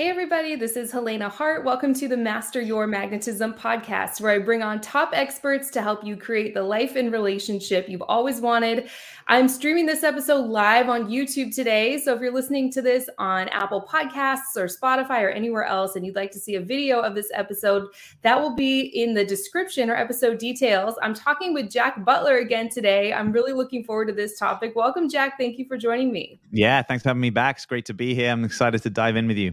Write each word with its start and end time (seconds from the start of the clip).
Hey, 0.00 0.08
everybody, 0.08 0.56
this 0.56 0.78
is 0.78 0.90
Helena 0.90 1.28
Hart. 1.28 1.62
Welcome 1.62 1.92
to 1.92 2.08
the 2.08 2.16
Master 2.16 2.58
Your 2.58 2.86
Magnetism 2.86 3.52
podcast, 3.52 4.18
where 4.18 4.32
I 4.32 4.38
bring 4.38 4.62
on 4.62 4.80
top 4.80 5.10
experts 5.12 5.68
to 5.72 5.82
help 5.82 6.02
you 6.06 6.16
create 6.16 6.54
the 6.54 6.62
life 6.62 6.96
and 6.96 7.12
relationship 7.12 7.86
you've 7.86 8.00
always 8.08 8.40
wanted. 8.40 8.88
I'm 9.28 9.46
streaming 9.46 9.84
this 9.84 10.02
episode 10.02 10.46
live 10.46 10.88
on 10.88 11.10
YouTube 11.10 11.54
today. 11.54 11.98
So 11.98 12.14
if 12.14 12.22
you're 12.22 12.32
listening 12.32 12.72
to 12.72 12.80
this 12.80 13.10
on 13.18 13.48
Apple 13.48 13.86
Podcasts 13.86 14.56
or 14.56 14.68
Spotify 14.68 15.20
or 15.20 15.28
anywhere 15.28 15.64
else, 15.64 15.96
and 15.96 16.06
you'd 16.06 16.16
like 16.16 16.30
to 16.30 16.40
see 16.40 16.54
a 16.54 16.62
video 16.62 17.00
of 17.00 17.14
this 17.14 17.30
episode, 17.34 17.88
that 18.22 18.40
will 18.40 18.56
be 18.56 18.80
in 18.80 19.12
the 19.12 19.26
description 19.26 19.90
or 19.90 19.96
episode 19.96 20.38
details. 20.38 20.94
I'm 21.02 21.12
talking 21.12 21.52
with 21.52 21.70
Jack 21.70 22.06
Butler 22.06 22.38
again 22.38 22.70
today. 22.70 23.12
I'm 23.12 23.32
really 23.32 23.52
looking 23.52 23.84
forward 23.84 24.08
to 24.08 24.14
this 24.14 24.38
topic. 24.38 24.74
Welcome, 24.74 25.10
Jack. 25.10 25.36
Thank 25.38 25.58
you 25.58 25.66
for 25.66 25.76
joining 25.76 26.10
me. 26.10 26.40
Yeah, 26.52 26.80
thanks 26.80 27.02
for 27.02 27.10
having 27.10 27.20
me 27.20 27.28
back. 27.28 27.56
It's 27.56 27.66
great 27.66 27.84
to 27.84 27.92
be 27.92 28.14
here. 28.14 28.30
I'm 28.30 28.44
excited 28.44 28.82
to 28.84 28.88
dive 28.88 29.16
in 29.16 29.28
with 29.28 29.36
you. 29.36 29.52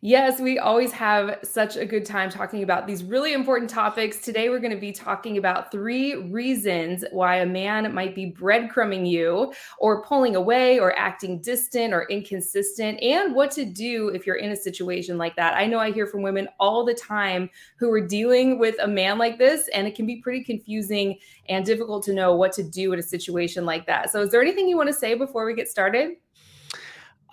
Yes, 0.00 0.40
we 0.40 0.60
always 0.60 0.92
have 0.92 1.40
such 1.42 1.76
a 1.76 1.84
good 1.84 2.06
time 2.06 2.30
talking 2.30 2.62
about 2.62 2.86
these 2.86 3.02
really 3.02 3.32
important 3.32 3.68
topics. 3.68 4.20
Today, 4.20 4.48
we're 4.48 4.60
going 4.60 4.74
to 4.74 4.80
be 4.80 4.92
talking 4.92 5.38
about 5.38 5.72
three 5.72 6.14
reasons 6.14 7.04
why 7.10 7.38
a 7.38 7.46
man 7.46 7.92
might 7.92 8.14
be 8.14 8.30
breadcrumbing 8.30 9.10
you 9.10 9.52
or 9.80 10.04
pulling 10.04 10.36
away 10.36 10.78
or 10.78 10.96
acting 10.96 11.40
distant 11.40 11.92
or 11.92 12.04
inconsistent, 12.10 13.02
and 13.02 13.34
what 13.34 13.50
to 13.50 13.64
do 13.64 14.10
if 14.10 14.24
you're 14.24 14.36
in 14.36 14.52
a 14.52 14.56
situation 14.56 15.18
like 15.18 15.34
that. 15.34 15.56
I 15.56 15.66
know 15.66 15.80
I 15.80 15.90
hear 15.90 16.06
from 16.06 16.22
women 16.22 16.48
all 16.60 16.84
the 16.84 16.94
time 16.94 17.50
who 17.76 17.90
are 17.90 18.06
dealing 18.06 18.60
with 18.60 18.76
a 18.80 18.86
man 18.86 19.18
like 19.18 19.36
this, 19.36 19.68
and 19.74 19.88
it 19.88 19.96
can 19.96 20.06
be 20.06 20.20
pretty 20.22 20.44
confusing 20.44 21.18
and 21.48 21.66
difficult 21.66 22.04
to 22.04 22.12
know 22.12 22.36
what 22.36 22.52
to 22.52 22.62
do 22.62 22.92
in 22.92 23.00
a 23.00 23.02
situation 23.02 23.66
like 23.66 23.84
that. 23.86 24.12
So, 24.12 24.22
is 24.22 24.30
there 24.30 24.42
anything 24.42 24.68
you 24.68 24.76
want 24.76 24.90
to 24.90 24.94
say 24.94 25.14
before 25.14 25.44
we 25.44 25.54
get 25.54 25.68
started? 25.68 26.18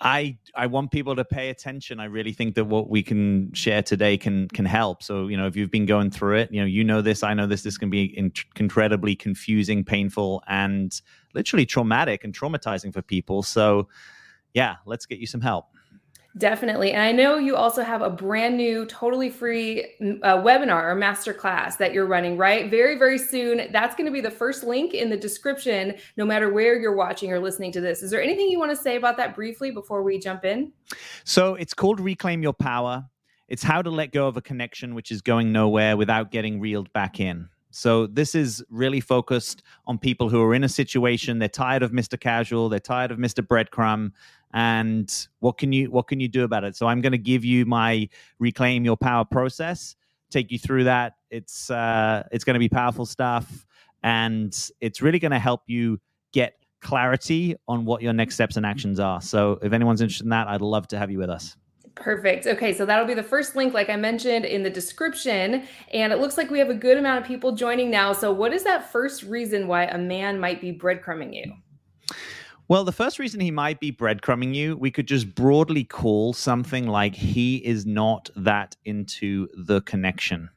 I 0.00 0.36
I 0.54 0.66
want 0.66 0.90
people 0.90 1.16
to 1.16 1.24
pay 1.24 1.48
attention. 1.48 2.00
I 2.00 2.04
really 2.04 2.32
think 2.32 2.54
that 2.56 2.64
what 2.64 2.90
we 2.90 3.02
can 3.02 3.52
share 3.54 3.82
today 3.82 4.18
can 4.18 4.48
can 4.48 4.64
help. 4.66 5.02
So 5.02 5.28
you 5.28 5.36
know, 5.36 5.46
if 5.46 5.56
you've 5.56 5.70
been 5.70 5.86
going 5.86 6.10
through 6.10 6.36
it, 6.36 6.52
you 6.52 6.60
know, 6.60 6.66
you 6.66 6.84
know 6.84 7.00
this, 7.00 7.22
I 7.22 7.34
know 7.34 7.46
this. 7.46 7.62
This 7.62 7.78
can 7.78 7.88
be 7.88 8.04
in- 8.04 8.32
incredibly 8.56 9.14
confusing, 9.14 9.84
painful, 9.84 10.42
and 10.48 11.00
literally 11.34 11.66
traumatic 11.66 12.24
and 12.24 12.34
traumatizing 12.38 12.92
for 12.92 13.02
people. 13.02 13.42
So 13.42 13.88
yeah, 14.52 14.76
let's 14.84 15.06
get 15.06 15.18
you 15.18 15.26
some 15.26 15.40
help. 15.40 15.66
Definitely. 16.38 16.92
And 16.92 17.02
I 17.02 17.12
know 17.12 17.38
you 17.38 17.56
also 17.56 17.82
have 17.82 18.02
a 18.02 18.10
brand 18.10 18.58
new, 18.58 18.84
totally 18.86 19.30
free 19.30 19.84
uh, 20.22 20.36
webinar 20.36 20.84
or 20.84 20.94
masterclass 20.94 21.78
that 21.78 21.94
you're 21.94 22.06
running, 22.06 22.36
right? 22.36 22.70
Very, 22.70 22.98
very 22.98 23.16
soon. 23.16 23.72
That's 23.72 23.96
going 23.96 24.04
to 24.04 24.12
be 24.12 24.20
the 24.20 24.30
first 24.30 24.62
link 24.62 24.92
in 24.92 25.08
the 25.08 25.16
description, 25.16 25.94
no 26.18 26.26
matter 26.26 26.52
where 26.52 26.78
you're 26.78 26.94
watching 26.94 27.32
or 27.32 27.38
listening 27.38 27.72
to 27.72 27.80
this. 27.80 28.02
Is 28.02 28.10
there 28.10 28.22
anything 28.22 28.48
you 28.48 28.58
want 28.58 28.70
to 28.70 28.76
say 28.76 28.96
about 28.96 29.16
that 29.16 29.34
briefly 29.34 29.70
before 29.70 30.02
we 30.02 30.18
jump 30.18 30.44
in? 30.44 30.72
So 31.24 31.54
it's 31.54 31.72
called 31.72 32.00
Reclaim 32.00 32.42
Your 32.42 32.52
Power. 32.52 33.06
It's 33.48 33.62
how 33.62 33.80
to 33.80 33.88
let 33.88 34.12
go 34.12 34.26
of 34.28 34.36
a 34.36 34.42
connection 34.42 34.94
which 34.94 35.10
is 35.10 35.22
going 35.22 35.52
nowhere 35.52 35.96
without 35.96 36.30
getting 36.32 36.60
reeled 36.60 36.92
back 36.92 37.18
in. 37.18 37.48
So 37.70 38.06
this 38.06 38.34
is 38.34 38.64
really 38.70 39.00
focused 39.00 39.62
on 39.86 39.98
people 39.98 40.28
who 40.28 40.42
are 40.42 40.54
in 40.54 40.64
a 40.64 40.68
situation 40.68 41.38
they're 41.38 41.48
tired 41.48 41.82
of 41.82 41.92
Mr. 41.92 42.18
Casual, 42.18 42.68
they're 42.68 42.80
tired 42.80 43.10
of 43.10 43.18
Mr. 43.18 43.46
Breadcrumb, 43.46 44.12
and 44.54 45.28
what 45.40 45.58
can 45.58 45.72
you 45.72 45.90
what 45.90 46.06
can 46.06 46.20
you 46.20 46.28
do 46.28 46.44
about 46.44 46.64
it? 46.64 46.76
So 46.76 46.86
I'm 46.86 47.00
going 47.00 47.12
to 47.12 47.18
give 47.18 47.44
you 47.44 47.66
my 47.66 48.08
reclaim 48.38 48.84
your 48.84 48.96
power 48.96 49.24
process, 49.24 49.96
take 50.30 50.50
you 50.50 50.58
through 50.58 50.84
that. 50.84 51.14
It's 51.30 51.70
uh, 51.70 52.22
it's 52.32 52.44
going 52.44 52.54
to 52.54 52.60
be 52.60 52.68
powerful 52.68 53.06
stuff, 53.06 53.66
and 54.02 54.70
it's 54.80 55.02
really 55.02 55.18
going 55.18 55.32
to 55.32 55.38
help 55.38 55.62
you 55.66 56.00
get 56.32 56.54
clarity 56.80 57.56
on 57.66 57.84
what 57.84 58.02
your 58.02 58.12
next 58.12 58.34
steps 58.34 58.56
and 58.56 58.64
actions 58.64 59.00
are. 59.00 59.20
So 59.20 59.58
if 59.62 59.72
anyone's 59.72 60.00
interested 60.00 60.24
in 60.24 60.30
that, 60.30 60.48
I'd 60.48 60.60
love 60.60 60.86
to 60.88 60.98
have 60.98 61.10
you 61.10 61.18
with 61.18 61.30
us. 61.30 61.56
Perfect. 61.96 62.46
Okay, 62.46 62.74
so 62.74 62.84
that'll 62.84 63.06
be 63.06 63.14
the 63.14 63.22
first 63.22 63.56
link, 63.56 63.72
like 63.72 63.88
I 63.88 63.96
mentioned 63.96 64.44
in 64.44 64.62
the 64.62 64.68
description. 64.70 65.66
And 65.94 66.12
it 66.12 66.20
looks 66.20 66.36
like 66.36 66.50
we 66.50 66.58
have 66.58 66.68
a 66.68 66.74
good 66.74 66.98
amount 66.98 67.22
of 67.22 67.26
people 67.26 67.52
joining 67.52 67.90
now. 67.90 68.12
So, 68.12 68.32
what 68.32 68.52
is 68.52 68.64
that 68.64 68.92
first 68.92 69.22
reason 69.22 69.66
why 69.66 69.84
a 69.84 69.96
man 69.96 70.38
might 70.38 70.60
be 70.60 70.72
breadcrumbing 70.72 71.34
you? 71.34 71.54
Well, 72.68 72.82
the 72.82 72.90
first 72.90 73.20
reason 73.20 73.38
he 73.38 73.52
might 73.52 73.78
be 73.78 73.92
breadcrumbing 73.92 74.52
you, 74.52 74.76
we 74.76 74.90
could 74.90 75.06
just 75.06 75.36
broadly 75.36 75.84
call 75.84 76.32
something 76.32 76.88
like 76.88 77.14
he 77.14 77.58
is 77.58 77.86
not 77.86 78.28
that 78.34 78.74
into 78.84 79.46
the 79.56 79.82
connection. 79.82 80.50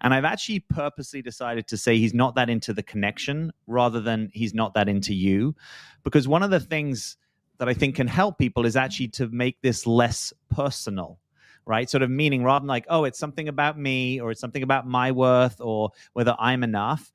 And 0.00 0.12
I've 0.12 0.24
actually 0.24 0.60
purposely 0.60 1.22
decided 1.22 1.68
to 1.68 1.76
say 1.76 1.96
he's 1.96 2.12
not 2.12 2.34
that 2.34 2.50
into 2.50 2.72
the 2.74 2.82
connection 2.82 3.52
rather 3.68 4.00
than 4.00 4.30
he's 4.34 4.52
not 4.52 4.74
that 4.74 4.88
into 4.88 5.14
you. 5.14 5.54
Because 6.02 6.26
one 6.26 6.42
of 6.42 6.50
the 6.50 6.58
things 6.58 7.16
that 7.58 7.68
I 7.68 7.74
think 7.74 7.94
can 7.94 8.08
help 8.08 8.36
people 8.36 8.66
is 8.66 8.74
actually 8.74 9.08
to 9.08 9.28
make 9.28 9.60
this 9.62 9.86
less 9.86 10.32
personal, 10.50 11.20
right? 11.66 11.88
Sort 11.88 12.02
of 12.02 12.10
meaning 12.10 12.42
rather 12.42 12.64
than 12.64 12.68
like, 12.68 12.86
oh, 12.88 13.04
it's 13.04 13.18
something 13.18 13.46
about 13.46 13.78
me 13.78 14.20
or 14.20 14.32
it's 14.32 14.40
something 14.40 14.64
about 14.64 14.88
my 14.88 15.12
worth 15.12 15.60
or 15.60 15.92
whether 16.14 16.34
I'm 16.36 16.64
enough. 16.64 17.12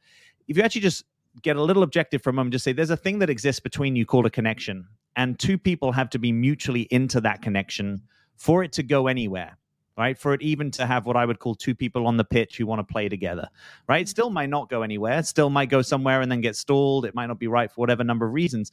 If 0.47 0.55
you 0.55 0.63
actually 0.63 0.81
just 0.81 1.03
get 1.41 1.55
a 1.55 1.63
little 1.63 1.83
objective 1.83 2.25
a 2.25 2.31
moment, 2.31 2.53
just 2.53 2.63
say 2.63 2.71
there's 2.71 2.89
a 2.89 2.97
thing 2.97 3.19
that 3.19 3.29
exists 3.29 3.59
between 3.59 3.95
you 3.95 4.05
called 4.05 4.25
a 4.25 4.29
connection, 4.29 4.87
and 5.15 5.37
two 5.37 5.57
people 5.57 5.91
have 5.91 6.09
to 6.11 6.19
be 6.19 6.31
mutually 6.31 6.81
into 6.91 7.21
that 7.21 7.41
connection 7.41 8.01
for 8.35 8.63
it 8.63 8.71
to 8.73 8.83
go 8.83 9.07
anywhere 9.07 9.57
right? 9.99 10.17
For 10.17 10.33
it 10.33 10.41
even 10.41 10.71
to 10.71 10.85
have 10.85 11.05
what 11.05 11.17
I 11.17 11.25
would 11.25 11.39
call 11.39 11.55
two 11.55 11.75
people 11.75 12.07
on 12.07 12.15
the 12.15 12.23
pitch 12.23 12.55
who 12.55 12.65
want 12.65 12.79
to 12.79 12.89
play 12.89 13.09
together, 13.09 13.49
right? 13.85 14.01
It 14.01 14.07
still 14.07 14.29
might 14.29 14.49
not 14.49 14.69
go 14.69 14.81
anywhere. 14.81 15.19
It 15.19 15.25
still 15.25 15.49
might 15.49 15.67
go 15.67 15.81
somewhere 15.81 16.21
and 16.21 16.31
then 16.31 16.39
get 16.39 16.55
stalled. 16.55 17.05
It 17.05 17.13
might 17.13 17.25
not 17.25 17.37
be 17.37 17.47
right 17.47 17.69
for 17.69 17.81
whatever 17.81 18.05
number 18.05 18.25
of 18.25 18.31
reasons. 18.31 18.71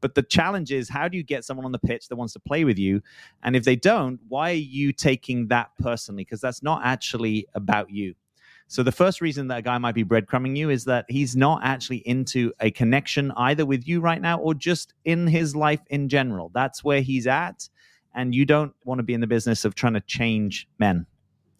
But 0.00 0.16
the 0.16 0.22
challenge 0.24 0.72
is 0.72 0.88
how 0.88 1.06
do 1.06 1.16
you 1.16 1.22
get 1.22 1.44
someone 1.44 1.64
on 1.64 1.70
the 1.70 1.78
pitch 1.78 2.08
that 2.08 2.16
wants 2.16 2.32
to 2.32 2.40
play 2.40 2.64
with 2.64 2.76
you? 2.76 3.02
And 3.44 3.54
if 3.54 3.62
they 3.62 3.76
don't, 3.76 4.18
why 4.26 4.50
are 4.50 4.54
you 4.54 4.92
taking 4.92 5.46
that 5.46 5.70
personally? 5.78 6.24
Because 6.24 6.40
that's 6.40 6.60
not 6.60 6.80
actually 6.84 7.46
about 7.54 7.90
you. 7.90 8.16
So 8.66 8.82
the 8.82 8.92
first 8.92 9.20
reason 9.20 9.48
that 9.48 9.58
a 9.58 9.62
guy 9.62 9.78
might 9.78 9.94
be 9.94 10.04
breadcrumbing 10.04 10.56
you 10.56 10.70
is 10.70 10.84
that 10.86 11.04
he's 11.08 11.36
not 11.36 11.60
actually 11.62 11.98
into 11.98 12.52
a 12.60 12.70
connection 12.70 13.30
either 13.36 13.66
with 13.66 13.86
you 13.86 14.00
right 14.00 14.20
now 14.20 14.38
or 14.38 14.54
just 14.54 14.94
in 15.04 15.26
his 15.26 15.54
life 15.54 15.80
in 15.88 16.08
general. 16.08 16.50
That's 16.54 16.82
where 16.82 17.00
he's 17.00 17.26
at 17.26 17.68
and 18.14 18.34
you 18.34 18.44
don't 18.44 18.72
want 18.84 18.98
to 19.00 19.02
be 19.02 19.14
in 19.14 19.20
the 19.20 19.26
business 19.26 19.64
of 19.64 19.74
trying 19.74 19.94
to 19.94 20.00
change 20.00 20.68
men. 20.78 21.06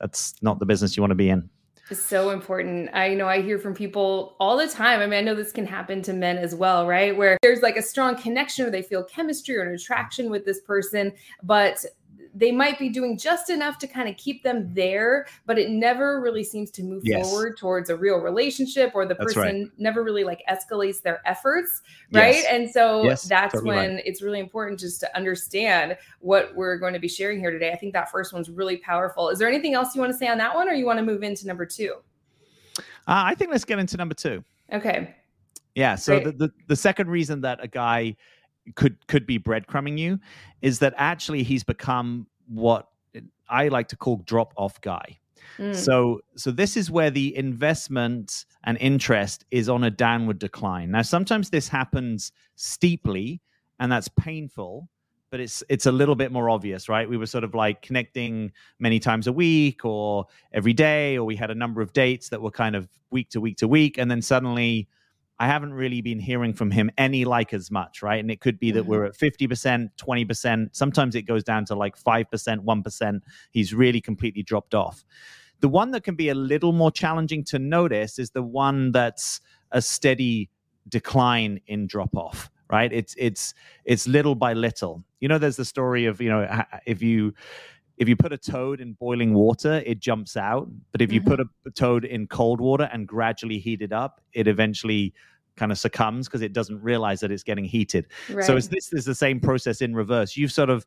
That's 0.00 0.34
not 0.42 0.58
the 0.58 0.66
business 0.66 0.96
you 0.96 1.02
want 1.02 1.10
to 1.10 1.16
be 1.16 1.28
in. 1.28 1.48
It's 1.90 2.02
so 2.02 2.30
important. 2.30 2.88
I 2.94 3.12
know 3.12 3.28
I 3.28 3.42
hear 3.42 3.58
from 3.58 3.74
people 3.74 4.36
all 4.40 4.56
the 4.56 4.66
time. 4.66 5.00
I 5.00 5.06
mean, 5.06 5.18
I 5.18 5.20
know 5.20 5.34
this 5.34 5.52
can 5.52 5.66
happen 5.66 6.00
to 6.02 6.14
men 6.14 6.38
as 6.38 6.54
well, 6.54 6.86
right? 6.86 7.14
Where 7.14 7.36
there's 7.42 7.60
like 7.60 7.76
a 7.76 7.82
strong 7.82 8.16
connection 8.16 8.64
or 8.64 8.70
they 8.70 8.80
feel 8.80 9.04
chemistry 9.04 9.56
or 9.56 9.62
an 9.64 9.74
attraction 9.74 10.30
with 10.30 10.46
this 10.46 10.60
person, 10.60 11.12
but 11.42 11.84
they 12.34 12.50
might 12.50 12.78
be 12.78 12.88
doing 12.88 13.16
just 13.16 13.48
enough 13.48 13.78
to 13.78 13.86
kind 13.86 14.08
of 14.08 14.16
keep 14.16 14.42
them 14.42 14.68
there, 14.74 15.26
but 15.46 15.58
it 15.58 15.70
never 15.70 16.20
really 16.20 16.42
seems 16.42 16.70
to 16.72 16.82
move 16.82 17.02
yes. 17.04 17.30
forward 17.30 17.56
towards 17.56 17.90
a 17.90 17.96
real 17.96 18.18
relationship 18.18 18.92
or 18.94 19.06
the 19.06 19.14
that's 19.14 19.34
person 19.34 19.62
right. 19.62 19.70
never 19.78 20.02
really 20.02 20.24
like 20.24 20.42
escalates 20.50 21.00
their 21.00 21.22
efforts. 21.26 21.82
Right. 22.12 22.34
Yes. 22.34 22.46
And 22.50 22.68
so 22.68 23.04
yes, 23.04 23.22
that's 23.22 23.54
totally 23.54 23.76
when 23.76 23.94
right. 23.94 24.02
it's 24.04 24.20
really 24.20 24.40
important 24.40 24.80
just 24.80 24.98
to 25.00 25.16
understand 25.16 25.96
what 26.18 26.54
we're 26.56 26.76
going 26.76 26.92
to 26.92 26.98
be 26.98 27.08
sharing 27.08 27.38
here 27.38 27.52
today. 27.52 27.70
I 27.70 27.76
think 27.76 27.92
that 27.92 28.10
first 28.10 28.32
one's 28.32 28.50
really 28.50 28.78
powerful. 28.78 29.28
Is 29.28 29.38
there 29.38 29.48
anything 29.48 29.74
else 29.74 29.94
you 29.94 30.00
want 30.00 30.12
to 30.12 30.18
say 30.18 30.26
on 30.26 30.38
that 30.38 30.54
one 30.54 30.68
or 30.68 30.72
you 30.72 30.86
want 30.86 30.98
to 30.98 31.04
move 31.04 31.22
into 31.22 31.46
number 31.46 31.64
two? 31.64 31.94
Uh, 32.76 32.82
I 33.06 33.34
think 33.36 33.52
let's 33.52 33.64
get 33.64 33.78
into 33.78 33.96
number 33.96 34.14
two. 34.14 34.42
Okay. 34.72 35.14
Yeah. 35.76 35.94
So 35.94 36.20
the, 36.20 36.32
the 36.32 36.52
the 36.68 36.76
second 36.76 37.10
reason 37.10 37.40
that 37.42 37.62
a 37.62 37.68
guy 37.68 38.16
could 38.74 39.06
could 39.06 39.26
be 39.26 39.38
breadcrumbing 39.38 39.98
you 39.98 40.18
is 40.62 40.78
that 40.78 40.94
actually 40.96 41.42
he's 41.42 41.64
become 41.64 42.26
what 42.46 42.88
I 43.48 43.68
like 43.68 43.88
to 43.88 43.96
call 43.96 44.18
drop 44.18 44.54
off 44.56 44.80
guy. 44.80 45.18
Mm. 45.58 45.74
So 45.74 46.20
so 46.36 46.50
this 46.50 46.76
is 46.76 46.90
where 46.90 47.10
the 47.10 47.36
investment 47.36 48.46
and 48.64 48.78
interest 48.78 49.44
is 49.50 49.68
on 49.68 49.84
a 49.84 49.90
downward 49.90 50.38
decline. 50.38 50.90
Now 50.90 51.02
sometimes 51.02 51.50
this 51.50 51.68
happens 51.68 52.32
steeply 52.56 53.40
and 53.78 53.90
that's 53.92 54.08
painful 54.08 54.88
but 55.34 55.40
it's 55.40 55.64
it's 55.68 55.86
a 55.86 55.90
little 55.90 56.14
bit 56.14 56.30
more 56.30 56.48
obvious, 56.48 56.88
right? 56.88 57.08
We 57.08 57.16
were 57.16 57.26
sort 57.26 57.42
of 57.42 57.56
like 57.56 57.82
connecting 57.82 58.52
many 58.78 59.00
times 59.00 59.26
a 59.26 59.32
week 59.32 59.84
or 59.84 60.26
every 60.52 60.72
day, 60.72 61.18
or 61.18 61.24
we 61.24 61.34
had 61.34 61.50
a 61.50 61.56
number 61.56 61.82
of 61.82 61.92
dates 61.92 62.28
that 62.28 62.40
were 62.40 62.52
kind 62.52 62.76
of 62.76 62.88
week 63.10 63.30
to 63.30 63.40
week 63.40 63.56
to 63.56 63.66
week, 63.66 63.98
and 63.98 64.08
then 64.08 64.22
suddenly 64.22 64.86
I 65.38 65.46
haven't 65.46 65.74
really 65.74 66.00
been 66.00 66.20
hearing 66.20 66.54
from 66.54 66.70
him 66.70 66.90
any 66.96 67.24
like 67.24 67.52
as 67.52 67.70
much, 67.70 68.02
right? 68.02 68.20
And 68.20 68.30
it 68.30 68.40
could 68.40 68.58
be 68.58 68.70
that 68.72 68.82
mm-hmm. 68.82 68.90
we're 68.90 69.04
at 69.04 69.16
50%, 69.16 69.90
20%. 69.96 70.68
Sometimes 70.72 71.14
it 71.14 71.22
goes 71.22 71.42
down 71.42 71.64
to 71.66 71.74
like 71.74 72.00
5%, 72.00 72.26
1%. 72.28 73.20
He's 73.50 73.74
really 73.74 74.00
completely 74.00 74.42
dropped 74.42 74.74
off. 74.74 75.04
The 75.60 75.68
one 75.68 75.90
that 75.92 76.04
can 76.04 76.14
be 76.14 76.28
a 76.28 76.34
little 76.34 76.72
more 76.72 76.90
challenging 76.90 77.42
to 77.44 77.58
notice 77.58 78.18
is 78.18 78.30
the 78.30 78.42
one 78.42 78.92
that's 78.92 79.40
a 79.72 79.82
steady 79.82 80.50
decline 80.88 81.60
in 81.66 81.86
drop 81.86 82.14
off 82.14 82.50
right 82.70 82.92
it's 82.92 83.14
it's 83.18 83.54
it's 83.84 84.06
little 84.06 84.34
by 84.34 84.52
little 84.52 85.02
you 85.20 85.28
know 85.28 85.38
there's 85.38 85.56
the 85.56 85.64
story 85.64 86.06
of 86.06 86.20
you 86.20 86.28
know 86.28 86.64
if 86.86 87.02
you 87.02 87.32
if 87.96 88.08
you 88.08 88.16
put 88.16 88.32
a 88.32 88.38
toad 88.38 88.80
in 88.80 88.92
boiling 88.94 89.34
water 89.34 89.82
it 89.86 90.00
jumps 90.00 90.36
out. 90.36 90.68
But 90.92 91.00
if 91.02 91.12
you 91.12 91.20
mm-hmm. 91.20 91.30
put 91.30 91.40
a, 91.40 91.46
a 91.66 91.70
toad 91.70 92.04
in 92.04 92.26
cold 92.26 92.60
water 92.60 92.88
and 92.92 93.06
gradually 93.06 93.58
heat 93.58 93.82
it 93.82 93.92
up 93.92 94.20
it 94.32 94.48
eventually 94.48 95.14
kind 95.56 95.70
of 95.70 95.78
succumbs 95.78 96.26
because 96.26 96.42
it 96.42 96.52
doesn't 96.52 96.82
realize 96.82 97.20
that 97.20 97.30
it's 97.30 97.42
getting 97.42 97.64
heated. 97.64 98.06
Right. 98.30 98.44
so 98.44 98.56
it's 98.56 98.68
this 98.68 98.92
is 98.92 99.04
the 99.04 99.14
same 99.14 99.40
process 99.40 99.80
in 99.80 99.94
reverse. 99.94 100.36
You've 100.36 100.52
sort 100.52 100.70
of 100.70 100.84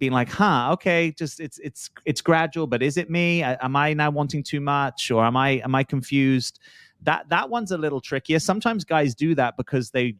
been 0.00 0.12
like 0.12 0.28
huh 0.28 0.70
okay 0.72 1.12
just 1.12 1.38
it's 1.38 1.58
it's 1.58 1.88
it's 2.04 2.20
gradual 2.20 2.66
but 2.66 2.82
is 2.82 2.96
it 2.96 3.10
me? 3.10 3.42
Am 3.42 3.76
i 3.76 3.92
now 3.92 4.10
wanting 4.10 4.42
too 4.42 4.60
much 4.60 5.10
or 5.10 5.24
am 5.24 5.36
i 5.36 5.50
am 5.64 5.74
i 5.74 5.84
confused? 5.84 6.60
That 7.02 7.28
that 7.28 7.50
one's 7.50 7.70
a 7.70 7.78
little 7.78 8.00
trickier. 8.00 8.38
Sometimes 8.38 8.84
guys 8.84 9.14
do 9.14 9.34
that 9.34 9.56
because 9.56 9.90
they 9.90 10.16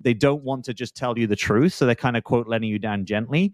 they 0.00 0.14
don't 0.14 0.42
want 0.42 0.64
to 0.64 0.74
just 0.74 0.96
tell 0.96 1.18
you 1.18 1.26
the 1.26 1.36
truth 1.36 1.72
so 1.72 1.86
they're 1.86 1.94
kind 1.94 2.16
of 2.16 2.24
quote 2.24 2.48
letting 2.48 2.68
you 2.68 2.78
down 2.78 3.04
gently 3.04 3.52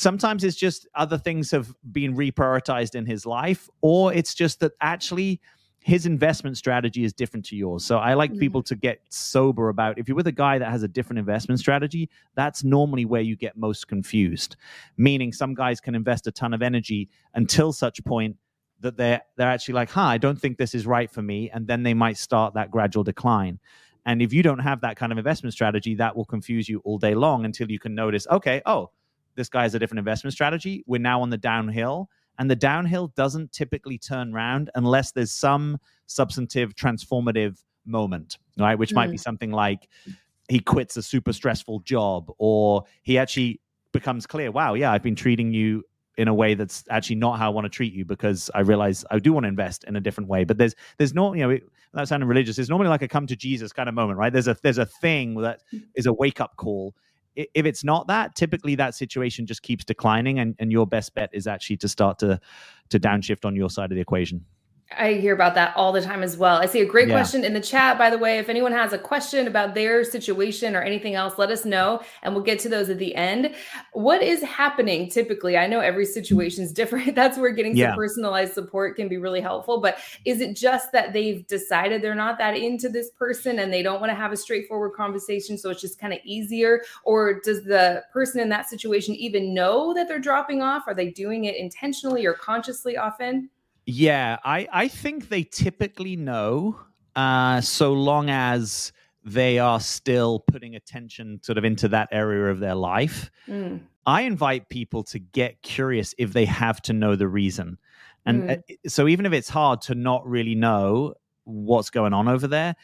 sometimes 0.00 0.44
it's 0.44 0.56
just 0.56 0.86
other 0.94 1.18
things 1.18 1.50
have 1.50 1.74
been 1.92 2.16
reprioritized 2.16 2.94
in 2.94 3.04
his 3.04 3.26
life 3.26 3.68
or 3.82 4.12
it's 4.12 4.34
just 4.34 4.60
that 4.60 4.72
actually 4.80 5.40
his 5.82 6.04
investment 6.04 6.56
strategy 6.58 7.04
is 7.04 7.12
different 7.12 7.44
to 7.46 7.56
yours. 7.56 7.84
So 7.84 7.98
I 7.98 8.14
like 8.14 8.30
mm-hmm. 8.30 8.40
people 8.40 8.62
to 8.64 8.76
get 8.76 9.00
sober 9.08 9.68
about 9.68 9.98
if 9.98 10.08
you're 10.08 10.16
with 10.16 10.26
a 10.26 10.32
guy 10.32 10.58
that 10.58 10.70
has 10.70 10.82
a 10.82 10.88
different 10.88 11.18
investment 11.18 11.58
strategy, 11.58 12.08
that's 12.34 12.64
normally 12.64 13.04
where 13.04 13.22
you 13.22 13.36
get 13.36 13.56
most 13.56 13.88
confused. 13.88 14.56
Meaning 14.96 15.32
some 15.32 15.54
guys 15.54 15.80
can 15.80 15.94
invest 15.94 16.26
a 16.26 16.32
ton 16.32 16.52
of 16.52 16.62
energy 16.62 17.08
until 17.34 17.72
such 17.72 18.04
point 18.04 18.36
that 18.80 18.96
they're 18.96 19.22
they're 19.36 19.50
actually 19.50 19.74
like, 19.74 19.90
huh, 19.90 20.02
I 20.02 20.18
don't 20.18 20.38
think 20.38 20.58
this 20.58 20.74
is 20.74 20.86
right 20.86 21.10
for 21.10 21.22
me. 21.22 21.50
And 21.50 21.66
then 21.66 21.82
they 21.82 21.94
might 21.94 22.18
start 22.18 22.54
that 22.54 22.70
gradual 22.70 23.04
decline. 23.04 23.58
And 24.06 24.22
if 24.22 24.32
you 24.32 24.42
don't 24.42 24.60
have 24.60 24.80
that 24.80 24.96
kind 24.96 25.12
of 25.12 25.18
investment 25.18 25.52
strategy, 25.52 25.94
that 25.96 26.16
will 26.16 26.24
confuse 26.24 26.68
you 26.68 26.80
all 26.84 26.98
day 26.98 27.14
long 27.14 27.44
until 27.44 27.70
you 27.70 27.78
can 27.78 27.94
notice, 27.94 28.26
okay, 28.30 28.62
oh, 28.64 28.90
this 29.36 29.48
guy 29.48 29.62
has 29.62 29.74
a 29.74 29.78
different 29.78 29.98
investment 29.98 30.32
strategy. 30.32 30.84
We're 30.86 31.00
now 31.00 31.22
on 31.22 31.30
the 31.30 31.38
downhill. 31.38 32.08
And 32.38 32.50
the 32.50 32.56
downhill 32.56 33.08
doesn't 33.08 33.52
typically 33.52 33.98
turn 33.98 34.34
around 34.34 34.70
unless 34.74 35.12
there's 35.12 35.32
some 35.32 35.78
substantive 36.06 36.74
transformative 36.74 37.62
moment, 37.84 38.38
right? 38.58 38.78
Which 38.78 38.92
mm. 38.92 38.96
might 38.96 39.10
be 39.10 39.16
mm. 39.16 39.20
something 39.20 39.50
like 39.50 39.88
he 40.48 40.58
quits 40.58 40.96
a 40.96 41.02
super 41.02 41.32
stressful 41.32 41.80
job 41.80 42.32
or 42.38 42.84
he 43.02 43.18
actually 43.18 43.60
becomes 43.92 44.26
clear, 44.26 44.50
wow, 44.50 44.74
yeah, 44.74 44.92
I've 44.92 45.02
been 45.02 45.16
treating 45.16 45.52
you 45.52 45.84
in 46.16 46.28
a 46.28 46.34
way 46.34 46.54
that's 46.54 46.84
actually 46.90 47.16
not 47.16 47.38
how 47.38 47.46
I 47.46 47.54
want 47.54 47.64
to 47.64 47.70
treat 47.70 47.94
you 47.94 48.04
because 48.04 48.50
I 48.54 48.60
realize 48.60 49.04
I 49.10 49.18
do 49.18 49.32
want 49.32 49.44
to 49.44 49.48
invest 49.48 49.84
in 49.84 49.96
a 49.96 50.00
different 50.00 50.28
way. 50.28 50.44
But 50.44 50.58
there's 50.58 50.74
there's 50.98 51.14
no 51.14 51.32
you 51.34 51.46
know 51.46 51.58
that 51.94 52.08
sounding 52.08 52.28
religious. 52.28 52.58
It's 52.58 52.68
normally 52.68 52.88
like 52.88 53.02
a 53.02 53.08
come 53.08 53.26
to 53.26 53.36
Jesus 53.36 53.72
kind 53.72 53.88
of 53.88 53.94
moment, 53.94 54.18
right? 54.18 54.32
There's 54.32 54.48
a 54.48 54.56
there's 54.62 54.78
a 54.78 54.86
thing 54.86 55.36
that 55.36 55.62
is 55.94 56.06
a 56.06 56.12
wake 56.12 56.40
up 56.40 56.56
call. 56.56 56.94
If 57.36 57.64
it's 57.66 57.84
not 57.84 58.08
that, 58.08 58.34
typically 58.34 58.74
that 58.76 58.94
situation 58.94 59.46
just 59.46 59.62
keeps 59.62 59.84
declining, 59.84 60.38
and, 60.38 60.54
and 60.58 60.72
your 60.72 60.86
best 60.86 61.14
bet 61.14 61.30
is 61.32 61.46
actually 61.46 61.78
to 61.78 61.88
start 61.88 62.18
to 62.20 62.40
to 62.88 62.98
downshift 62.98 63.44
on 63.44 63.54
your 63.54 63.70
side 63.70 63.92
of 63.92 63.94
the 63.94 64.00
equation. 64.00 64.44
I 64.96 65.14
hear 65.14 65.34
about 65.34 65.54
that 65.54 65.76
all 65.76 65.92
the 65.92 66.02
time 66.02 66.22
as 66.22 66.36
well. 66.36 66.56
I 66.56 66.66
see 66.66 66.80
a 66.80 66.84
great 66.84 67.06
yeah. 67.06 67.14
question 67.14 67.44
in 67.44 67.54
the 67.54 67.60
chat, 67.60 67.96
by 67.96 68.10
the 68.10 68.18
way. 68.18 68.38
If 68.38 68.48
anyone 68.48 68.72
has 68.72 68.92
a 68.92 68.98
question 68.98 69.46
about 69.46 69.74
their 69.74 70.02
situation 70.02 70.74
or 70.74 70.82
anything 70.82 71.14
else, 71.14 71.38
let 71.38 71.50
us 71.50 71.64
know 71.64 72.00
and 72.22 72.34
we'll 72.34 72.42
get 72.42 72.58
to 72.60 72.68
those 72.68 72.90
at 72.90 72.98
the 72.98 73.14
end. 73.14 73.54
What 73.92 74.20
is 74.20 74.42
happening 74.42 75.08
typically? 75.08 75.56
I 75.56 75.68
know 75.68 75.78
every 75.78 76.06
situation 76.06 76.64
is 76.64 76.72
different. 76.80 77.14
That's 77.14 77.38
where 77.38 77.50
getting 77.50 77.76
yeah. 77.76 77.90
some 77.90 77.96
personalized 77.96 78.52
support 78.52 78.96
can 78.96 79.08
be 79.08 79.16
really 79.16 79.40
helpful. 79.40 79.80
But 79.80 79.98
is 80.24 80.40
it 80.40 80.56
just 80.56 80.90
that 80.90 81.12
they've 81.12 81.46
decided 81.46 82.02
they're 82.02 82.14
not 82.16 82.38
that 82.38 82.56
into 82.56 82.88
this 82.88 83.10
person 83.10 83.60
and 83.60 83.72
they 83.72 83.82
don't 83.82 84.00
want 84.00 84.10
to 84.10 84.16
have 84.16 84.32
a 84.32 84.36
straightforward 84.36 84.94
conversation? 84.94 85.56
So 85.56 85.70
it's 85.70 85.80
just 85.80 86.00
kind 86.00 86.12
of 86.12 86.18
easier? 86.24 86.82
Or 87.04 87.40
does 87.40 87.62
the 87.62 88.02
person 88.12 88.40
in 88.40 88.48
that 88.48 88.68
situation 88.68 89.14
even 89.14 89.54
know 89.54 89.94
that 89.94 90.08
they're 90.08 90.18
dropping 90.18 90.62
off? 90.62 90.84
Are 90.88 90.94
they 90.94 91.10
doing 91.10 91.44
it 91.44 91.56
intentionally 91.56 92.26
or 92.26 92.34
consciously 92.34 92.96
often? 92.96 93.50
Yeah, 93.92 94.38
I, 94.44 94.68
I 94.72 94.88
think 94.88 95.30
they 95.30 95.42
typically 95.42 96.14
know, 96.14 96.78
uh, 97.16 97.60
so 97.60 97.92
long 97.92 98.30
as 98.30 98.92
they 99.24 99.58
are 99.58 99.80
still 99.80 100.40
putting 100.40 100.76
attention 100.76 101.40
sort 101.42 101.58
of 101.58 101.64
into 101.64 101.88
that 101.88 102.08
area 102.12 102.50
of 102.50 102.60
their 102.60 102.76
life. 102.76 103.30
Mm. 103.48 103.80
I 104.06 104.22
invite 104.22 104.68
people 104.68 105.02
to 105.04 105.18
get 105.18 105.62
curious 105.62 106.14
if 106.18 106.32
they 106.32 106.44
have 106.44 106.80
to 106.82 106.92
know 106.92 107.16
the 107.16 107.26
reason. 107.26 107.78
And 108.24 108.42
mm. 108.44 108.62
so 108.86 109.08
even 109.08 109.26
if 109.26 109.32
it's 109.32 109.48
hard 109.48 109.82
to 109.82 109.96
not 109.96 110.24
really 110.26 110.54
know 110.54 111.14
what's 111.44 111.90
going 111.90 112.12
on 112.12 112.28
over 112.28 112.46
there, 112.46 112.76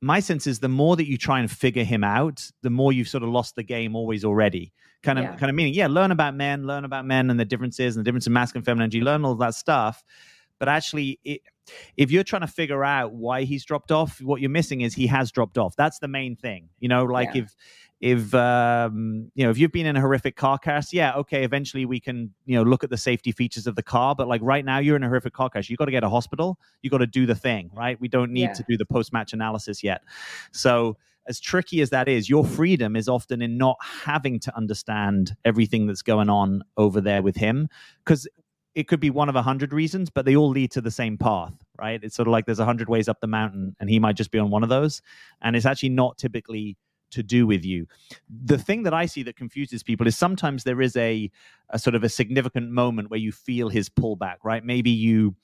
my 0.00 0.18
sense 0.18 0.48
is 0.48 0.58
the 0.58 0.68
more 0.68 0.96
that 0.96 1.06
you 1.06 1.16
try 1.16 1.38
and 1.38 1.48
figure 1.48 1.84
him 1.84 2.02
out, 2.02 2.50
the 2.62 2.70
more 2.70 2.92
you've 2.92 3.08
sort 3.08 3.22
of 3.22 3.28
lost 3.28 3.54
the 3.54 3.62
game 3.62 3.94
always 3.94 4.24
already. 4.24 4.72
Kind 5.02 5.18
of, 5.18 5.24
yeah. 5.24 5.36
kind 5.36 5.48
of 5.48 5.54
meaning, 5.54 5.74
yeah, 5.74 5.86
learn 5.86 6.10
about 6.10 6.34
men, 6.34 6.66
learn 6.66 6.84
about 6.84 7.06
men 7.06 7.30
and 7.30 7.38
the 7.38 7.44
differences 7.44 7.96
and 7.96 8.04
the 8.04 8.08
difference 8.08 8.26
in 8.26 8.32
masculine 8.32 8.60
and 8.60 8.66
feminine 8.66 8.84
energy, 8.84 9.00
learn 9.00 9.24
all 9.24 9.34
that 9.36 9.54
stuff. 9.54 10.02
But 10.60 10.68
actually, 10.68 11.18
it, 11.24 11.40
if 11.96 12.12
you're 12.12 12.22
trying 12.22 12.42
to 12.42 12.46
figure 12.46 12.84
out 12.84 13.14
why 13.14 13.42
he's 13.42 13.64
dropped 13.64 13.90
off, 13.90 14.20
what 14.20 14.40
you're 14.40 14.50
missing 14.50 14.82
is 14.82 14.94
he 14.94 15.08
has 15.08 15.32
dropped 15.32 15.58
off. 15.58 15.74
That's 15.74 15.98
the 15.98 16.06
main 16.06 16.36
thing. 16.36 16.68
You 16.78 16.88
know, 16.88 17.04
like 17.04 17.34
yeah. 17.34 17.42
if 17.42 17.56
if 18.00 18.34
um, 18.34 19.32
you 19.34 19.44
know 19.44 19.50
if 19.50 19.58
you've 19.58 19.72
been 19.72 19.86
in 19.86 19.96
a 19.96 20.00
horrific 20.00 20.36
car 20.36 20.58
crash, 20.58 20.92
yeah, 20.92 21.14
okay, 21.16 21.44
eventually 21.44 21.86
we 21.86 21.98
can 21.98 22.32
you 22.44 22.56
know 22.56 22.62
look 22.62 22.84
at 22.84 22.90
the 22.90 22.98
safety 22.98 23.32
features 23.32 23.66
of 23.66 23.74
the 23.74 23.82
car. 23.82 24.14
But 24.14 24.28
like 24.28 24.42
right 24.44 24.64
now, 24.64 24.78
you're 24.78 24.96
in 24.96 25.02
a 25.02 25.08
horrific 25.08 25.32
car 25.32 25.48
crash. 25.48 25.70
You 25.70 25.76
got 25.76 25.86
to 25.86 25.90
get 25.90 26.04
a 26.04 26.10
hospital. 26.10 26.58
You 26.82 26.90
got 26.90 26.98
to 26.98 27.06
do 27.06 27.24
the 27.24 27.34
thing, 27.34 27.70
right? 27.74 27.98
We 27.98 28.08
don't 28.08 28.32
need 28.32 28.42
yeah. 28.42 28.52
to 28.52 28.64
do 28.68 28.76
the 28.76 28.86
post 28.86 29.12
match 29.12 29.32
analysis 29.32 29.82
yet. 29.82 30.02
So 30.52 30.98
as 31.28 31.38
tricky 31.38 31.80
as 31.80 31.90
that 31.90 32.08
is, 32.08 32.28
your 32.28 32.44
freedom 32.44 32.96
is 32.96 33.08
often 33.08 33.40
in 33.40 33.56
not 33.56 33.76
having 33.80 34.40
to 34.40 34.56
understand 34.56 35.36
everything 35.44 35.86
that's 35.86 36.02
going 36.02 36.28
on 36.28 36.62
over 36.76 37.00
there 37.00 37.22
with 37.22 37.36
him. 37.36 37.68
Because 38.04 38.26
it 38.74 38.88
could 38.88 39.00
be 39.00 39.10
one 39.10 39.28
of 39.28 39.36
a 39.36 39.42
hundred 39.42 39.72
reasons, 39.72 40.10
but 40.10 40.24
they 40.24 40.36
all 40.36 40.50
lead 40.50 40.70
to 40.72 40.80
the 40.80 40.90
same 40.90 41.18
path, 41.18 41.54
right? 41.78 42.00
It's 42.02 42.14
sort 42.14 42.28
of 42.28 42.32
like 42.32 42.46
there's 42.46 42.60
a 42.60 42.64
hundred 42.64 42.88
ways 42.88 43.08
up 43.08 43.20
the 43.20 43.26
mountain, 43.26 43.74
and 43.80 43.90
he 43.90 43.98
might 43.98 44.16
just 44.16 44.30
be 44.30 44.38
on 44.38 44.50
one 44.50 44.62
of 44.62 44.68
those, 44.68 45.02
and 45.42 45.56
it's 45.56 45.66
actually 45.66 45.90
not 45.90 46.18
typically 46.18 46.76
to 47.10 47.22
do 47.22 47.46
with 47.46 47.64
you. 47.64 47.86
The 48.28 48.58
thing 48.58 48.84
that 48.84 48.94
I 48.94 49.06
see 49.06 49.22
that 49.24 49.36
confuses 49.36 49.82
people 49.82 50.06
is 50.06 50.16
sometimes 50.16 50.64
there 50.64 50.80
is 50.80 50.96
a, 50.96 51.30
a 51.70 51.78
sort 51.78 51.94
of 51.94 52.04
a 52.04 52.08
significant 52.08 52.70
moment 52.70 53.10
where 53.10 53.18
you 53.18 53.32
feel 53.32 53.68
his 53.68 53.88
pullback, 53.88 54.36
right? 54.44 54.64
Maybe 54.64 54.90
you 54.90 55.34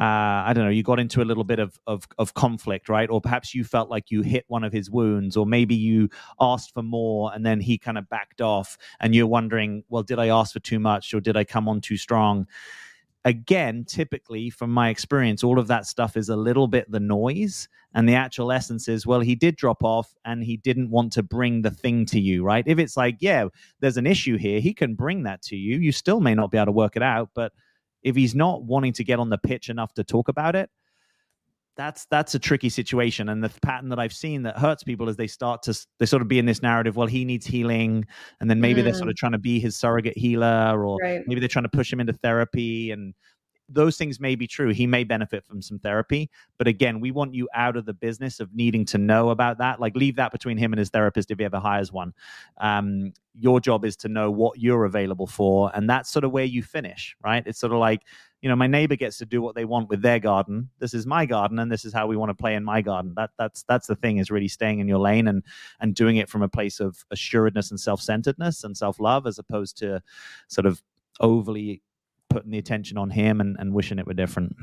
uh, 0.00 0.04
I 0.04 0.52
don't 0.54 0.64
know, 0.64 0.70
you 0.70 0.82
got 0.82 0.98
into 0.98 1.20
a 1.20 1.24
little 1.24 1.44
bit 1.44 1.58
of, 1.58 1.78
of, 1.86 2.08
of 2.16 2.32
conflict, 2.32 2.88
right? 2.88 3.10
Or 3.10 3.20
perhaps 3.20 3.54
you 3.54 3.62
felt 3.62 3.90
like 3.90 4.10
you 4.10 4.22
hit 4.22 4.44
one 4.48 4.64
of 4.64 4.72
his 4.72 4.90
wounds, 4.90 5.36
or 5.36 5.44
maybe 5.44 5.74
you 5.74 6.08
asked 6.40 6.72
for 6.72 6.82
more 6.82 7.32
and 7.34 7.44
then 7.44 7.60
he 7.60 7.76
kind 7.76 7.98
of 7.98 8.08
backed 8.08 8.40
off, 8.40 8.78
and 9.00 9.14
you're 9.14 9.26
wondering, 9.26 9.84
well, 9.90 10.02
did 10.02 10.18
I 10.18 10.28
ask 10.28 10.54
for 10.54 10.60
too 10.60 10.78
much 10.78 11.12
or 11.12 11.20
did 11.20 11.36
I 11.36 11.44
come 11.44 11.68
on 11.68 11.80
too 11.82 11.98
strong? 11.98 12.46
Again, 13.24 13.84
typically, 13.84 14.50
from 14.50 14.72
my 14.72 14.88
experience, 14.88 15.44
all 15.44 15.58
of 15.58 15.68
that 15.68 15.86
stuff 15.86 16.16
is 16.16 16.28
a 16.28 16.36
little 16.36 16.66
bit 16.66 16.90
the 16.90 16.98
noise, 16.98 17.68
and 17.94 18.08
the 18.08 18.14
actual 18.14 18.50
essence 18.50 18.88
is, 18.88 19.06
well, 19.06 19.20
he 19.20 19.34
did 19.34 19.56
drop 19.56 19.84
off 19.84 20.14
and 20.24 20.42
he 20.42 20.56
didn't 20.56 20.90
want 20.90 21.12
to 21.12 21.22
bring 21.22 21.62
the 21.62 21.70
thing 21.70 22.06
to 22.06 22.18
you, 22.18 22.42
right? 22.42 22.64
If 22.66 22.78
it's 22.78 22.96
like, 22.96 23.18
yeah, 23.20 23.46
there's 23.80 23.98
an 23.98 24.06
issue 24.06 24.38
here, 24.38 24.58
he 24.58 24.72
can 24.72 24.94
bring 24.94 25.22
that 25.24 25.42
to 25.42 25.56
you. 25.56 25.78
You 25.78 25.92
still 25.92 26.20
may 26.20 26.34
not 26.34 26.50
be 26.50 26.56
able 26.56 26.66
to 26.66 26.72
work 26.72 26.96
it 26.96 27.02
out, 27.02 27.28
but 27.34 27.52
if 28.02 28.16
he's 28.16 28.34
not 28.34 28.64
wanting 28.64 28.92
to 28.94 29.04
get 29.04 29.18
on 29.18 29.30
the 29.30 29.38
pitch 29.38 29.68
enough 29.68 29.92
to 29.94 30.04
talk 30.04 30.28
about 30.28 30.56
it, 30.56 30.70
that's 31.76 32.06
that's 32.06 32.34
a 32.34 32.38
tricky 32.38 32.68
situation 32.68 33.28
and 33.30 33.42
the 33.42 33.48
pattern 33.62 33.88
that 33.88 33.98
i've 33.98 34.12
seen 34.12 34.42
that 34.42 34.58
hurts 34.58 34.84
people 34.84 35.08
is 35.08 35.16
they 35.16 35.26
start 35.26 35.62
to 35.62 35.74
they 35.98 36.06
sort 36.06 36.20
of 36.20 36.28
be 36.28 36.38
in 36.38 36.44
this 36.44 36.62
narrative 36.62 36.96
well 36.96 37.06
he 37.06 37.24
needs 37.24 37.46
healing 37.46 38.04
and 38.40 38.50
then 38.50 38.60
maybe 38.60 38.80
mm. 38.80 38.84
they're 38.84 38.94
sort 38.94 39.08
of 39.08 39.14
mm. 39.14 39.18
trying 39.18 39.32
to 39.32 39.38
be 39.38 39.58
his 39.58 39.76
surrogate 39.76 40.16
healer 40.16 40.84
or 40.84 40.98
right. 40.98 41.22
maybe 41.26 41.40
they're 41.40 41.48
trying 41.48 41.64
to 41.64 41.70
push 41.70 41.92
him 41.92 42.00
into 42.00 42.12
therapy 42.12 42.90
and 42.90 43.14
those 43.68 43.96
things 43.96 44.20
may 44.20 44.34
be 44.34 44.46
true. 44.46 44.70
He 44.70 44.86
may 44.86 45.04
benefit 45.04 45.44
from 45.44 45.62
some 45.62 45.78
therapy. 45.78 46.30
But 46.58 46.68
again, 46.68 47.00
we 47.00 47.10
want 47.10 47.34
you 47.34 47.48
out 47.54 47.76
of 47.76 47.86
the 47.86 47.94
business 47.94 48.40
of 48.40 48.54
needing 48.54 48.84
to 48.86 48.98
know 48.98 49.30
about 49.30 49.58
that. 49.58 49.80
Like, 49.80 49.96
leave 49.96 50.16
that 50.16 50.32
between 50.32 50.58
him 50.58 50.72
and 50.72 50.78
his 50.78 50.90
therapist 50.90 51.30
if 51.30 51.38
he 51.38 51.44
ever 51.44 51.58
hires 51.58 51.92
one. 51.92 52.12
Um, 52.60 53.12
your 53.38 53.60
job 53.60 53.84
is 53.84 53.96
to 53.96 54.08
know 54.08 54.30
what 54.30 54.58
you're 54.58 54.84
available 54.84 55.26
for. 55.26 55.70
And 55.74 55.88
that's 55.88 56.10
sort 56.10 56.24
of 56.24 56.32
where 56.32 56.44
you 56.44 56.62
finish, 56.62 57.16
right? 57.24 57.42
It's 57.46 57.58
sort 57.58 57.72
of 57.72 57.78
like, 57.78 58.02
you 58.42 58.48
know, 58.48 58.56
my 58.56 58.66
neighbor 58.66 58.96
gets 58.96 59.18
to 59.18 59.26
do 59.26 59.40
what 59.40 59.54
they 59.54 59.64
want 59.64 59.88
with 59.88 60.02
their 60.02 60.18
garden. 60.18 60.68
This 60.80 60.94
is 60.94 61.06
my 61.06 61.24
garden, 61.24 61.60
and 61.60 61.70
this 61.70 61.84
is 61.84 61.92
how 61.92 62.08
we 62.08 62.16
want 62.16 62.30
to 62.30 62.34
play 62.34 62.56
in 62.56 62.64
my 62.64 62.82
garden. 62.82 63.14
That 63.16 63.30
that's 63.38 63.62
that's 63.62 63.86
the 63.86 63.94
thing 63.94 64.18
is 64.18 64.32
really 64.32 64.48
staying 64.48 64.80
in 64.80 64.88
your 64.88 64.98
lane 64.98 65.28
and 65.28 65.44
and 65.80 65.94
doing 65.94 66.16
it 66.16 66.28
from 66.28 66.42
a 66.42 66.48
place 66.48 66.80
of 66.80 67.04
assuredness 67.12 67.70
and 67.70 67.78
self 67.78 68.02
centeredness 68.02 68.64
and 68.64 68.76
self 68.76 68.98
love, 68.98 69.28
as 69.28 69.38
opposed 69.38 69.78
to 69.78 70.02
sort 70.48 70.66
of 70.66 70.82
overly 71.20 71.82
putting 72.32 72.50
the 72.50 72.58
attention 72.58 72.98
on 72.98 73.10
him 73.10 73.40
and, 73.40 73.56
and 73.58 73.72
wishing 73.72 73.98
it 73.98 74.06
were 74.06 74.14
different. 74.14 74.56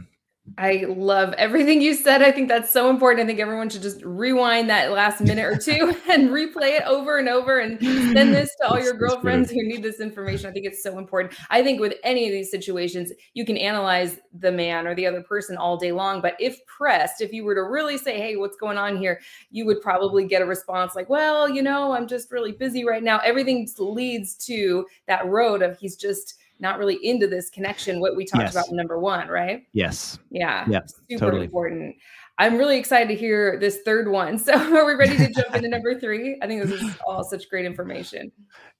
I 0.57 0.85
love 0.87 1.33
everything 1.33 1.81
you 1.81 1.93
said. 1.93 2.21
I 2.21 2.31
think 2.31 2.47
that's 2.47 2.71
so 2.71 2.89
important. 2.89 3.23
I 3.23 3.27
think 3.27 3.39
everyone 3.39 3.69
should 3.69 3.81
just 3.81 4.01
rewind 4.03 4.69
that 4.69 4.91
last 4.91 5.21
minute 5.21 5.45
or 5.45 5.57
two 5.57 5.95
and 6.09 6.29
replay 6.29 6.77
it 6.77 6.83
over 6.83 7.17
and 7.17 7.29
over 7.29 7.59
and 7.59 7.79
send 7.79 8.33
this 8.33 8.49
to 8.61 8.67
all 8.67 8.79
your 8.79 8.93
girlfriends 8.93 9.51
who 9.51 9.63
need 9.63 9.83
this 9.83 9.99
information. 9.99 10.49
I 10.49 10.53
think 10.53 10.65
it's 10.65 10.81
so 10.81 10.97
important. 10.97 11.37
I 11.49 11.63
think 11.63 11.79
with 11.79 11.93
any 12.03 12.25
of 12.25 12.31
these 12.31 12.51
situations, 12.51 13.11
you 13.33 13.45
can 13.45 13.57
analyze 13.57 14.19
the 14.33 14.51
man 14.51 14.87
or 14.87 14.95
the 14.95 15.05
other 15.05 15.21
person 15.21 15.57
all 15.57 15.77
day 15.77 15.91
long. 15.91 16.21
But 16.21 16.35
if 16.39 16.65
pressed, 16.65 17.21
if 17.21 17.31
you 17.31 17.43
were 17.43 17.55
to 17.55 17.63
really 17.63 17.97
say, 17.97 18.17
hey, 18.17 18.35
what's 18.35 18.57
going 18.57 18.77
on 18.77 18.97
here, 18.97 19.19
you 19.51 19.65
would 19.65 19.81
probably 19.81 20.25
get 20.25 20.41
a 20.41 20.45
response 20.45 20.95
like, 20.95 21.09
well, 21.09 21.47
you 21.47 21.61
know, 21.61 21.91
I'm 21.91 22.07
just 22.07 22.31
really 22.31 22.53
busy 22.53 22.85
right 22.85 23.03
now. 23.03 23.19
Everything 23.19 23.67
leads 23.77 24.35
to 24.45 24.85
that 25.07 25.25
road 25.27 25.61
of 25.61 25.77
he's 25.77 25.95
just 25.95 26.35
not 26.59 26.77
really 26.77 26.99
into 27.03 27.27
this 27.27 27.49
connection, 27.49 27.99
what 27.99 28.15
we 28.15 28.25
talked 28.25 28.43
yes. 28.43 28.51
about 28.53 28.71
number 28.71 28.99
one, 28.99 29.27
right? 29.27 29.63
Yes. 29.73 30.19
Yeah. 30.29 30.65
Yeah. 30.69 30.81
Super 31.09 31.19
totally. 31.19 31.45
important. 31.45 31.95
I'm 32.37 32.57
really 32.57 32.77
excited 32.77 33.09
to 33.09 33.15
hear 33.15 33.59
this 33.59 33.79
third 33.83 34.07
one. 34.09 34.39
So 34.43 34.53
are 34.53 34.85
we 34.85 34.93
ready 34.93 35.17
to 35.17 35.31
jump 35.35 35.55
into 35.55 35.67
number 35.69 35.99
three? 35.99 36.37
I 36.41 36.47
think 36.47 36.63
this 36.63 36.81
is 36.81 36.95
all 37.05 37.23
such 37.23 37.49
great 37.49 37.65
information. 37.65 38.31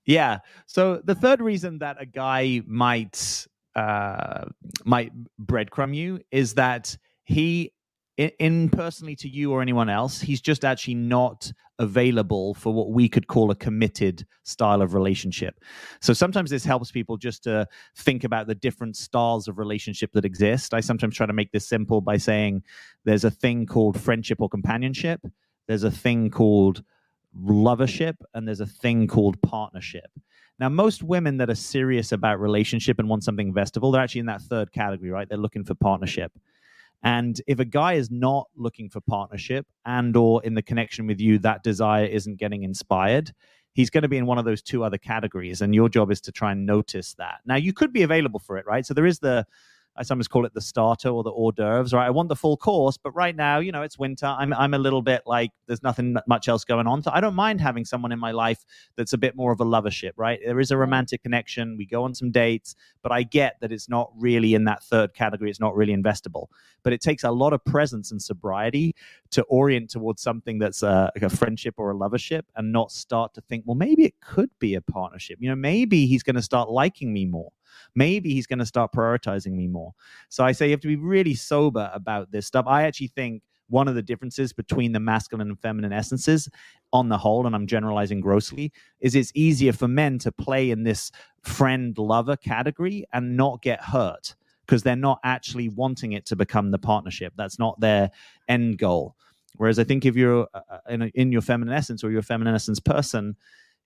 Yeah. 0.06 0.40
So 0.66 1.02
the 1.04 1.16
third 1.16 1.42
reason 1.42 1.78
that 1.80 1.98
a 2.00 2.06
guy 2.06 2.62
might 2.66 3.48
uh 3.76 4.46
might 4.84 5.12
breadcrumb 5.46 5.96
you 5.96 6.20
is 6.32 6.56
that 6.56 6.98
he 7.26 7.72
in, 8.20 8.32
in 8.40 8.70
personally 8.70 9.16
to 9.16 9.30
you 9.30 9.54
or 9.54 9.62
anyone 9.62 9.90
else, 9.90 10.20
he's 10.20 10.42
just 10.42 10.66
actually 10.66 10.96
not 10.96 11.52
available 11.80 12.54
for 12.54 12.74
what 12.74 12.92
we 12.92 13.08
could 13.08 13.28
call 13.28 13.50
a 13.50 13.56
committed 13.56 14.28
style 14.44 14.82
of 14.82 14.94
relationship. 14.94 15.64
So 16.02 16.12
sometimes 16.12 16.50
this 16.50 16.66
helps 16.66 16.92
people 16.92 17.16
just 17.16 17.44
to 17.46 17.66
think 17.96 18.26
about 18.26 18.48
the 18.48 18.56
different 18.56 18.98
styles 18.98 19.48
of 19.48 19.58
relationship 19.58 20.12
that 20.12 20.26
exist. 20.26 20.74
I 20.74 20.82
sometimes 20.82 21.16
try 21.16 21.28
to 21.28 21.34
make 21.34 21.54
this 21.54 21.66
simple 21.66 22.02
by 22.02 22.18
saying 22.18 22.64
there's 23.06 23.24
a 23.24 23.32
thing 23.32 23.66
called 23.66 23.98
friendship 23.98 24.42
or 24.42 24.50
companionship, 24.50 25.22
there's 25.70 25.86
a 25.86 25.92
thing 25.92 26.30
called 26.30 26.84
lovership, 27.42 28.16
and 28.34 28.46
there's 28.46 28.60
a 28.60 28.66
thing 28.66 29.08
called 29.08 29.42
partnership. 29.42 30.12
Now, 30.60 30.68
most 30.68 31.04
women 31.04 31.38
that 31.38 31.50
are 31.50 31.56
serious 31.56 32.12
about 32.12 32.42
relationship 32.42 33.00
and 33.00 33.08
want 33.08 33.24
something 33.24 33.54
investable, 33.54 33.94
they're 33.94 34.02
actually 34.02 34.20
in 34.20 34.26
that 34.26 34.42
third 34.42 34.74
category, 34.74 35.10
right? 35.10 35.30
They're 35.30 35.38
looking 35.38 35.64
for 35.64 35.74
partnership. 35.74 36.34
And 37.04 37.42
if 37.48 37.60
a 37.60 37.66
guy 37.66 37.94
is 37.94 38.12
not 38.12 38.48
looking 38.56 38.90
for 38.90 39.00
partnership 39.02 39.66
and 39.86 40.16
or 40.16 40.44
in 40.44 40.54
the 40.54 40.62
connection 40.62 41.08
with 41.08 41.20
you, 41.20 41.40
that 41.40 41.64
desire 41.64 42.06
isn't 42.06 42.38
getting 42.38 42.64
inspired, 42.64 43.32
he's 43.74 43.90
going 43.90 44.02
to 44.02 44.10
be 44.10 44.18
in 44.18 44.26
one 44.26 44.38
of 44.38 44.46
those 44.46 44.62
two 44.62 44.84
other 44.84 44.98
categories. 44.98 45.62
And 45.62 45.74
your 45.74 45.90
job 45.90 46.12
is 46.12 46.20
to 46.22 46.32
try 46.32 46.52
and 46.52 46.66
notice 46.66 47.14
that. 47.16 47.40
Now, 47.46 47.56
you 47.56 47.72
could 47.72 47.94
be 47.94 48.04
available 48.04 48.40
for 48.40 48.58
it, 48.58 48.66
right? 48.66 48.86
So 48.86 48.94
there 48.94 49.06
is 49.06 49.20
the 49.20 49.46
I 50.00 50.04
sometimes 50.04 50.30
call 50.30 50.46
it 50.46 50.54
the 50.54 50.62
starter 50.62 51.10
or 51.10 51.24
the 51.24 51.32
hors 51.32 51.52
d'oeuvres, 51.52 51.92
right? 51.92 52.08
I 52.08 52.10
want 52.10 52.30
the 52.30 52.36
full 52.36 52.56
course, 52.56 52.96
but 52.96 53.12
right 53.12 53.36
now, 53.36 53.60
you 53.60 53.74
know, 53.74 53.82
it's 53.82 54.00
winter. 54.00 54.28
I'm 54.28 54.54
I'm 54.54 54.74
a 54.74 54.78
little 54.78 55.02
bit 55.02 55.24
like 55.26 55.52
there's 55.68 55.84
nothing 55.84 56.16
much 56.26 56.48
else 56.48 56.64
going 56.64 56.88
on. 56.88 57.04
So 57.04 57.12
I 57.14 57.20
don't 57.20 57.36
mind 57.36 57.60
having 57.60 57.84
someone 57.84 58.14
in 58.14 58.20
my 58.20 58.32
life 58.32 58.64
that's 58.96 59.12
a 59.12 59.18
bit 59.18 59.36
more 59.36 59.52
of 59.52 59.60
a 59.60 59.66
lovership, 59.66 60.12
right? 60.16 60.40
There 60.44 60.62
is 60.62 60.72
a 60.72 60.78
romantic 60.78 61.22
connection. 61.22 61.76
We 61.78 61.86
go 61.86 62.06
on 62.06 62.16
some 62.16 62.32
dates, 62.32 62.78
but 63.04 63.12
I 63.12 63.24
get 63.24 63.58
that 63.60 63.74
it's 63.74 63.90
not 63.90 64.10
really 64.18 64.54
in 64.54 64.64
that 64.64 64.84
third 64.84 65.14
category. 65.14 65.50
It's 65.50 65.60
not 65.60 65.76
really 65.76 65.94
investable. 65.94 66.48
But 66.82 66.94
it 66.94 67.02
takes 67.02 67.26
a 67.26 67.32
lot 67.32 67.52
of 67.52 67.64
presence 67.66 68.12
and 68.12 68.22
sobriety 68.22 68.96
to 69.32 69.44
orient 69.44 69.90
towards 69.90 70.22
something 70.22 70.60
that's 70.60 70.82
a, 70.82 71.12
like 71.14 71.24
a 71.24 71.36
friendship 71.36 71.76
or 71.78 71.92
a 71.92 71.96
lovership 71.96 72.44
and 72.56 72.72
not 72.72 72.94
start 72.94 73.34
to 73.34 73.42
think, 73.42 73.66
well, 73.68 73.76
maybe 73.76 74.06
it 74.06 74.16
could 74.22 74.50
be 74.60 74.76
a 74.76 74.82
partnership. 74.82 75.40
You 75.42 75.50
know, 75.50 75.58
maybe 75.58 76.06
he's 76.06 76.24
going 76.24 76.38
to 76.38 76.42
start 76.42 76.70
liking 76.70 77.12
me 77.12 77.26
more 77.26 77.52
maybe 77.96 78.34
he's 78.34 78.48
going 78.48 78.60
to 78.60 78.66
start 78.66 78.92
prioritizing 78.92 79.52
me 79.52 79.68
more. 79.68 79.94
So 80.30 80.44
I 80.44 80.52
say 80.52 80.68
you 80.68 80.72
have 80.72 80.82
to 80.82 80.88
be 80.88 80.96
really 80.96 81.36
sober 81.36 81.90
about 81.94 82.32
this 82.32 82.48
stuff. 82.48 82.66
I 82.68 82.84
actually 82.84 83.08
think 83.08 83.44
one 83.70 83.88
of 83.88 83.96
the 83.96 84.02
differences 84.02 84.52
between 84.52 84.92
the 84.92 85.00
masculine 85.00 85.48
and 85.48 85.60
feminine 85.60 85.94
essences 85.94 86.50
on 86.92 87.10
the 87.10 87.18
whole 87.18 87.46
and 87.46 87.56
i'm 87.56 87.68
generalizing 87.68 88.20
grossly 88.20 88.72
is 89.00 89.16
it's 89.16 89.32
easier 89.36 89.72
for 89.72 89.88
men 89.88 90.18
to 90.18 90.32
play 90.32 90.72
in 90.72 90.84
this 90.84 91.12
friend 91.44 91.98
lover 91.98 92.36
category 92.36 93.06
and 93.14 93.38
not 93.38 93.62
get 93.62 93.82
hurt 93.82 94.36
because 94.66 94.84
they're 94.84 94.96
not 94.96 95.20
actually 95.24 95.70
wanting 95.70 96.14
it 96.14 96.26
to 96.26 96.36
become 96.36 96.72
the 96.72 96.80
partnership 96.80 97.34
that's 97.38 97.60
not 97.60 97.80
their 97.80 98.10
end 98.48 98.78
goal 98.78 99.16
whereas 99.56 99.80
i 99.80 99.84
think 99.84 100.06
if 100.06 100.16
you're 100.16 100.48
uh, 100.54 100.62
uh 100.70 100.80
in, 100.90 101.04
in 101.14 101.32
your 101.32 101.42
feminine 101.42 101.74
essence 101.74 102.04
or 102.04 102.10
you're 102.10 102.20
a 102.20 102.24
feminine 102.24 102.56
essence 102.56 102.80
person 102.80 103.36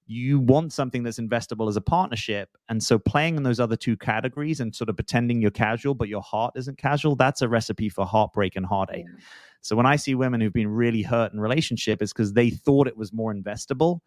you 0.05 0.39
want 0.39 0.73
something 0.73 1.03
that's 1.03 1.19
investable 1.19 1.69
as 1.69 1.75
a 1.75 1.81
partnership. 1.81 2.49
And 2.69 2.83
so 2.83 2.99
playing 2.99 3.37
in 3.37 3.43
those 3.43 3.59
other 3.59 3.75
two 3.75 3.95
categories 3.95 4.59
and 4.59 4.75
sort 4.75 4.89
of 4.89 4.95
pretending 4.95 5.41
you're 5.41 5.51
casual, 5.51 5.93
but 5.93 6.09
your 6.09 6.21
heart 6.21 6.53
isn't 6.55 6.77
casual, 6.77 7.15
that's 7.15 7.41
a 7.41 7.47
recipe 7.47 7.89
for 7.89 8.05
heartbreak 8.05 8.55
and 8.55 8.65
heartache. 8.65 9.05
Yeah. 9.07 9.23
So 9.61 9.75
when 9.77 9.85
I 9.85 9.95
see 9.95 10.13
women 10.13 10.41
who've 10.41 10.53
been 10.53 10.67
really 10.67 11.01
hurt 11.01 11.31
in 11.33 11.39
relationship, 11.39 12.01
it's 12.01 12.11
because 12.11 12.33
they 12.33 12.49
thought 12.49 12.87
it 12.87 12.97
was 12.97 13.13
more 13.13 13.33
investable. 13.33 13.99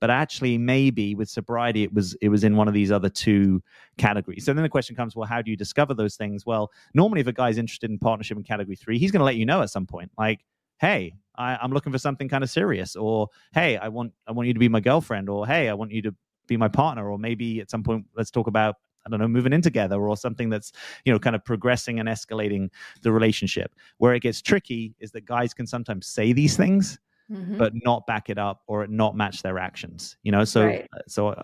But 0.00 0.10
actually, 0.10 0.58
maybe 0.58 1.14
with 1.14 1.28
sobriety, 1.28 1.84
it 1.84 1.92
was 1.94 2.14
it 2.20 2.28
was 2.28 2.42
in 2.42 2.56
one 2.56 2.66
of 2.66 2.74
these 2.74 2.90
other 2.90 3.08
two 3.08 3.62
categories. 3.98 4.44
So 4.44 4.52
then 4.52 4.64
the 4.64 4.68
question 4.68 4.96
comes: 4.96 5.14
Well, 5.14 5.28
how 5.28 5.42
do 5.42 5.50
you 5.52 5.56
discover 5.56 5.94
those 5.94 6.16
things? 6.16 6.44
Well, 6.44 6.72
normally, 6.92 7.20
if 7.20 7.28
a 7.28 7.32
guy's 7.32 7.56
interested 7.56 7.88
in 7.88 8.00
partnership 8.00 8.36
in 8.36 8.42
category 8.42 8.74
three, 8.74 8.98
he's 8.98 9.12
going 9.12 9.20
to 9.20 9.24
let 9.24 9.36
you 9.36 9.46
know 9.46 9.62
at 9.62 9.70
some 9.70 9.86
point. 9.86 10.10
Like, 10.18 10.40
hey, 10.80 11.14
I, 11.36 11.62
am 11.62 11.72
looking 11.72 11.92
for 11.92 11.98
something 11.98 12.28
kind 12.28 12.44
of 12.44 12.50
serious, 12.50 12.96
or 12.96 13.28
hey, 13.52 13.76
I 13.76 13.88
want 13.88 14.12
I 14.26 14.32
want 14.32 14.48
you 14.48 14.54
to 14.54 14.60
be 14.60 14.68
my 14.68 14.80
girlfriend, 14.80 15.28
or 15.28 15.46
hey, 15.46 15.68
I 15.68 15.74
want 15.74 15.92
you 15.92 16.02
to 16.02 16.14
be 16.46 16.56
my 16.56 16.68
partner, 16.68 17.10
or 17.10 17.18
maybe 17.18 17.60
at 17.60 17.70
some 17.70 17.82
point 17.82 18.06
let's 18.16 18.30
talk 18.30 18.46
about 18.46 18.76
I 19.04 19.10
don't 19.10 19.18
know, 19.18 19.28
moving 19.28 19.52
in 19.52 19.62
together 19.62 20.00
or 20.00 20.16
something 20.16 20.48
that's, 20.48 20.70
you 21.04 21.12
know, 21.12 21.18
kind 21.18 21.34
of 21.34 21.44
progressing 21.44 21.98
and 21.98 22.08
escalating 22.08 22.70
the 23.02 23.10
relationship. 23.10 23.74
Where 23.98 24.14
it 24.14 24.20
gets 24.20 24.40
tricky 24.40 24.94
is 25.00 25.10
that 25.12 25.24
guys 25.24 25.52
can 25.52 25.66
sometimes 25.66 26.06
say 26.06 26.32
these 26.32 26.56
things, 26.56 27.00
mm-hmm. 27.30 27.58
but 27.58 27.72
not 27.84 28.06
back 28.06 28.30
it 28.30 28.38
up 28.38 28.62
or 28.68 28.86
not 28.86 29.16
match 29.16 29.42
their 29.42 29.58
actions, 29.58 30.16
you 30.22 30.30
know? 30.30 30.44
So, 30.44 30.66
right. 30.66 30.88
Uh, 30.96 31.00
so, 31.08 31.28
uh, 31.30 31.42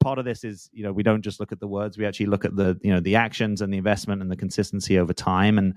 part 0.00 0.18
of 0.18 0.24
this 0.24 0.44
is 0.44 0.68
you 0.72 0.82
know 0.82 0.92
we 0.92 1.02
don't 1.02 1.22
just 1.22 1.40
look 1.40 1.52
at 1.52 1.58
the 1.58 1.66
words 1.66 1.96
we 1.96 2.04
actually 2.04 2.26
look 2.26 2.44
at 2.44 2.54
the 2.54 2.78
you 2.82 2.92
know 2.92 3.00
the 3.00 3.16
actions 3.16 3.62
and 3.62 3.72
the 3.72 3.78
investment 3.78 4.20
and 4.20 4.30
the 4.30 4.36
consistency 4.36 4.98
over 4.98 5.12
time 5.12 5.56
and 5.56 5.74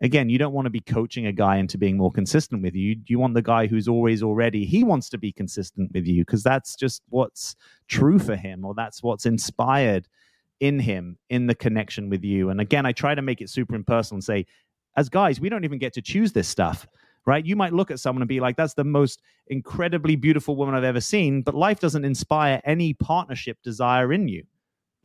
again, 0.00 0.28
you 0.28 0.38
don't 0.38 0.52
want 0.52 0.66
to 0.66 0.70
be 0.70 0.80
coaching 0.80 1.26
a 1.26 1.32
guy 1.32 1.56
into 1.56 1.78
being 1.78 1.96
more 1.96 2.10
consistent 2.10 2.62
with 2.62 2.74
you. 2.74 2.96
You 3.06 3.18
want 3.18 3.34
the 3.34 3.42
guy 3.42 3.66
who's 3.66 3.88
always 3.88 4.22
already, 4.22 4.64
he 4.64 4.84
wants 4.84 5.08
to 5.10 5.18
be 5.18 5.32
consistent 5.32 5.90
with 5.92 6.06
you 6.06 6.22
because 6.22 6.42
that's 6.42 6.76
just 6.76 7.02
what's 7.08 7.56
true 7.88 8.18
for 8.18 8.36
him 8.36 8.64
or 8.64 8.74
that's 8.74 9.02
what's 9.02 9.26
inspired 9.26 10.08
in 10.60 10.78
him 10.78 11.18
in 11.30 11.46
the 11.46 11.54
connection 11.54 12.08
with 12.10 12.24
you. 12.24 12.50
And 12.50 12.60
again, 12.60 12.86
I 12.86 12.92
try 12.92 13.14
to 13.14 13.22
make 13.22 13.40
it 13.40 13.50
super 13.50 13.74
impersonal 13.74 14.16
and 14.16 14.24
say, 14.24 14.46
as 14.96 15.08
guys, 15.08 15.40
we 15.40 15.48
don't 15.48 15.64
even 15.64 15.78
get 15.78 15.92
to 15.94 16.02
choose 16.02 16.32
this 16.32 16.48
stuff. 16.48 16.86
Right. 17.26 17.46
You 17.46 17.56
might 17.56 17.72
look 17.72 17.90
at 17.90 18.00
someone 18.00 18.20
and 18.20 18.28
be 18.28 18.38
like, 18.40 18.54
that's 18.54 18.74
the 18.74 18.84
most 18.84 19.22
incredibly 19.46 20.14
beautiful 20.14 20.56
woman 20.56 20.74
I've 20.74 20.84
ever 20.84 21.00
seen, 21.00 21.40
but 21.40 21.54
life 21.54 21.80
doesn't 21.80 22.04
inspire 22.04 22.60
any 22.66 22.92
partnership 22.92 23.56
desire 23.62 24.12
in 24.12 24.28
you. 24.28 24.44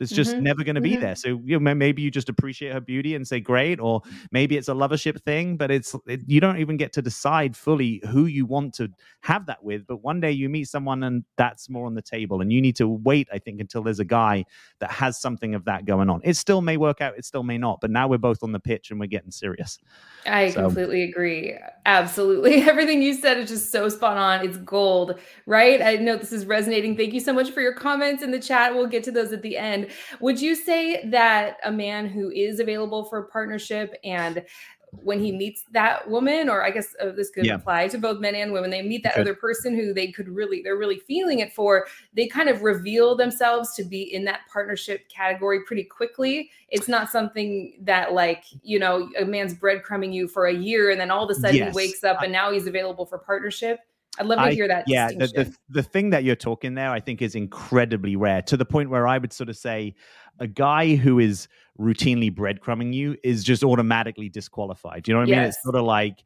It's 0.00 0.10
just 0.10 0.32
mm-hmm. 0.32 0.44
never 0.44 0.64
going 0.64 0.74
to 0.74 0.80
be 0.80 0.92
mm-hmm. 0.92 1.02
there. 1.02 1.14
So 1.14 1.40
you 1.44 1.60
know, 1.60 1.74
maybe 1.74 2.02
you 2.02 2.10
just 2.10 2.28
appreciate 2.28 2.72
her 2.72 2.80
beauty 2.80 3.14
and 3.14 3.26
say 3.26 3.38
great, 3.38 3.78
or 3.78 4.02
maybe 4.32 4.56
it's 4.56 4.68
a 4.68 4.72
lovership 4.72 5.22
thing, 5.22 5.56
but 5.56 5.70
it's 5.70 5.94
it, 6.06 6.22
you 6.26 6.40
don't 6.40 6.58
even 6.58 6.76
get 6.76 6.92
to 6.94 7.02
decide 7.02 7.56
fully 7.56 8.02
who 8.08 8.26
you 8.26 8.46
want 8.46 8.74
to 8.74 8.88
have 9.20 9.46
that 9.46 9.62
with. 9.62 9.86
But 9.86 10.02
one 10.02 10.20
day 10.20 10.32
you 10.32 10.48
meet 10.48 10.68
someone 10.68 11.02
and 11.02 11.24
that's 11.36 11.68
more 11.68 11.86
on 11.86 11.94
the 11.94 12.02
table, 12.02 12.40
and 12.40 12.52
you 12.52 12.60
need 12.60 12.76
to 12.76 12.88
wait. 12.88 13.28
I 13.32 13.38
think 13.38 13.60
until 13.60 13.82
there's 13.82 14.00
a 14.00 14.04
guy 14.04 14.44
that 14.78 14.90
has 14.90 15.20
something 15.20 15.54
of 15.54 15.64
that 15.66 15.84
going 15.84 16.08
on. 16.08 16.20
It 16.24 16.36
still 16.36 16.62
may 16.62 16.76
work 16.76 17.00
out, 17.00 17.16
it 17.18 17.24
still 17.24 17.42
may 17.42 17.58
not. 17.58 17.80
But 17.80 17.90
now 17.90 18.08
we're 18.08 18.18
both 18.18 18.42
on 18.42 18.52
the 18.52 18.60
pitch 18.60 18.90
and 18.90 18.98
we're 18.98 19.06
getting 19.06 19.30
serious. 19.30 19.78
I 20.26 20.50
so. 20.50 20.62
completely 20.62 21.02
agree. 21.02 21.56
Absolutely, 21.84 22.62
everything 22.68 23.02
you 23.02 23.14
said 23.14 23.36
is 23.38 23.50
just 23.50 23.70
so 23.70 23.88
spot 23.88 24.16
on. 24.16 24.46
It's 24.46 24.56
gold, 24.58 25.18
right? 25.46 25.82
I 25.82 25.96
know 25.96 26.16
this 26.16 26.32
is 26.32 26.46
resonating. 26.46 26.96
Thank 26.96 27.12
you 27.12 27.20
so 27.20 27.32
much 27.32 27.50
for 27.50 27.60
your 27.60 27.74
comments 27.74 28.22
in 28.22 28.30
the 28.30 28.40
chat. 28.40 28.74
We'll 28.74 28.86
get 28.86 29.04
to 29.04 29.12
those 29.12 29.32
at 29.32 29.42
the 29.42 29.58
end. 29.58 29.89
Would 30.20 30.40
you 30.40 30.54
say 30.54 31.08
that 31.10 31.58
a 31.64 31.72
man 31.72 32.08
who 32.08 32.30
is 32.30 32.60
available 32.60 33.04
for 33.04 33.18
a 33.18 33.28
partnership 33.28 33.94
and 34.04 34.44
when 34.92 35.20
he 35.20 35.32
meets 35.32 35.64
that 35.72 36.08
woman, 36.08 36.48
or 36.48 36.64
I 36.64 36.70
guess 36.70 36.94
uh, 37.00 37.12
this 37.12 37.30
could 37.30 37.46
yeah. 37.46 37.54
apply 37.54 37.88
to 37.88 37.98
both 37.98 38.20
men 38.20 38.34
and 38.34 38.52
women, 38.52 38.70
they 38.70 38.82
meet 38.82 39.02
that 39.04 39.16
other 39.18 39.34
person 39.34 39.74
who 39.74 39.94
they 39.94 40.10
could 40.10 40.28
really, 40.28 40.62
they're 40.62 40.76
really 40.76 40.98
feeling 40.98 41.38
it 41.38 41.52
for. 41.52 41.86
They 42.14 42.26
kind 42.26 42.48
of 42.48 42.62
reveal 42.62 43.14
themselves 43.14 43.74
to 43.76 43.84
be 43.84 44.02
in 44.02 44.24
that 44.24 44.40
partnership 44.52 45.08
category 45.08 45.60
pretty 45.64 45.84
quickly. 45.84 46.50
It's 46.68 46.88
not 46.88 47.10
something 47.10 47.78
that, 47.82 48.12
like, 48.12 48.44
you 48.62 48.78
know, 48.78 49.08
a 49.18 49.24
man's 49.24 49.54
breadcrumbing 49.54 50.12
you 50.12 50.26
for 50.26 50.46
a 50.46 50.54
year 50.54 50.90
and 50.90 51.00
then 51.00 51.10
all 51.10 51.24
of 51.24 51.30
a 51.30 51.34
sudden 51.34 51.56
yes. 51.56 51.72
he 51.72 51.76
wakes 51.76 52.04
up 52.04 52.22
and 52.22 52.32
now 52.32 52.52
he's 52.52 52.66
available 52.66 53.06
for 53.06 53.18
partnership. 53.18 53.80
I'd 54.18 54.26
love 54.26 54.38
to 54.38 54.44
I, 54.44 54.52
hear 54.52 54.68
that. 54.68 54.84
Yeah, 54.86 55.08
the, 55.08 55.26
the, 55.28 55.56
the 55.68 55.82
thing 55.82 56.10
that 56.10 56.24
you're 56.24 56.36
talking 56.36 56.74
there, 56.74 56.90
I 56.90 57.00
think, 57.00 57.22
is 57.22 57.34
incredibly 57.34 58.16
rare 58.16 58.42
to 58.42 58.56
the 58.56 58.64
point 58.64 58.90
where 58.90 59.06
I 59.06 59.18
would 59.18 59.32
sort 59.32 59.48
of 59.48 59.56
say 59.56 59.94
a 60.40 60.46
guy 60.46 60.96
who 60.96 61.18
is 61.18 61.48
routinely 61.78 62.34
breadcrumbing 62.34 62.92
you 62.92 63.16
is 63.22 63.44
just 63.44 63.62
automatically 63.62 64.28
disqualified. 64.28 65.06
You 65.06 65.14
know 65.14 65.20
what 65.20 65.28
I 65.28 65.32
mean? 65.32 65.40
It's 65.40 65.62
sort 65.62 65.76
of 65.76 65.84
like, 65.84 66.24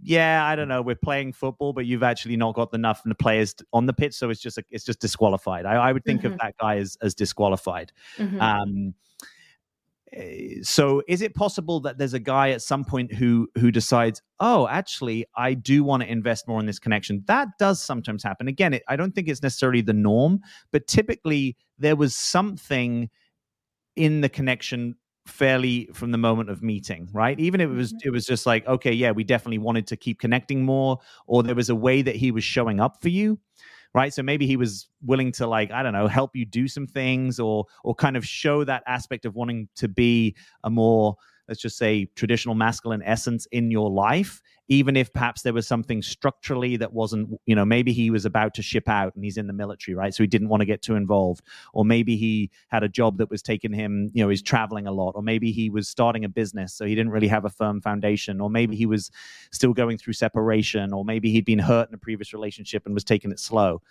yeah, 0.00 0.44
I 0.44 0.56
don't 0.56 0.68
know, 0.68 0.80
we're 0.80 0.94
playing 0.96 1.32
football, 1.32 1.72
but 1.72 1.84
you've 1.84 2.02
actually 2.02 2.36
not 2.36 2.54
got 2.54 2.72
enough 2.72 3.02
players 3.18 3.54
on 3.72 3.86
the 3.86 3.92
pitch, 3.92 4.14
so 4.14 4.30
it's 4.30 4.40
just 4.40 4.58
it's 4.70 4.84
just 4.84 5.00
disqualified. 5.00 5.66
I, 5.66 5.74
I 5.74 5.92
would 5.92 6.04
think 6.04 6.22
mm-hmm. 6.22 6.34
of 6.34 6.38
that 6.38 6.54
guy 6.60 6.78
as 6.78 6.96
as 7.02 7.14
disqualified. 7.14 7.92
Mm-hmm. 8.16 8.40
Um, 8.40 8.94
so 10.62 11.02
is 11.06 11.22
it 11.22 11.34
possible 11.34 11.80
that 11.80 11.98
there's 11.98 12.14
a 12.14 12.18
guy 12.18 12.50
at 12.50 12.62
some 12.62 12.84
point 12.84 13.12
who 13.12 13.48
who 13.56 13.70
decides 13.70 14.22
oh 14.40 14.66
actually 14.68 15.26
i 15.36 15.54
do 15.54 15.84
want 15.84 16.02
to 16.02 16.10
invest 16.10 16.48
more 16.48 16.60
in 16.60 16.66
this 16.66 16.78
connection. 16.78 17.22
That 17.26 17.48
does 17.58 17.82
sometimes 17.82 18.22
happen. 18.22 18.48
Again 18.48 18.74
it, 18.74 18.82
i 18.88 18.96
don't 18.96 19.14
think 19.14 19.28
it's 19.28 19.42
necessarily 19.42 19.80
the 19.80 19.92
norm 19.92 20.40
but 20.72 20.86
typically 20.86 21.56
there 21.78 21.96
was 21.96 22.16
something 22.16 23.10
in 23.96 24.20
the 24.20 24.28
connection 24.28 24.94
fairly 25.26 25.88
from 25.92 26.10
the 26.10 26.18
moment 26.18 26.48
of 26.48 26.62
meeting 26.62 27.08
right? 27.12 27.38
Even 27.38 27.60
if 27.60 27.68
it 27.68 27.74
was 27.74 27.92
mm-hmm. 27.92 28.08
it 28.08 28.10
was 28.10 28.24
just 28.24 28.46
like 28.46 28.66
okay 28.66 28.92
yeah 28.92 29.10
we 29.10 29.24
definitely 29.24 29.58
wanted 29.58 29.86
to 29.88 29.96
keep 29.96 30.18
connecting 30.20 30.64
more 30.64 30.98
or 31.26 31.42
there 31.42 31.54
was 31.54 31.68
a 31.68 31.76
way 31.76 32.02
that 32.02 32.16
he 32.16 32.30
was 32.30 32.44
showing 32.44 32.80
up 32.80 33.02
for 33.02 33.08
you 33.08 33.38
right? 33.94 34.12
So 34.12 34.22
maybe 34.22 34.46
he 34.46 34.56
was 34.56 34.88
willing 35.04 35.32
to 35.32 35.46
like 35.46 35.70
i 35.70 35.82
don't 35.82 35.92
know 35.92 36.08
help 36.08 36.34
you 36.34 36.44
do 36.44 36.66
some 36.66 36.86
things 36.86 37.38
or 37.38 37.64
or 37.84 37.94
kind 37.94 38.16
of 38.16 38.26
show 38.26 38.64
that 38.64 38.82
aspect 38.86 39.24
of 39.24 39.34
wanting 39.34 39.68
to 39.76 39.88
be 39.88 40.34
a 40.64 40.70
more 40.70 41.16
let's 41.48 41.60
just 41.60 41.78
say 41.78 42.06
traditional 42.14 42.54
masculine 42.54 43.02
essence 43.02 43.46
in 43.52 43.70
your 43.70 43.90
life 43.90 44.42
even 44.68 44.96
if 44.96 45.12
perhaps 45.12 45.42
there 45.42 45.54
was 45.54 45.66
something 45.66 46.02
structurally 46.02 46.76
that 46.76 46.92
wasn't 46.92 47.30
you 47.46 47.54
know 47.54 47.64
maybe 47.64 47.92
he 47.92 48.10
was 48.10 48.24
about 48.24 48.54
to 48.54 48.62
ship 48.62 48.88
out 48.88 49.14
and 49.14 49.24
he's 49.24 49.36
in 49.36 49.46
the 49.46 49.52
military 49.52 49.94
right? 49.94 50.14
So 50.14 50.22
he 50.22 50.26
didn't 50.26 50.48
want 50.48 50.60
to 50.60 50.66
get 50.66 50.82
too 50.82 50.94
involved. 50.94 51.42
Or 51.72 51.84
maybe 51.84 52.16
he 52.16 52.50
had 52.68 52.82
a 52.82 52.88
job 52.88 53.18
that 53.18 53.30
was 53.30 53.42
taking 53.42 53.72
him 53.72 54.10
you 54.12 54.22
know 54.22 54.28
he's 54.28 54.42
traveling 54.42 54.86
a 54.86 54.92
lot. 54.92 55.12
Or 55.14 55.22
maybe 55.22 55.50
he 55.50 55.70
was 55.70 55.88
starting 55.88 56.24
a 56.24 56.28
business 56.28 56.74
so 56.74 56.84
he 56.84 56.94
didn't 56.94 57.12
really 57.12 57.28
have 57.28 57.44
a 57.44 57.50
firm 57.50 57.80
foundation. 57.80 58.40
Or 58.40 58.50
maybe 58.50 58.76
he 58.76 58.86
was 58.86 59.10
still 59.50 59.72
going 59.72 59.98
through 59.98 60.12
separation. 60.12 60.92
Or 60.92 61.04
maybe 61.04 61.30
he'd 61.30 61.44
been 61.44 61.58
hurt 61.58 61.88
in 61.88 61.94
a 61.94 61.98
previous 61.98 62.32
relationship 62.32 62.84
and 62.84 62.94
was 62.94 63.04
taking 63.04 63.32
it 63.32 63.40
slow. 63.40 63.82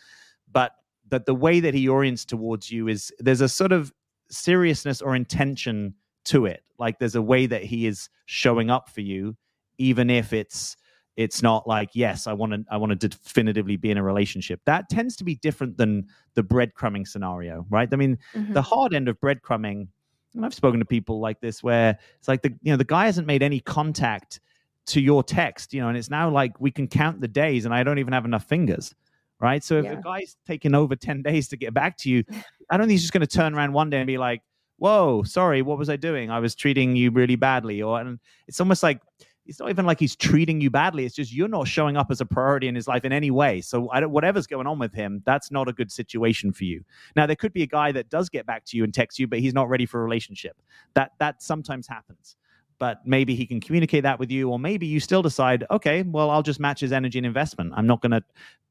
But 0.52 0.74
but 1.10 1.26
the 1.26 1.36
way 1.36 1.60
that 1.60 1.74
he 1.74 1.88
orients 1.88 2.26
towards 2.26 2.70
you 2.72 2.88
is 2.88 3.12
there's 3.20 3.42
a 3.42 3.50
sort 3.50 3.72
of 3.72 3.92
seriousness 4.30 5.02
or 5.02 5.16
intention 5.16 5.96
to 6.28 6.46
it. 6.46 6.64
Like 6.78 7.00
there's 7.00 7.16
a 7.16 7.22
way 7.22 7.46
that 7.46 7.64
he 7.64 7.88
is 7.88 8.10
showing 8.26 8.70
up 8.70 8.90
for 8.90 9.02
you, 9.02 9.36
even 9.78 10.10
if 10.10 10.34
it's 10.34 10.78
it's 11.16 11.42
not 11.42 11.68
like 11.68 11.90
yes, 11.94 12.28
I 12.28 12.34
want 12.34 12.54
to 12.54 12.64
I 12.70 12.78
want 12.78 13.00
to 13.00 13.08
definitively 13.08 13.76
be 13.76 13.90
in 13.90 13.98
a 13.98 14.04
relationship. 14.04 14.62
That 14.66 14.90
tends 14.90 15.16
to 15.18 15.24
be 15.24 15.36
different 15.36 15.78
than 15.78 16.08
the 16.36 16.44
breadcrumbing 16.44 17.08
scenario, 17.08 17.66
right? 17.70 17.90
I 17.92 17.96
mean, 17.96 18.18
mm-hmm. 18.36 18.54
the 18.54 18.62
hard 18.62 18.94
end 18.94 19.08
of 19.08 19.20
breadcrumbing, 19.20 19.88
and 20.36 20.46
I've 20.46 20.54
spoken 20.54 20.80
to 20.80 20.86
people 20.86 21.20
like 21.20 21.40
this 21.42 21.64
where 21.64 21.98
it's 22.20 22.28
like 22.28 22.44
the 22.44 22.50
you 22.62 22.72
know 22.72 22.78
the 22.78 22.84
guy 22.84 23.06
hasn't 23.06 23.28
made 23.28 23.42
any 23.42 23.60
contact 23.60 24.40
to 24.88 25.02
your 25.02 25.24
text, 25.24 25.74
you 25.74 25.82
know, 25.82 25.90
and 25.90 25.98
it's 25.98 26.10
now 26.10 26.30
like 26.30 26.60
we 26.62 26.72
can 26.72 26.88
count 26.88 27.20
the 27.20 27.28
days, 27.28 27.66
and 27.66 27.74
I 27.74 27.84
don't 27.84 28.00
even 28.00 28.14
have 28.14 28.26
enough 28.26 28.46
fingers 28.46 28.94
right? 29.40 29.64
So 29.64 29.78
if 29.78 29.86
yeah. 29.86 29.94
a 29.94 30.02
guy's 30.02 30.36
taking 30.46 30.74
over 30.74 30.96
10 30.96 31.22
days 31.22 31.48
to 31.50 31.58
get 31.58 31.74
back 31.74 31.98
to 32.00 32.10
you, 32.10 32.24
I 32.70 32.78
don't 32.78 32.88
think 32.88 32.92
he's 32.92 33.02
just 33.02 33.14
going 33.14 33.22
to 33.22 33.28
turn 33.28 33.54
around 33.54 33.74
one 33.74 33.90
day 33.90 33.98
and 33.98 34.08
be 34.08 34.18
like, 34.18 34.42
whoa, 34.78 35.24
sorry, 35.24 35.62
what 35.62 35.78
was 35.78 35.90
I 35.90 35.96
doing? 35.96 36.32
I 36.32 36.40
was 36.40 36.56
treating 36.56 36.96
you 36.96 37.12
really 37.12 37.36
badly. 37.36 37.82
Or 37.82 38.00
and 38.00 38.20
it's 38.48 38.60
almost 38.60 38.84
like 38.84 39.02
it's 39.46 39.60
not 39.60 39.70
even 39.70 39.86
like 39.86 40.00
he's 40.00 40.16
treating 40.16 40.62
you 40.62 40.70
badly. 40.70 41.06
It's 41.06 41.16
just 41.16 41.34
you're 41.34 41.48
not 41.48 41.68
showing 41.68 41.98
up 41.98 42.12
as 42.12 42.22
a 42.22 42.26
priority 42.26 42.68
in 42.68 42.76
his 42.76 42.88
life 42.88 43.06
in 43.06 43.12
any 43.12 43.32
way. 43.32 43.62
So 43.62 43.90
whatever's 44.08 44.48
going 44.48 44.68
on 44.68 44.78
with 44.80 44.94
him, 44.94 45.24
that's 45.26 45.52
not 45.52 45.68
a 45.68 45.74
good 45.74 45.92
situation 45.92 46.52
for 46.52 46.66
you. 46.66 46.84
Now 47.16 47.26
there 47.26 47.36
could 47.36 47.54
be 47.54 47.64
a 47.64 47.68
guy 47.68 47.92
that 47.94 48.10
does 48.10 48.30
get 48.30 48.46
back 48.46 48.66
to 48.66 48.78
you 48.78 48.84
and 48.84 48.94
text 48.94 49.20
you, 49.20 49.28
but 49.28 49.40
he's 49.40 49.54
not 49.54 49.70
ready 49.70 49.86
for 49.86 50.02
a 50.02 50.04
relationship. 50.04 50.58
That 50.94 51.12
that 51.20 51.42
sometimes 51.42 51.88
happens. 51.88 52.36
But 52.80 53.08
maybe 53.08 53.34
he 53.34 53.48
can 53.48 53.60
communicate 53.60 54.04
that 54.04 54.20
with 54.20 54.30
you, 54.30 54.52
or 54.52 54.60
maybe 54.60 54.86
you 54.86 55.00
still 55.00 55.24
decide, 55.24 55.66
okay, 55.72 56.04
well, 56.04 56.30
I'll 56.30 56.44
just 56.44 56.60
match 56.60 56.82
his 56.82 56.92
energy 56.92 57.18
and 57.18 57.26
investment. 57.26 57.74
I'm 57.76 57.88
not 57.88 58.02
going 58.02 58.12
to 58.12 58.24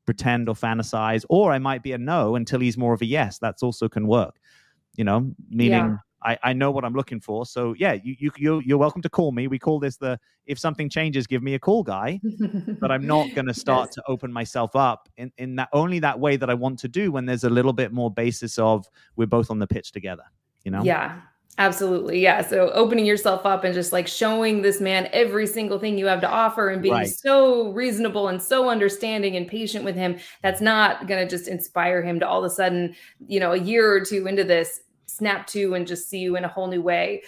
pretend 0.05 0.49
or 0.49 0.55
fantasize, 0.55 1.25
or 1.29 1.51
I 1.51 1.59
might 1.59 1.83
be 1.83 1.91
a 1.91 1.99
no 1.99 2.37
until 2.37 2.61
he's 2.61 2.79
more 2.79 2.95
of 2.95 3.03
a 3.03 3.05
yes. 3.05 3.39
That's 3.41 3.65
also 3.65 3.89
can 3.89 4.07
work 4.07 4.39
you 4.97 5.05
know, 5.05 5.31
meaning 5.51 5.73
yeah. 5.73 5.97
I, 6.23 6.39
I 6.43 6.53
know 6.53 6.71
what 6.71 6.85
I'm 6.85 6.95
looking 6.95 7.21
for. 7.21 7.47
So 7.47 7.75
yeah, 7.79 7.93
you, 7.93 8.17
you 8.19 8.31
you 8.37 8.63
you're 8.65 8.79
welcome 8.79 9.03
to 9.03 9.09
call 9.09 9.33
me. 9.33 9.47
We 9.49 9.59
call 9.59 9.79
this 9.79 9.97
the 9.97 10.19
if 10.47 10.59
something 10.59 10.89
changes, 10.89 11.27
give 11.27 11.43
me 11.43 11.55
a 11.55 11.59
call 11.59 11.83
guy. 11.83 12.21
but 12.81 12.91
I'm 12.91 13.07
not 13.07 13.35
going 13.35 13.47
to 13.49 13.55
start 13.55 13.89
yes. 13.89 13.95
to 13.97 14.03
open 14.09 14.33
myself 14.33 14.75
up 14.75 15.09
in 15.17 15.33
in 15.39 15.57
that 15.57 15.69
only 15.73 15.99
that 16.01 16.19
way 16.19 16.37
that 16.37 16.51
I 16.51 16.55
want 16.55 16.79
to 16.81 16.89
do 16.89 17.13
when 17.13 17.27
there's 17.27 17.45
a 17.45 17.51
little 17.51 17.73
bit 17.73 17.93
more 17.93 18.11
basis 18.11 18.59
of 18.59 18.87
we're 19.17 19.27
both 19.27 19.51
on 19.51 19.59
the 19.59 19.67
pitch 19.67 19.93
together. 19.93 20.25
You 20.65 20.73
know? 20.73 20.83
Yeah. 20.83 21.21
Absolutely. 21.59 22.21
Yeah. 22.21 22.43
So 22.43 22.71
opening 22.73 23.07
yourself 23.07 23.47
up 23.47 23.65
and 23.65 23.73
just 23.73 23.91
like 23.91 24.07
showing 24.07 24.61
this 24.61 24.79
man 24.79 25.09
every 25.13 25.47
single 25.47 25.79
thing 25.79 25.97
you 25.97 26.05
have 26.07 26.21
to 26.21 26.29
offer 26.29 26.69
and 26.69 26.83
being 26.83 26.93
right. 26.93 27.09
so 27.09 27.71
reasonable 27.73 28.29
and 28.29 28.43
so 28.43 28.69
understanding 28.69 29.37
and 29.37 29.49
patient 29.49 29.83
with 29.83 29.97
him. 29.97 30.19
That's 30.43 30.61
not 30.61 31.07
going 31.07 31.27
to 31.27 31.31
just 31.31 31.49
inspire 31.49 32.03
him 32.03 32.21
to 32.21 32.29
all 32.29 32.45
of 32.45 32.51
a 32.51 32.55
sudden, 32.55 32.95
you 33.27 33.41
know, 33.41 33.53
a 33.53 33.59
year 33.59 33.91
or 33.91 34.05
two 34.05 34.27
into 34.27 34.45
this, 34.45 34.81
snap 35.07 35.47
to 35.47 35.75
and 35.75 35.87
just 35.87 36.09
see 36.09 36.19
you 36.19 36.37
in 36.37 36.45
a 36.45 36.49
whole 36.49 36.67
new 36.67 36.83
way. 36.83 37.23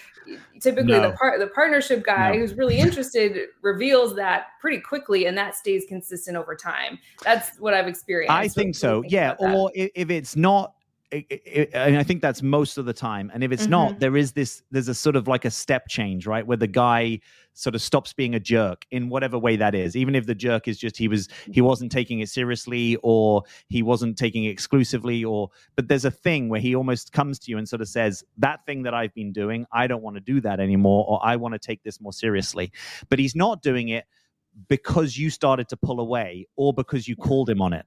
Typically, 0.60 0.92
no. 0.92 1.10
the 1.10 1.16
part 1.16 1.40
the 1.40 1.46
partnership 1.46 2.04
guy 2.04 2.32
no. 2.32 2.38
who's 2.38 2.54
really 2.54 2.78
interested 2.78 3.48
reveals 3.62 4.14
that 4.16 4.48
pretty 4.60 4.80
quickly, 4.80 5.26
and 5.26 5.38
that 5.38 5.54
stays 5.54 5.84
consistent 5.88 6.36
over 6.36 6.54
time. 6.54 6.98
That's 7.22 7.56
what 7.58 7.74
I've 7.74 7.88
experienced. 7.88 8.32
I 8.32 8.48
think 8.48 8.74
so. 8.74 9.02
Yeah. 9.06 9.36
Or 9.38 9.70
if 9.74 10.10
it's 10.10 10.36
not 10.36 10.74
it, 11.10 11.26
it, 11.30 11.70
and 11.72 11.96
I 11.96 12.02
think 12.02 12.20
that's 12.20 12.42
most 12.42 12.76
of 12.76 12.84
the 12.84 12.92
time. 12.92 13.30
And 13.32 13.42
if 13.42 13.50
it's 13.50 13.62
mm-hmm. 13.62 13.70
not, 13.70 14.00
there 14.00 14.16
is 14.16 14.32
this, 14.32 14.62
there's 14.70 14.88
a 14.88 14.94
sort 14.94 15.16
of 15.16 15.26
like 15.26 15.44
a 15.44 15.50
step 15.50 15.88
change, 15.88 16.26
right? 16.26 16.46
Where 16.46 16.56
the 16.56 16.66
guy 16.66 17.20
sort 17.54 17.74
of 17.74 17.82
stops 17.82 18.12
being 18.12 18.34
a 18.34 18.40
jerk 18.40 18.84
in 18.90 19.08
whatever 19.08 19.38
way 19.38 19.56
that 19.56 19.74
is. 19.74 19.96
Even 19.96 20.14
if 20.14 20.26
the 20.26 20.34
jerk 20.34 20.68
is 20.68 20.78
just 20.78 20.96
he 20.96 21.08
was, 21.08 21.28
he 21.50 21.60
wasn't 21.60 21.90
taking 21.90 22.20
it 22.20 22.28
seriously 22.28 22.96
or 23.02 23.42
he 23.68 23.82
wasn't 23.82 24.18
taking 24.18 24.44
it 24.44 24.50
exclusively 24.50 25.24
or, 25.24 25.50
but 25.74 25.88
there's 25.88 26.04
a 26.04 26.10
thing 26.10 26.48
where 26.48 26.60
he 26.60 26.74
almost 26.74 27.12
comes 27.12 27.38
to 27.38 27.50
you 27.50 27.58
and 27.58 27.68
sort 27.68 27.80
of 27.80 27.88
says, 27.88 28.22
that 28.36 28.64
thing 28.66 28.82
that 28.82 28.94
I've 28.94 29.14
been 29.14 29.32
doing, 29.32 29.66
I 29.72 29.86
don't 29.86 30.02
want 30.02 30.16
to 30.16 30.20
do 30.20 30.40
that 30.42 30.60
anymore 30.60 31.06
or 31.08 31.20
I 31.24 31.36
want 31.36 31.54
to 31.54 31.58
take 31.58 31.82
this 31.82 32.00
more 32.00 32.12
seriously. 32.12 32.70
But 33.08 33.18
he's 33.18 33.34
not 33.34 33.62
doing 33.62 33.88
it 33.88 34.04
because 34.68 35.16
you 35.16 35.30
started 35.30 35.68
to 35.68 35.76
pull 35.76 36.00
away 36.00 36.46
or 36.56 36.72
because 36.74 37.08
you 37.08 37.16
called 37.16 37.48
him 37.48 37.62
on 37.62 37.72
it 37.72 37.86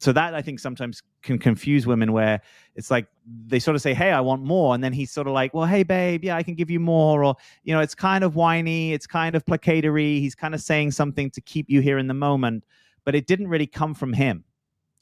so 0.00 0.12
that 0.12 0.34
I 0.34 0.40
think 0.40 0.58
sometimes 0.58 1.02
can 1.22 1.38
confuse 1.38 1.86
women 1.86 2.12
where 2.14 2.40
it's 2.74 2.90
like 2.90 3.06
they 3.46 3.58
sort 3.58 3.74
of 3.74 3.82
say, 3.82 3.92
Hey, 3.92 4.12
I 4.12 4.20
want 4.20 4.42
more. 4.42 4.74
And 4.74 4.82
then 4.82 4.94
he's 4.94 5.10
sort 5.10 5.26
of 5.26 5.34
like, 5.34 5.52
Well, 5.52 5.66
hey, 5.66 5.82
babe, 5.82 6.24
yeah, 6.24 6.36
I 6.36 6.42
can 6.42 6.54
give 6.54 6.70
you 6.70 6.80
more. 6.80 7.22
Or, 7.22 7.36
you 7.64 7.74
know, 7.74 7.80
it's 7.80 7.94
kind 7.94 8.24
of 8.24 8.34
whiny, 8.34 8.94
it's 8.94 9.06
kind 9.06 9.36
of 9.36 9.44
placatory. 9.44 10.18
He's 10.18 10.34
kind 10.34 10.54
of 10.54 10.62
saying 10.62 10.92
something 10.92 11.30
to 11.32 11.40
keep 11.42 11.68
you 11.68 11.82
here 11.82 11.98
in 11.98 12.06
the 12.06 12.14
moment, 12.14 12.64
but 13.04 13.14
it 13.14 13.26
didn't 13.26 13.48
really 13.48 13.66
come 13.66 13.92
from 13.92 14.14
him. 14.14 14.42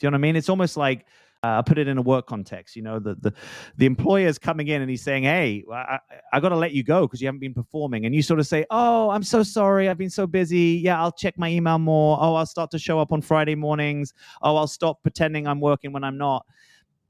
Do 0.01 0.07
you 0.07 0.11
know 0.11 0.17
what 0.17 0.19
I 0.19 0.23
mean? 0.23 0.37
It's 0.37 0.49
almost 0.49 0.77
like 0.77 1.07
uh, 1.43 1.63
put 1.63 1.79
it 1.79 1.87
in 1.87 1.99
a 1.99 2.03
work 2.03 2.27
context. 2.27 2.75
You 2.77 2.83
know, 2.83 2.99
the 2.99 3.15
the 3.15 3.33
the 3.77 3.87
employer 3.87 4.27
is 4.27 4.39
coming 4.39 4.69
in 4.69 4.81
and 4.81 4.91
he's 4.91 5.03
saying, 5.03 5.25
"Hey, 5.25 5.65
I, 5.73 5.99
I 6.33 6.41
got 6.41 6.49
to 6.51 6.57
let 6.57 6.73
you 6.73 6.83
go 6.83 7.03
because 7.03 7.21
you 7.21 7.29
haven't 7.29 7.41
been 7.41 7.55
performing," 7.55 8.07
and 8.07 8.15
you 8.15 8.23
sort 8.23 8.41
of 8.41 8.47
say, 8.47 8.67
"Oh, 8.71 9.11
I'm 9.11 9.23
so 9.23 9.43
sorry. 9.43 9.89
I've 9.89 9.99
been 9.99 10.11
so 10.11 10.27
busy. 10.27 10.81
Yeah, 10.83 11.01
I'll 11.01 11.13
check 11.13 11.39
my 11.39 11.49
email 11.49 11.79
more. 11.79 12.19
Oh, 12.21 12.35
I'll 12.35 12.47
start 12.47 12.71
to 12.73 12.79
show 12.79 12.99
up 12.99 13.13
on 13.13 13.23
Friday 13.23 13.55
mornings. 13.55 14.15
Oh, 14.43 14.57
I'll 14.57 14.67
stop 14.67 15.03
pretending 15.03 15.47
I'm 15.47 15.61
working 15.61 15.93
when 15.93 16.05
I'm 16.05 16.19
not." 16.19 16.45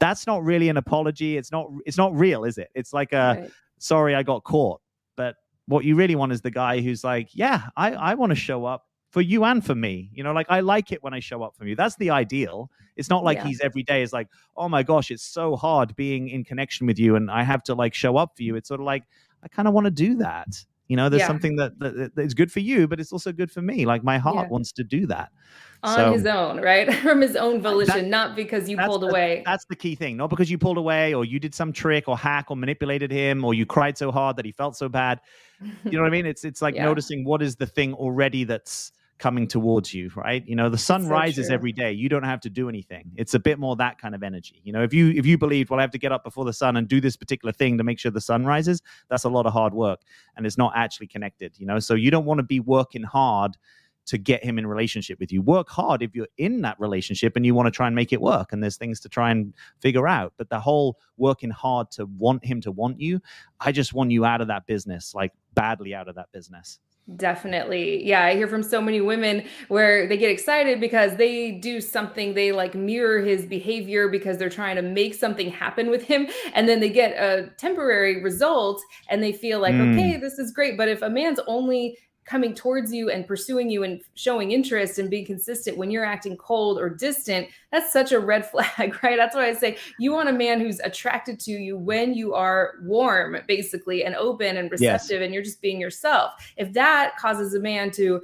That's 0.00 0.26
not 0.26 0.44
really 0.44 0.68
an 0.68 0.76
apology. 0.76 1.36
It's 1.36 1.50
not. 1.50 1.68
It's 1.86 1.96
not 1.96 2.14
real, 2.14 2.44
is 2.44 2.58
it? 2.58 2.68
It's 2.74 2.92
like 2.92 3.12
a 3.12 3.38
right. 3.40 3.50
sorry, 3.78 4.14
I 4.14 4.22
got 4.22 4.44
caught. 4.44 4.80
But 5.16 5.36
what 5.66 5.84
you 5.84 5.96
really 5.96 6.14
want 6.14 6.32
is 6.32 6.40
the 6.40 6.50
guy 6.50 6.80
who's 6.80 7.02
like, 7.02 7.30
"Yeah, 7.32 7.68
I 7.76 7.92
I 7.92 8.14
want 8.14 8.30
to 8.30 8.36
show 8.36 8.64
up." 8.64 8.87
For 9.18 9.22
you 9.22 9.42
and 9.42 9.66
for 9.66 9.74
me. 9.74 10.08
You 10.14 10.22
know, 10.22 10.32
like 10.32 10.46
I 10.48 10.60
like 10.60 10.92
it 10.92 11.02
when 11.02 11.12
I 11.12 11.18
show 11.18 11.42
up 11.42 11.56
for 11.56 11.66
you. 11.66 11.74
That's 11.74 11.96
the 11.96 12.10
ideal. 12.10 12.70
It's 12.94 13.10
not 13.10 13.24
like 13.24 13.38
yeah. 13.38 13.46
he's 13.46 13.60
every 13.60 13.82
day 13.82 14.02
is 14.02 14.12
like, 14.12 14.28
oh 14.56 14.68
my 14.68 14.84
gosh, 14.84 15.10
it's 15.10 15.24
so 15.24 15.56
hard 15.56 15.96
being 15.96 16.28
in 16.28 16.44
connection 16.44 16.86
with 16.86 17.00
you 17.00 17.16
and 17.16 17.28
I 17.28 17.42
have 17.42 17.64
to 17.64 17.74
like 17.74 17.94
show 17.94 18.16
up 18.16 18.36
for 18.36 18.44
you. 18.44 18.54
It's 18.54 18.68
sort 18.68 18.78
of 18.78 18.86
like, 18.86 19.02
I 19.42 19.48
kind 19.48 19.66
of 19.66 19.74
want 19.74 19.86
to 19.86 19.90
do 19.90 20.14
that. 20.18 20.46
You 20.86 20.96
know, 20.96 21.08
there's 21.08 21.22
Yeah. 21.22 21.26
something 21.26 21.56
that, 21.56 21.76
that, 21.80 22.14
that 22.14 22.22
is 22.22 22.32
good 22.32 22.52
for 22.52 22.60
you, 22.60 22.86
but 22.86 23.00
it's 23.00 23.12
also 23.12 23.32
good 23.32 23.50
for 23.50 23.60
me. 23.60 23.86
Like 23.86 24.04
my 24.04 24.18
heart 24.18 24.36
Yeah. 24.46 24.48
wants 24.52 24.70
to 24.72 24.84
do 24.84 25.04
that. 25.06 25.30
on 25.82 25.96
So- 25.96 26.12
his 26.12 26.26
own, 26.26 26.60
right? 26.60 26.92
From 27.06 27.20
his 27.20 27.34
own 27.36 27.60
volition, 27.60 28.08
not 28.10 28.34
because 28.36 28.68
you 28.68 28.76
pulled 28.76 29.02
the- 29.02 29.08
away. 29.08 29.42
That's 29.46 29.64
the 29.66 29.76
key 29.76 29.94
thing. 29.96 30.16
Not 30.16 30.28
because 30.30 30.48
you 30.50 30.58
pulled 30.58 30.78
away 30.78 31.12
or 31.14 31.24
you 31.24 31.38
did 31.40 31.54
some 31.56 31.72
trick 31.72 32.08
or 32.08 32.16
hack 32.16 32.46
or 32.50 32.56
manipulated 32.56 33.10
him 33.10 33.44
or 33.44 33.52
you 33.54 33.66
cried 33.66 33.98
so 33.98 34.10
hard 34.12 34.36
that 34.36 34.44
he 34.44 34.52
felt 34.52 34.76
so 34.76 34.88
bad. 34.88 35.20
You 35.84 35.92
know 35.92 36.00
what 36.02 36.06
I 36.08 36.10
mean? 36.10 36.26
It's 36.26 36.44
it's 36.44 36.62
like 36.62 36.74
Yeah. 36.76 36.84
noticing 36.84 37.24
what 37.24 37.42
is 37.42 37.56
the 37.56 37.66
thing 37.66 37.94
already 37.94 38.44
that's 38.44 38.92
coming 39.18 39.48
towards 39.48 39.92
you, 39.92 40.10
right? 40.14 40.46
You 40.46 40.56
know, 40.56 40.68
the 40.68 40.78
sun 40.78 41.04
so 41.04 41.08
rises 41.08 41.46
true. 41.46 41.54
every 41.54 41.72
day. 41.72 41.92
You 41.92 42.08
don't 42.08 42.22
have 42.22 42.40
to 42.40 42.50
do 42.50 42.68
anything. 42.68 43.10
It's 43.16 43.34
a 43.34 43.38
bit 43.38 43.58
more 43.58 43.76
that 43.76 44.00
kind 44.00 44.14
of 44.14 44.22
energy. 44.22 44.60
You 44.64 44.72
know, 44.72 44.82
if 44.82 44.94
you 44.94 45.10
if 45.10 45.26
you 45.26 45.36
believed, 45.36 45.70
well, 45.70 45.78
I 45.78 45.82
have 45.82 45.90
to 45.92 45.98
get 45.98 46.12
up 46.12 46.24
before 46.24 46.44
the 46.44 46.52
sun 46.52 46.76
and 46.76 46.88
do 46.88 47.00
this 47.00 47.16
particular 47.16 47.52
thing 47.52 47.78
to 47.78 47.84
make 47.84 47.98
sure 47.98 48.10
the 48.10 48.20
sun 48.20 48.44
rises, 48.44 48.82
that's 49.08 49.24
a 49.24 49.28
lot 49.28 49.46
of 49.46 49.52
hard 49.52 49.74
work 49.74 50.00
and 50.36 50.46
it's 50.46 50.58
not 50.58 50.72
actually 50.74 51.08
connected, 51.08 51.58
you 51.58 51.66
know? 51.66 51.78
So 51.78 51.94
you 51.94 52.10
don't 52.10 52.24
want 52.24 52.38
to 52.38 52.44
be 52.44 52.60
working 52.60 53.02
hard 53.02 53.56
to 54.08 54.16
get 54.16 54.42
him 54.42 54.58
in 54.58 54.66
relationship 54.66 55.20
with 55.20 55.30
you. 55.30 55.42
Work 55.42 55.68
hard 55.68 56.02
if 56.02 56.14
you're 56.14 56.28
in 56.38 56.62
that 56.62 56.80
relationship 56.80 57.36
and 57.36 57.44
you 57.44 57.54
want 57.54 57.66
to 57.66 57.70
try 57.70 57.86
and 57.86 57.94
make 57.94 58.10
it 58.10 58.22
work 58.22 58.54
and 58.54 58.62
there's 58.62 58.78
things 58.78 59.00
to 59.00 59.08
try 59.08 59.30
and 59.30 59.52
figure 59.82 60.08
out. 60.08 60.32
But 60.38 60.48
the 60.48 60.58
whole 60.58 60.98
working 61.18 61.50
hard 61.50 61.90
to 61.92 62.06
want 62.06 62.42
him 62.42 62.62
to 62.62 62.72
want 62.72 63.00
you, 63.00 63.20
I 63.60 63.70
just 63.70 63.92
want 63.92 64.10
you 64.10 64.24
out 64.24 64.40
of 64.40 64.48
that 64.48 64.66
business, 64.66 65.14
like 65.14 65.32
badly 65.52 65.94
out 65.94 66.08
of 66.08 66.14
that 66.14 66.32
business. 66.32 66.78
Definitely. 67.16 68.04
Yeah, 68.06 68.22
I 68.22 68.34
hear 68.34 68.46
from 68.48 68.62
so 68.62 68.82
many 68.82 69.00
women 69.00 69.44
where 69.68 70.06
they 70.06 70.18
get 70.18 70.30
excited 70.30 70.78
because 70.78 71.16
they 71.16 71.52
do 71.52 71.80
something, 71.80 72.34
they 72.34 72.52
like 72.52 72.74
mirror 72.74 73.20
his 73.20 73.46
behavior 73.46 74.08
because 74.08 74.36
they're 74.36 74.50
trying 74.50 74.76
to 74.76 74.82
make 74.82 75.14
something 75.14 75.50
happen 75.50 75.88
with 75.88 76.02
him. 76.02 76.26
And 76.52 76.68
then 76.68 76.80
they 76.80 76.90
get 76.90 77.12
a 77.12 77.48
temporary 77.56 78.22
result 78.22 78.82
and 79.08 79.22
they 79.22 79.32
feel 79.32 79.58
like, 79.58 79.78
Mm. 79.78 79.94
okay, 79.94 80.16
this 80.18 80.38
is 80.38 80.52
great. 80.52 80.76
But 80.76 80.88
if 80.88 81.00
a 81.00 81.08
man's 81.08 81.40
only 81.46 81.96
coming 82.28 82.54
towards 82.54 82.92
you 82.92 83.10
and 83.10 83.26
pursuing 83.26 83.70
you 83.70 83.84
and 83.84 84.02
showing 84.14 84.52
interest 84.52 84.98
and 84.98 85.08
being 85.08 85.24
consistent 85.24 85.76
when 85.78 85.90
you're 85.90 86.04
acting 86.04 86.36
cold 86.36 86.78
or 86.78 86.90
distant, 86.90 87.48
that's 87.72 87.92
such 87.92 88.12
a 88.12 88.20
red 88.20 88.44
flag, 88.50 88.96
right? 89.02 89.16
That's 89.16 89.34
why 89.34 89.46
I 89.48 89.54
say 89.54 89.78
you 89.98 90.12
want 90.12 90.28
a 90.28 90.32
man 90.32 90.60
who's 90.60 90.78
attracted 90.80 91.40
to 91.40 91.52
you 91.52 91.78
when 91.78 92.12
you 92.14 92.34
are 92.34 92.74
warm, 92.82 93.38
basically, 93.48 94.04
and 94.04 94.14
open 94.14 94.56
and 94.58 94.70
Yes. 94.78 94.80
receptive, 95.02 95.22
and 95.22 95.32
you're 95.32 95.42
just 95.42 95.62
being 95.62 95.80
yourself. 95.80 96.32
If 96.56 96.72
that 96.74 97.16
causes 97.16 97.54
a 97.54 97.60
man 97.60 97.90
to, 97.92 98.22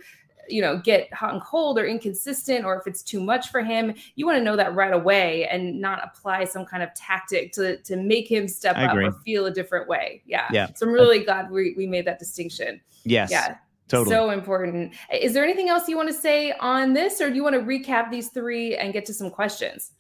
you 0.51 0.61
know, 0.61 0.77
get 0.77 1.11
hot 1.15 1.33
and 1.33 1.43
cold 1.43 1.79
or 1.79 1.87
inconsistent, 1.87 2.67
or 2.67 2.77
if 2.79 2.87
it's 2.87 3.03
too 3.03 3.19
much 3.21 3.49
for 3.49 3.63
him, 3.63 3.95
you 4.17 4.27
want 4.27 4.37
to 4.37 4.45
know 4.45 4.57
that 4.57 4.75
right 4.75 4.93
away 4.93 5.47
and 5.49 5.81
not 5.81 6.05
apply 6.05 6.45
some 6.45 6.67
kind 6.67 6.83
of 6.83 6.93
tactic 6.95 7.53
to 7.53 7.79
to 7.79 7.97
make 7.97 8.31
him 8.31 8.47
step 8.47 8.77
I 8.77 8.85
up 8.85 8.91
agree. 8.93 9.07
or 9.07 9.13
feel 9.13 9.47
a 9.47 9.51
different 9.51 9.89
way. 9.89 10.21
Yeah. 10.27 10.47
Yeah. 10.53 10.69
So 10.75 10.87
I'm 10.87 10.93
really 10.93 11.25
glad 11.25 11.51
we, 11.51 11.73
we 11.79 11.87
made 11.87 12.07
that 12.07 12.19
distinction. 12.19 12.83
Yes. 13.05 13.31
Yeah. 13.31 13.57
Totally. 13.89 14.15
So 14.15 14.31
important. 14.31 14.95
Is 15.13 15.35
there 15.35 15.45
anything 15.45 15.69
else 15.69 15.89
you 15.89 15.97
want 15.97 16.09
to 16.09 16.15
say 16.15 16.53
on 16.59 16.95
this, 16.95 17.21
or 17.21 17.29
do 17.29 17.37
you 17.37 17.43
want 17.43 17.55
to 17.55 17.61
recap 17.61 18.11
these 18.11 18.29
three 18.29 18.77
and 18.77 18.93
get 18.93 19.05
to 19.07 19.15
some 19.15 19.31
questions? 19.31 19.93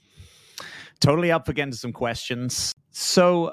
totally 1.04 1.30
up 1.30 1.44
for 1.44 1.52
getting 1.52 1.72
to 1.72 1.76
some 1.76 1.92
questions. 1.92 2.74
So 2.90 3.52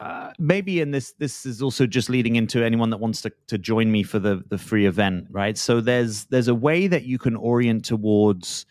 uh, 0.00 0.32
maybe 0.38 0.80
in 0.80 0.90
this 0.90 1.12
this 1.18 1.46
is 1.46 1.62
also 1.62 1.86
just 1.86 2.08
leading 2.08 2.36
into 2.36 2.64
anyone 2.64 2.90
that 2.90 2.98
wants 2.98 3.20
to, 3.22 3.32
to 3.48 3.58
join 3.58 3.92
me 3.92 4.02
for 4.02 4.18
the 4.18 4.42
the 4.48 4.58
free 4.58 4.86
event, 4.86 5.26
right? 5.30 5.56
So 5.56 5.80
there's 5.80 6.24
there's 6.26 6.48
a 6.48 6.54
way 6.54 6.86
that 6.86 7.04
you 7.04 7.18
can 7.18 7.36
orient 7.36 7.84
towards 7.84 8.66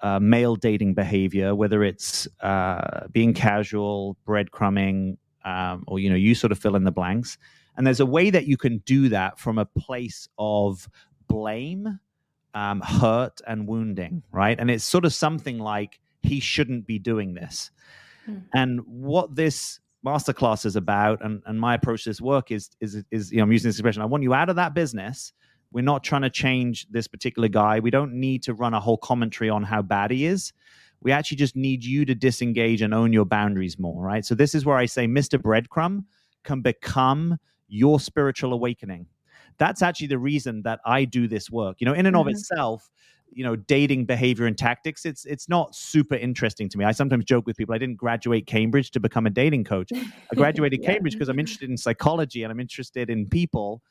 uh, 0.00 0.18
male 0.20 0.56
dating 0.56 0.94
behavior, 0.94 1.54
whether 1.54 1.82
it's 1.82 2.28
uh, 2.40 3.06
being 3.10 3.34
casual, 3.34 4.16
breadcrumbing, 4.26 5.16
um, 5.44 5.84
or 5.86 5.98
you 5.98 6.10
know, 6.10 6.16
you 6.16 6.34
sort 6.34 6.52
of 6.52 6.58
fill 6.58 6.76
in 6.76 6.84
the 6.84 6.92
blanks. 6.92 7.38
And 7.76 7.86
there's 7.86 8.00
a 8.00 8.06
way 8.06 8.30
that 8.30 8.46
you 8.46 8.56
can 8.56 8.78
do 8.78 9.08
that 9.10 9.38
from 9.38 9.58
a 9.58 9.64
place 9.64 10.28
of 10.38 10.88
blame, 11.28 11.98
um, 12.54 12.80
hurt, 12.80 13.40
and 13.46 13.66
wounding, 13.66 14.22
right? 14.32 14.58
And 14.58 14.70
it's 14.70 14.84
sort 14.84 15.04
of 15.04 15.14
something 15.14 15.58
like 15.58 16.00
he 16.22 16.40
shouldn't 16.40 16.86
be 16.86 16.98
doing 16.98 17.34
this. 17.34 17.70
Hmm. 18.26 18.38
And 18.54 18.80
what 18.86 19.34
this 19.34 19.80
masterclass 20.04 20.66
is 20.66 20.76
about, 20.76 21.24
and, 21.24 21.42
and 21.46 21.60
my 21.60 21.74
approach 21.74 22.04
to 22.04 22.10
this 22.10 22.20
work 22.20 22.50
is, 22.50 22.70
is, 22.80 23.02
is, 23.10 23.30
you 23.30 23.38
know, 23.38 23.44
I'm 23.44 23.52
using 23.52 23.68
this 23.68 23.76
expression. 23.76 24.02
I 24.02 24.06
want 24.06 24.22
you 24.22 24.34
out 24.34 24.48
of 24.48 24.56
that 24.56 24.74
business. 24.74 25.32
We're 25.72 25.84
not 25.84 26.02
trying 26.02 26.22
to 26.22 26.30
change 26.30 26.88
this 26.90 27.06
particular 27.06 27.48
guy. 27.48 27.78
We 27.80 27.90
don't 27.90 28.14
need 28.14 28.42
to 28.44 28.54
run 28.54 28.74
a 28.74 28.80
whole 28.80 28.98
commentary 28.98 29.50
on 29.50 29.62
how 29.62 29.82
bad 29.82 30.10
he 30.10 30.26
is. 30.26 30.52
We 31.02 31.12
actually 31.12 31.38
just 31.38 31.56
need 31.56 31.84
you 31.84 32.04
to 32.04 32.14
disengage 32.14 32.82
and 32.82 32.92
own 32.92 33.12
your 33.12 33.24
boundaries 33.24 33.78
more, 33.78 34.02
right? 34.02 34.24
So 34.24 34.34
this 34.34 34.54
is 34.54 34.64
where 34.64 34.76
I 34.76 34.86
say 34.86 35.06
Mr. 35.06 35.40
Breadcrumb 35.40 36.04
can 36.44 36.60
become 36.60 37.38
your 37.70 38.00
spiritual 38.00 38.52
awakening. 38.52 39.06
That's 39.58 39.82
actually 39.82 40.08
the 40.08 40.18
reason 40.18 40.62
that 40.62 40.80
I 40.86 41.04
do 41.04 41.28
this 41.28 41.50
work. 41.50 41.76
You 41.80 41.86
know, 41.86 41.92
in 41.94 42.06
and 42.06 42.16
of 42.16 42.26
Mhm. 42.26 42.30
itself, 42.30 42.90
you 43.32 43.44
know, 43.44 43.56
dating 43.56 44.06
behavior 44.06 44.46
and 44.46 44.56
tactics, 44.58 45.04
it's 45.04 45.24
it's 45.24 45.48
not 45.48 45.74
super 45.74 46.16
interesting 46.16 46.68
to 46.70 46.78
me. 46.78 46.84
I 46.84 46.92
sometimes 46.92 47.24
joke 47.24 47.46
with 47.46 47.56
people, 47.56 47.74
I 47.74 47.78
didn't 47.78 47.96
graduate 47.96 48.46
Cambridge 48.46 48.90
to 48.92 49.00
become 49.00 49.26
a 49.26 49.30
dating 49.30 49.64
coach. 49.64 49.92
I 50.32 50.34
graduated 50.36 50.82
Yeah. 50.82 50.92
Cambridge 50.92 51.14
because 51.14 51.28
I'm 51.28 51.38
interested 51.38 51.70
in 51.70 51.76
psychology 51.76 52.42
and 52.42 52.50
I'm 52.52 52.60
interested 52.60 53.10
in 53.10 53.28
people. 53.28 53.82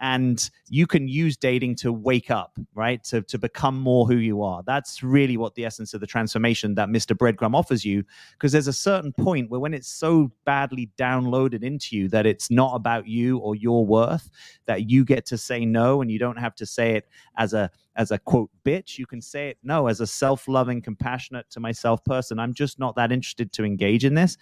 And 0.00 0.48
you 0.68 0.86
can 0.86 1.08
use 1.08 1.36
dating 1.36 1.76
to 1.76 1.92
wake 1.92 2.30
up, 2.30 2.58
right? 2.74 3.02
To, 3.04 3.22
to 3.22 3.38
become 3.38 3.78
more 3.78 4.06
who 4.06 4.16
you 4.16 4.42
are. 4.42 4.62
That's 4.64 5.02
really 5.02 5.36
what 5.36 5.54
the 5.54 5.64
essence 5.64 5.94
of 5.94 6.00
the 6.00 6.06
transformation 6.06 6.74
that 6.76 6.88
Mr. 6.88 7.16
Breadcrumb 7.16 7.54
offers 7.54 7.84
you. 7.84 8.04
Because 8.32 8.52
there's 8.52 8.68
a 8.68 8.72
certain 8.72 9.12
point 9.12 9.50
where 9.50 9.60
when 9.60 9.74
it's 9.74 9.88
so 9.88 10.30
badly 10.44 10.90
downloaded 10.96 11.64
into 11.64 11.96
you 11.96 12.08
that 12.08 12.26
it's 12.26 12.50
not 12.50 12.74
about 12.74 13.08
you 13.08 13.38
or 13.38 13.56
your 13.56 13.84
worth, 13.84 14.30
that 14.66 14.88
you 14.88 15.04
get 15.04 15.26
to 15.26 15.38
say 15.38 15.64
no 15.64 16.00
and 16.00 16.10
you 16.10 16.18
don't 16.18 16.38
have 16.38 16.54
to 16.56 16.66
say 16.66 16.92
it 16.94 17.08
as 17.36 17.52
a 17.52 17.70
as 17.96 18.12
a 18.12 18.18
quote 18.18 18.50
bitch. 18.64 18.96
You 18.96 19.06
can 19.06 19.20
say 19.20 19.48
it 19.48 19.58
no 19.62 19.88
as 19.88 20.00
a 20.00 20.06
self-loving, 20.06 20.82
compassionate 20.82 21.50
to 21.50 21.60
myself 21.60 22.04
person. 22.04 22.38
I'm 22.38 22.54
just 22.54 22.78
not 22.78 22.94
that 22.96 23.10
interested 23.10 23.52
to 23.54 23.64
engage 23.64 24.04
in 24.04 24.14
this. 24.14 24.36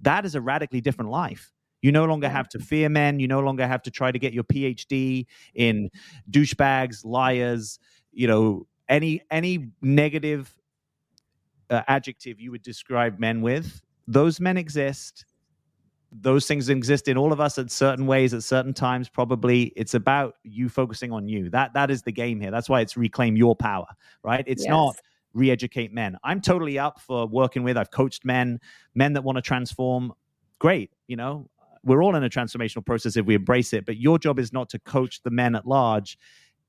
That 0.00 0.24
is 0.24 0.34
a 0.34 0.40
radically 0.40 0.80
different 0.80 1.10
life. 1.10 1.52
You 1.82 1.92
no 1.92 2.04
longer 2.04 2.28
have 2.28 2.48
to 2.50 2.58
fear 2.58 2.88
men. 2.88 3.20
You 3.20 3.28
no 3.28 3.40
longer 3.40 3.66
have 3.66 3.82
to 3.82 3.90
try 3.90 4.12
to 4.12 4.18
get 4.18 4.32
your 4.32 4.44
PhD 4.44 5.26
in 5.54 5.90
douchebags, 6.30 7.04
liars, 7.04 7.78
you 8.12 8.26
know, 8.26 8.66
any 8.88 9.22
any 9.30 9.68
negative 9.80 10.54
uh, 11.70 11.82
adjective 11.88 12.40
you 12.40 12.50
would 12.50 12.62
describe 12.62 13.18
men 13.18 13.40
with. 13.40 13.80
Those 14.06 14.40
men 14.40 14.56
exist. 14.56 15.24
Those 16.12 16.46
things 16.46 16.68
exist 16.68 17.06
in 17.06 17.16
all 17.16 17.32
of 17.32 17.40
us 17.40 17.56
at 17.56 17.70
certain 17.70 18.04
ways 18.04 18.34
at 18.34 18.42
certain 18.42 18.74
times. 18.74 19.08
Probably, 19.08 19.72
it's 19.76 19.94
about 19.94 20.34
you 20.42 20.68
focusing 20.68 21.12
on 21.12 21.28
you. 21.28 21.48
That 21.50 21.72
that 21.74 21.90
is 21.90 22.02
the 22.02 22.10
game 22.10 22.40
here. 22.40 22.50
That's 22.50 22.68
why 22.68 22.80
it's 22.80 22.96
reclaim 22.96 23.36
your 23.36 23.54
power, 23.54 23.86
right? 24.24 24.42
It's 24.46 24.66
not 24.66 24.96
re-educate 25.32 25.92
men. 25.92 26.16
I'm 26.24 26.40
totally 26.40 26.80
up 26.80 27.00
for 27.00 27.26
working 27.26 27.62
with. 27.62 27.76
I've 27.76 27.92
coached 27.92 28.24
men, 28.24 28.58
men 28.96 29.12
that 29.12 29.22
want 29.22 29.36
to 29.36 29.42
transform. 29.42 30.12
Great, 30.58 30.90
you 31.06 31.14
know, 31.14 31.48
we're 31.84 32.02
all 32.02 32.16
in 32.16 32.24
a 32.24 32.30
transformational 32.30 32.84
process 32.84 33.16
if 33.16 33.26
we 33.26 33.34
embrace 33.34 33.72
it. 33.72 33.86
But 33.86 33.96
your 33.96 34.18
job 34.18 34.38
is 34.38 34.52
not 34.52 34.68
to 34.70 34.78
coach 34.80 35.22
the 35.22 35.30
men 35.30 35.54
at 35.54 35.66
large. 35.66 36.18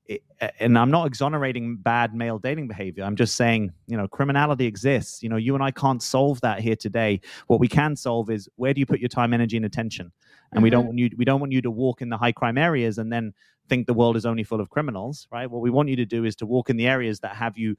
It- 0.06 0.22
and 0.58 0.76
I'm 0.78 0.90
not 0.90 1.06
exonerating 1.06 1.76
bad 1.76 2.14
male 2.14 2.38
dating 2.38 2.66
behavior. 2.66 3.04
I'm 3.04 3.16
just 3.16 3.36
saying, 3.36 3.72
you 3.86 3.96
know, 3.96 4.08
criminality 4.08 4.66
exists. 4.66 5.22
You 5.22 5.28
know, 5.28 5.36
you 5.36 5.54
and 5.54 5.62
I 5.62 5.70
can't 5.70 6.02
solve 6.02 6.40
that 6.40 6.60
here 6.60 6.76
today. 6.76 7.20
What 7.46 7.60
we 7.60 7.68
can 7.68 7.94
solve 7.94 8.30
is 8.30 8.48
where 8.56 8.74
do 8.74 8.80
you 8.80 8.86
put 8.86 9.00
your 9.00 9.08
time, 9.08 9.32
energy, 9.32 9.56
and 9.56 9.66
attention? 9.66 10.12
And 10.52 10.62
we 10.62 10.70
don't 10.70 10.82
mm-hmm. 10.82 10.88
want 10.88 10.98
you. 10.98 11.10
We 11.16 11.24
don't 11.24 11.40
want 11.40 11.52
you 11.52 11.62
to 11.62 11.70
walk 11.70 12.02
in 12.02 12.08
the 12.08 12.18
high 12.18 12.32
crime 12.32 12.58
areas 12.58 12.98
and 12.98 13.12
then 13.12 13.32
think 13.68 13.86
the 13.86 13.94
world 13.94 14.16
is 14.16 14.26
only 14.26 14.42
full 14.42 14.60
of 14.60 14.70
criminals, 14.70 15.28
right? 15.30 15.50
What 15.50 15.62
we 15.62 15.70
want 15.70 15.88
you 15.88 15.96
to 15.96 16.04
do 16.04 16.24
is 16.24 16.36
to 16.36 16.46
walk 16.46 16.68
in 16.68 16.76
the 16.76 16.88
areas 16.88 17.20
that 17.20 17.36
have 17.36 17.56
you 17.56 17.76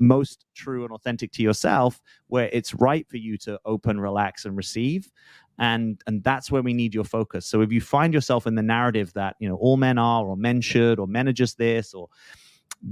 most 0.00 0.46
true 0.54 0.82
and 0.84 0.92
authentic 0.92 1.30
to 1.32 1.42
yourself 1.42 2.00
where 2.28 2.48
it's 2.52 2.74
right 2.74 3.06
for 3.08 3.18
you 3.18 3.36
to 3.36 3.60
open 3.64 4.00
relax 4.00 4.44
and 4.44 4.56
receive 4.56 5.10
and 5.60 6.02
and 6.06 6.24
that's 6.24 6.50
where 6.50 6.62
we 6.62 6.72
need 6.72 6.94
your 6.94 7.04
focus. 7.04 7.46
So 7.46 7.60
if 7.60 7.70
you 7.70 7.80
find 7.80 8.12
yourself 8.12 8.46
in 8.46 8.56
the 8.56 8.62
narrative 8.62 9.12
that 9.12 9.36
you 9.38 9.48
know 9.48 9.56
all 9.56 9.76
men 9.76 9.98
are 9.98 10.24
or 10.24 10.36
men 10.36 10.60
should 10.60 10.98
or 10.98 11.06
men 11.06 11.28
are 11.28 11.32
just 11.32 11.58
this 11.58 11.94
or 11.94 12.08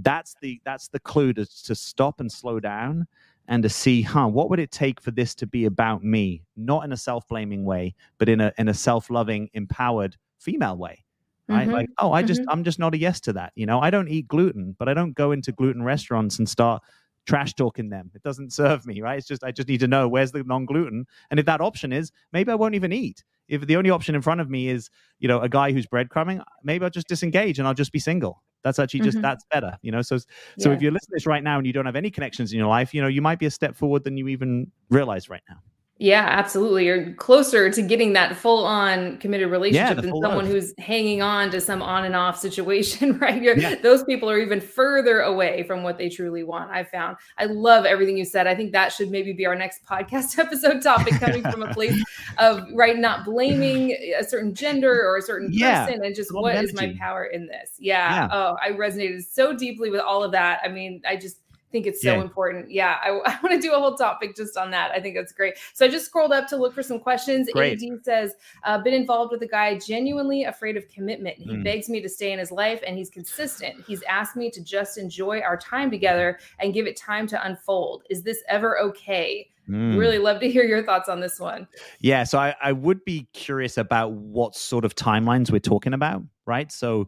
that's 0.02 0.37
the 0.42 0.61
that's 0.64 0.88
the 0.88 1.00
clue 1.00 1.33
to, 1.33 1.46
to 1.64 1.74
stop 1.74 2.20
and 2.20 2.31
slow 2.31 2.61
down 2.61 3.07
and 3.48 3.62
to 3.62 3.70
see 3.70 4.02
huh 4.02 4.28
what 4.28 4.50
would 4.50 4.59
it 4.59 4.70
take 4.70 5.00
for 5.00 5.11
this 5.11 5.35
to 5.37 5.46
be 5.46 5.64
about 5.64 6.04
me? 6.04 6.42
Not 6.57 6.85
in 6.85 6.92
a 6.92 6.96
self-blaming 6.96 7.64
way 7.64 7.94
but 8.18 8.28
in 8.28 8.40
a 8.40 8.52
in 8.59 8.68
a 8.68 8.74
self-loving 8.74 9.48
empowered 9.54 10.16
female 10.38 10.76
way 10.76 11.04
right? 11.48 11.66
Mhm. 11.66 11.72
like 11.72 11.88
oh 11.98 12.12
i 12.12 12.22
just 12.22 12.42
i'm 12.48 12.62
just 12.62 12.78
not 12.78 12.94
a 12.94 12.98
yes 12.98 13.20
to 13.22 13.33
that 13.33 13.52
you 13.54 13.64
know? 13.64 13.81
I 13.81 13.88
don't 13.88 14.09
eat 14.09 14.28
gluten 14.28 14.76
but 14.78 14.88
i 14.90 14.94
don't 14.94 15.14
go 15.14 15.33
into 15.33 15.50
gluten 15.52 15.83
restaurants 15.83 16.38
and 16.38 16.46
start 16.46 16.83
trash 17.28 17.54
talking 17.54 17.90
them. 17.90 18.10
It 18.14 18.22
doesn't 18.22 18.52
serve 18.52 18.86
me 18.86 19.00
right? 19.02 19.18
It's 19.18 19.28
just 19.28 19.44
i 19.44 19.52
just 19.52 19.68
need 19.68 19.80
to 19.80 19.88
know 19.88 20.08
where's 20.08 20.32
the 20.32 20.42
non-gluten. 20.44 21.06
And 21.30 21.40
if 21.40 21.46
that 21.46 21.60
option 21.60 21.92
is 21.92 22.12
maybe 22.32 22.50
i 22.52 22.56
won't 22.56 22.74
even 22.74 22.92
eat. 22.92 23.24
If 23.48 23.66
the 23.66 23.76
only 23.76 23.90
option 23.90 24.14
in 24.14 24.22
front 24.22 24.40
of 24.42 24.48
me 24.50 24.68
is 24.76 24.90
you 25.20 25.28
know 25.28 25.40
a 25.40 25.48
guy 25.48 25.72
who's 25.72 25.86
breadcrumbing 25.86 26.42
maybe 26.64 26.84
i'll 26.84 26.90
just 27.00 27.08
disengage 27.08 27.58
and 27.58 27.68
i'll 27.68 27.74
just 27.84 27.92
be 27.92 27.98
single. 28.00 28.42
That's 28.64 28.78
actually 28.80 29.00
just 29.08 29.18
Mhm. 29.18 29.22
that's 29.22 29.44
better 29.52 29.72
you 29.82 29.92
know? 29.92 30.02
So 30.02 30.18
so 30.58 30.70
Yeah. 30.70 30.72
if 30.72 30.82
you're 30.82 30.92
listening 30.92 31.14
to 31.16 31.20
this 31.20 31.26
right 31.26 31.44
now 31.44 31.58
and 31.58 31.66
you 31.66 31.72
don't 31.72 31.86
have 31.86 31.96
any 32.04 32.10
connections 32.10 32.52
in 32.52 32.58
your 32.58 32.68
life 32.78 32.94
you 32.94 33.02
know 33.02 33.08
you 33.08 33.22
might 33.22 33.38
be 33.38 33.46
a 33.46 33.50
step 33.60 33.76
forward 33.76 34.04
than 34.04 34.16
you 34.16 34.28
even 34.28 34.72
realize 34.90 35.28
right 35.28 35.42
now 35.48 35.58
Yeah, 36.00 36.24
absolutely. 36.28 36.87
You're 36.87 37.12
closer 37.14 37.68
to 37.70 37.82
getting 37.82 38.12
that 38.12 38.37
full 38.37 38.64
on 38.64 39.18
committed 39.18 39.50
relationship 39.50 39.96
the 39.96 40.02
than 40.02 40.22
someone 40.22 40.44
oath. 40.44 40.52
who's 40.52 40.72
hanging 40.78 41.22
on 41.22 41.50
to 41.50 41.61
some 41.61 41.82
on 41.82 42.04
and 42.04 42.14
off 42.14 42.38
situation, 42.38 43.18
right? 43.20 43.42
You're, 43.42 43.58
Yeah. 43.58 43.74
those 43.82 44.04
people 44.04 44.30
are 44.30 44.38
even 44.38 44.61
further 44.61 45.22
away 45.22 45.64
from 45.64 45.82
what 45.82 45.98
they 45.98 46.08
truly 46.08 46.44
want. 46.44 46.70
I 46.70 46.84
found. 46.84 47.16
I 47.37 47.46
love 47.46 47.84
everything 47.84 48.16
you 48.16 48.24
said. 48.24 48.46
I 48.46 48.54
think 48.54 48.70
that 48.72 48.92
should 48.92 49.11
maybe 49.11 49.32
be 49.32 49.44
our 49.44 49.56
next 49.56 49.84
podcast 49.84 50.38
episode 50.44 50.82
topic 50.82 51.14
coming 51.14 51.42
from 51.42 51.64
a 51.64 51.74
place 51.74 52.00
of 52.38 52.62
right 52.74 52.96
not 52.96 53.24
blaming 53.24 53.90
a 54.18 54.22
certain 54.22 54.54
gender 54.54 55.02
or 55.04 55.16
a 55.16 55.22
certain 55.22 55.48
Yeah. 55.52 55.84
person 55.87 56.04
and 56.04 56.14
just 56.14 56.32
what 56.32 56.54
is 56.62 56.74
my 56.74 56.94
power 56.96 57.24
in 57.24 57.48
this? 57.48 57.72
Yeah. 57.78 58.14
Yeah. 58.14 58.28
Oh, 58.30 58.56
I 58.62 58.70
resonated 58.70 59.24
so 59.24 59.52
deeply 59.52 59.90
with 59.90 60.00
all 60.00 60.22
of 60.22 60.30
that. 60.30 60.61
I 60.64 60.68
mean, 60.68 61.02
I 61.08 61.16
just 61.16 61.38
think 61.70 61.87
it's 61.87 62.02
so 62.02 62.14
Yeah. 62.14 62.20
important. 62.22 62.70
Yeah, 62.70 62.96
I, 63.02 63.09
I 63.26 63.38
want 63.42 63.54
to 63.54 63.61
do 63.61 63.72
a 63.74 63.78
whole 63.78 63.94
topic 63.96 64.35
just 64.37 64.57
on 64.57 64.70
that. 64.72 64.90
I 64.92 65.00
think 65.00 65.14
that's 65.16 65.33
great. 65.33 65.54
So 65.74 65.85
I 65.85 65.88
just 65.88 66.07
scrolled 66.07 66.33
up 66.33 66.48
to 66.48 66.57
look 66.57 66.74
for 66.74 66.83
some 66.83 66.98
questions. 66.98 67.48
Great. 67.52 67.83
AD 67.83 68.04
says, 68.04 68.35
uh, 68.64 68.78
been 68.78 68.94
involved 68.94 69.33
with 69.33 69.42
a 69.42 69.46
guy 69.48 69.78
genuinely 69.78 70.44
afraid 70.44 70.76
of 70.76 70.88
commitment. 70.88 71.37
He 71.38 71.50
Mm. 71.50 71.64
begs 71.64 71.88
me 71.88 72.00
to 72.00 72.09
stay 72.09 72.33
in 72.33 72.38
his 72.38 72.50
life 72.52 72.83
and 72.87 72.96
he's 72.96 73.11
consistent. 73.11 73.85
He's 73.87 74.02
asked 74.04 74.37
me 74.37 74.50
to 74.50 74.62
just 74.62 74.98
enjoy 74.98 75.40
our 75.40 75.57
time 75.57 75.90
together 75.90 76.38
and 76.59 76.72
give 76.74 76.87
it 76.87 76.96
time 76.96 77.26
to 77.28 77.46
unfold. 77.46 78.04
Is 78.11 78.22
this 78.22 78.42
ever 78.48 78.78
okay? 78.81 79.48
Mm. 79.68 79.98
Really 79.98 80.16
love 80.16 80.40
to 80.40 80.50
hear 80.50 80.64
your 80.64 80.83
thoughts 80.83 81.11
on 81.11 81.20
this 81.20 81.38
one. 81.38 81.68
Yeah, 82.00 82.24
so 82.24 82.38
I, 82.38 82.54
I 82.62 82.72
would 82.72 83.04
be 83.04 83.28
curious 83.35 83.76
about 83.76 84.12
what 84.12 84.57
sort 84.57 84.87
of 84.87 84.94
timelines 84.94 85.50
we're 85.50 85.59
talking 85.59 85.92
about, 85.92 86.22
right? 86.46 86.72
So, 86.72 87.07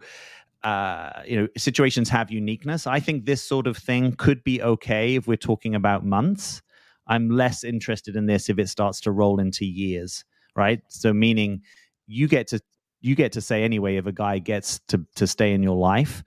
uh, 0.62 1.22
you 1.26 1.40
know, 1.40 1.48
situations 1.56 2.08
have 2.10 2.30
uniqueness. 2.30 2.86
I 2.86 3.00
think 3.00 3.24
this 3.24 3.42
sort 3.42 3.66
of 3.66 3.76
thing 3.76 4.14
could 4.16 4.44
be 4.44 4.62
okay 4.62 5.14
if 5.14 5.26
we're 5.26 5.36
talking 5.36 5.74
about 5.74 6.04
months. 6.04 6.62
I'm 7.06 7.30
less 7.30 7.64
interested 7.64 8.14
in 8.14 8.26
this 8.26 8.48
if 8.48 8.58
it 8.58 8.68
starts 8.68 9.00
to 9.02 9.10
roll 9.10 9.40
into 9.40 9.64
years, 9.64 10.24
right? 10.54 10.80
So, 10.88 11.12
meaning 11.12 11.62
you 12.06 12.28
get 12.28 12.46
to 12.48 12.60
you 13.00 13.14
get 13.14 13.32
to 13.32 13.40
say 13.40 13.64
anyway 13.64 13.96
if 13.96 14.06
a 14.06 14.12
guy 14.12 14.38
gets 14.38 14.80
to 14.88 15.04
to 15.16 15.26
stay 15.26 15.52
in 15.52 15.62
your 15.62 15.76
life. 15.76 16.22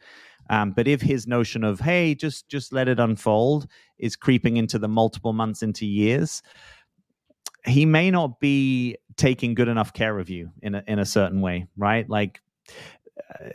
Um, 0.49 0.71
but 0.71 0.87
if 0.87 1.01
his 1.01 1.27
notion 1.27 1.63
of 1.63 1.79
hey, 1.79 2.15
just 2.15 2.49
just 2.49 2.73
let 2.73 2.87
it 2.87 2.99
unfold 2.99 3.67
is 3.99 4.15
creeping 4.15 4.57
into 4.57 4.79
the 4.79 4.87
multiple 4.87 5.33
months 5.33 5.63
into 5.63 5.85
years, 5.85 6.41
he 7.65 7.85
may 7.85 8.11
not 8.11 8.39
be 8.39 8.97
taking 9.15 9.53
good 9.53 9.67
enough 9.67 9.93
care 9.93 10.19
of 10.19 10.29
you 10.29 10.49
in 10.61 10.75
a 10.75 10.83
in 10.87 10.99
a 10.99 11.05
certain 11.05 11.39
way, 11.39 11.67
right? 11.77 12.09
Like 12.09 12.41
uh, 13.39 13.49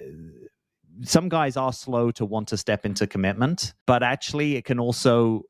some 1.02 1.28
guys 1.28 1.56
are 1.56 1.72
slow 1.72 2.10
to 2.12 2.24
want 2.24 2.48
to 2.48 2.56
step 2.56 2.84
into 2.86 3.06
commitment, 3.06 3.74
but 3.86 4.02
actually 4.02 4.56
it 4.56 4.64
can 4.64 4.78
also 4.78 5.42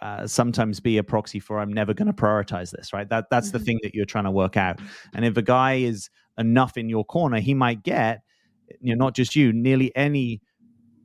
uh, 0.00 0.26
sometimes 0.26 0.80
be 0.80 0.98
a 0.98 1.04
proxy 1.04 1.38
for 1.38 1.60
I'm 1.60 1.72
never 1.72 1.94
going 1.94 2.08
to 2.08 2.12
prioritize 2.12 2.72
this, 2.72 2.92
right? 2.92 3.08
That 3.08 3.26
that's 3.30 3.52
the 3.52 3.58
Mhm. 3.58 3.64
thing 3.64 3.80
that 3.84 3.94
you're 3.94 4.04
trying 4.04 4.24
to 4.24 4.32
work 4.32 4.56
out. 4.56 4.80
And 5.14 5.24
if 5.24 5.36
a 5.36 5.42
guy 5.42 5.74
is 5.74 6.10
enough 6.38 6.76
in 6.76 6.88
your 6.88 7.04
corner, 7.04 7.38
he 7.38 7.54
might 7.54 7.84
get, 7.84 8.22
you 8.80 8.96
know, 8.96 9.04
not 9.04 9.14
just 9.14 9.36
you, 9.36 9.52
nearly 9.52 9.94
any 9.96 10.42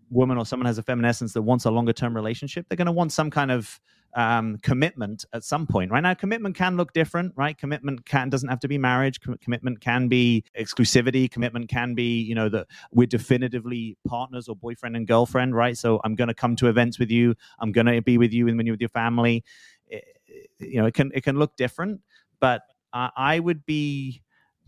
woman 0.09 0.37
or 0.37 0.45
someone 0.45 0.65
has 0.65 0.77
a 0.77 0.83
feminine 0.83 1.09
essence 1.09 1.33
that 1.33 1.43
wants 1.43 1.65
a 1.65 1.71
longer 1.71 1.93
term 1.93 2.15
relationship, 2.15 2.65
they're 2.67 2.77
going 2.77 2.87
to 2.87 2.91
want 2.91 3.11
some 3.11 3.29
kind 3.29 3.51
of 3.51 3.79
um, 4.17 4.57
commitment 4.63 5.23
at 5.31 5.43
some 5.43 5.67
point. 5.67 5.91
Right 5.91 6.01
now, 6.01 6.15
commitment 6.15 6.55
can 6.55 6.75
look 6.75 6.91
different. 6.91 7.33
Right, 7.37 7.57
commitment 7.57 8.05
can 8.05 8.29
doesn't 8.29 8.49
have 8.49 8.59
to 8.61 8.67
be 8.67 8.77
marriage. 8.77 9.21
Com- 9.21 9.37
commitment 9.37 9.79
can 9.79 10.07
be 10.07 10.43
exclusivity. 10.59 11.29
Commitment 11.31 11.69
can 11.69 11.93
be 11.93 12.19
you 12.21 12.35
know 12.35 12.49
that 12.49 12.67
we're 12.91 13.07
definitively 13.07 13.95
partners 14.07 14.49
or 14.49 14.55
boyfriend 14.55 14.95
and 14.97 15.07
girlfriend. 15.07 15.55
Right, 15.55 15.77
so 15.77 16.01
I'm 16.03 16.15
going 16.15 16.27
to 16.29 16.33
come 16.33 16.55
to 16.57 16.67
events 16.67 16.97
with 16.99 17.11
you. 17.11 17.35
I'm 17.59 17.71
going 17.71 17.85
to 17.85 18.01
be 18.01 18.17
with 18.17 18.33
you 18.33 18.45
when 18.45 18.65
you're 18.65 18.73
with 18.73 18.81
your 18.81 18.89
family. 18.89 19.43
It- 19.87 20.03
you 20.59 20.81
know, 20.81 20.87
it 20.87 20.93
can 20.95 21.11
it 21.13 21.21
can 21.23 21.37
look 21.37 21.55
different, 21.55 22.01
but 22.39 22.63
I, 22.91 23.11
I 23.15 23.39
would 23.39 23.65
be. 23.65 24.23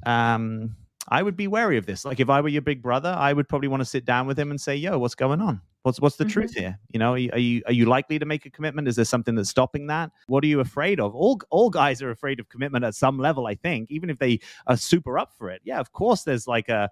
Um, 0.05 0.75
I 1.09 1.23
would 1.23 1.35
be 1.35 1.47
wary 1.47 1.77
of 1.77 1.85
this. 1.85 2.05
Like 2.05 2.19
if 2.19 2.29
I 2.29 2.41
were 2.41 2.49
your 2.49 2.61
big 2.61 2.81
brother, 2.81 3.15
I 3.17 3.33
would 3.33 3.47
probably 3.49 3.67
want 3.67 3.81
to 3.81 3.85
sit 3.85 4.05
down 4.05 4.27
with 4.27 4.37
him 4.37 4.51
and 4.51 4.59
say, 4.61 4.75
"Yo, 4.75 4.97
what's 4.99 5.15
going 5.15 5.41
on? 5.41 5.61
What's 5.83 5.99
what's 5.99 6.17
the 6.17 6.25
Mhm. 6.25 6.29
truth 6.31 6.53
here? 6.55 6.77
You 6.93 6.99
know, 6.99 7.13
are 7.13 7.17
you, 7.17 7.29
are 7.33 7.39
you 7.39 7.61
are 7.67 7.73
you 7.73 7.85
likely 7.85 8.19
to 8.19 8.25
make 8.25 8.45
a 8.45 8.49
commitment? 8.49 8.87
Is 8.87 8.95
there 8.95 9.05
something 9.05 9.35
that's 9.35 9.49
stopping 9.49 9.87
that? 9.87 10.11
What 10.27 10.43
are 10.43 10.47
you 10.47 10.59
afraid 10.59 10.99
of? 10.99 11.15
All 11.15 11.39
all 11.49 11.69
guys 11.69 12.01
are 12.01 12.11
afraid 12.11 12.39
of 12.39 12.49
commitment 12.49 12.85
at 12.85 12.95
some 12.95 13.17
level. 13.17 13.47
I 13.47 13.55
think, 13.55 13.89
even 13.91 14.09
if 14.09 14.19
they 14.19 14.39
are 14.67 14.77
super 14.77 15.17
up 15.17 15.33
for 15.37 15.49
it. 15.49 15.61
Yeah, 15.63 15.79
of 15.79 15.91
course. 15.93 16.23
There's 16.23 16.47
like 16.47 16.69
a, 16.69 16.89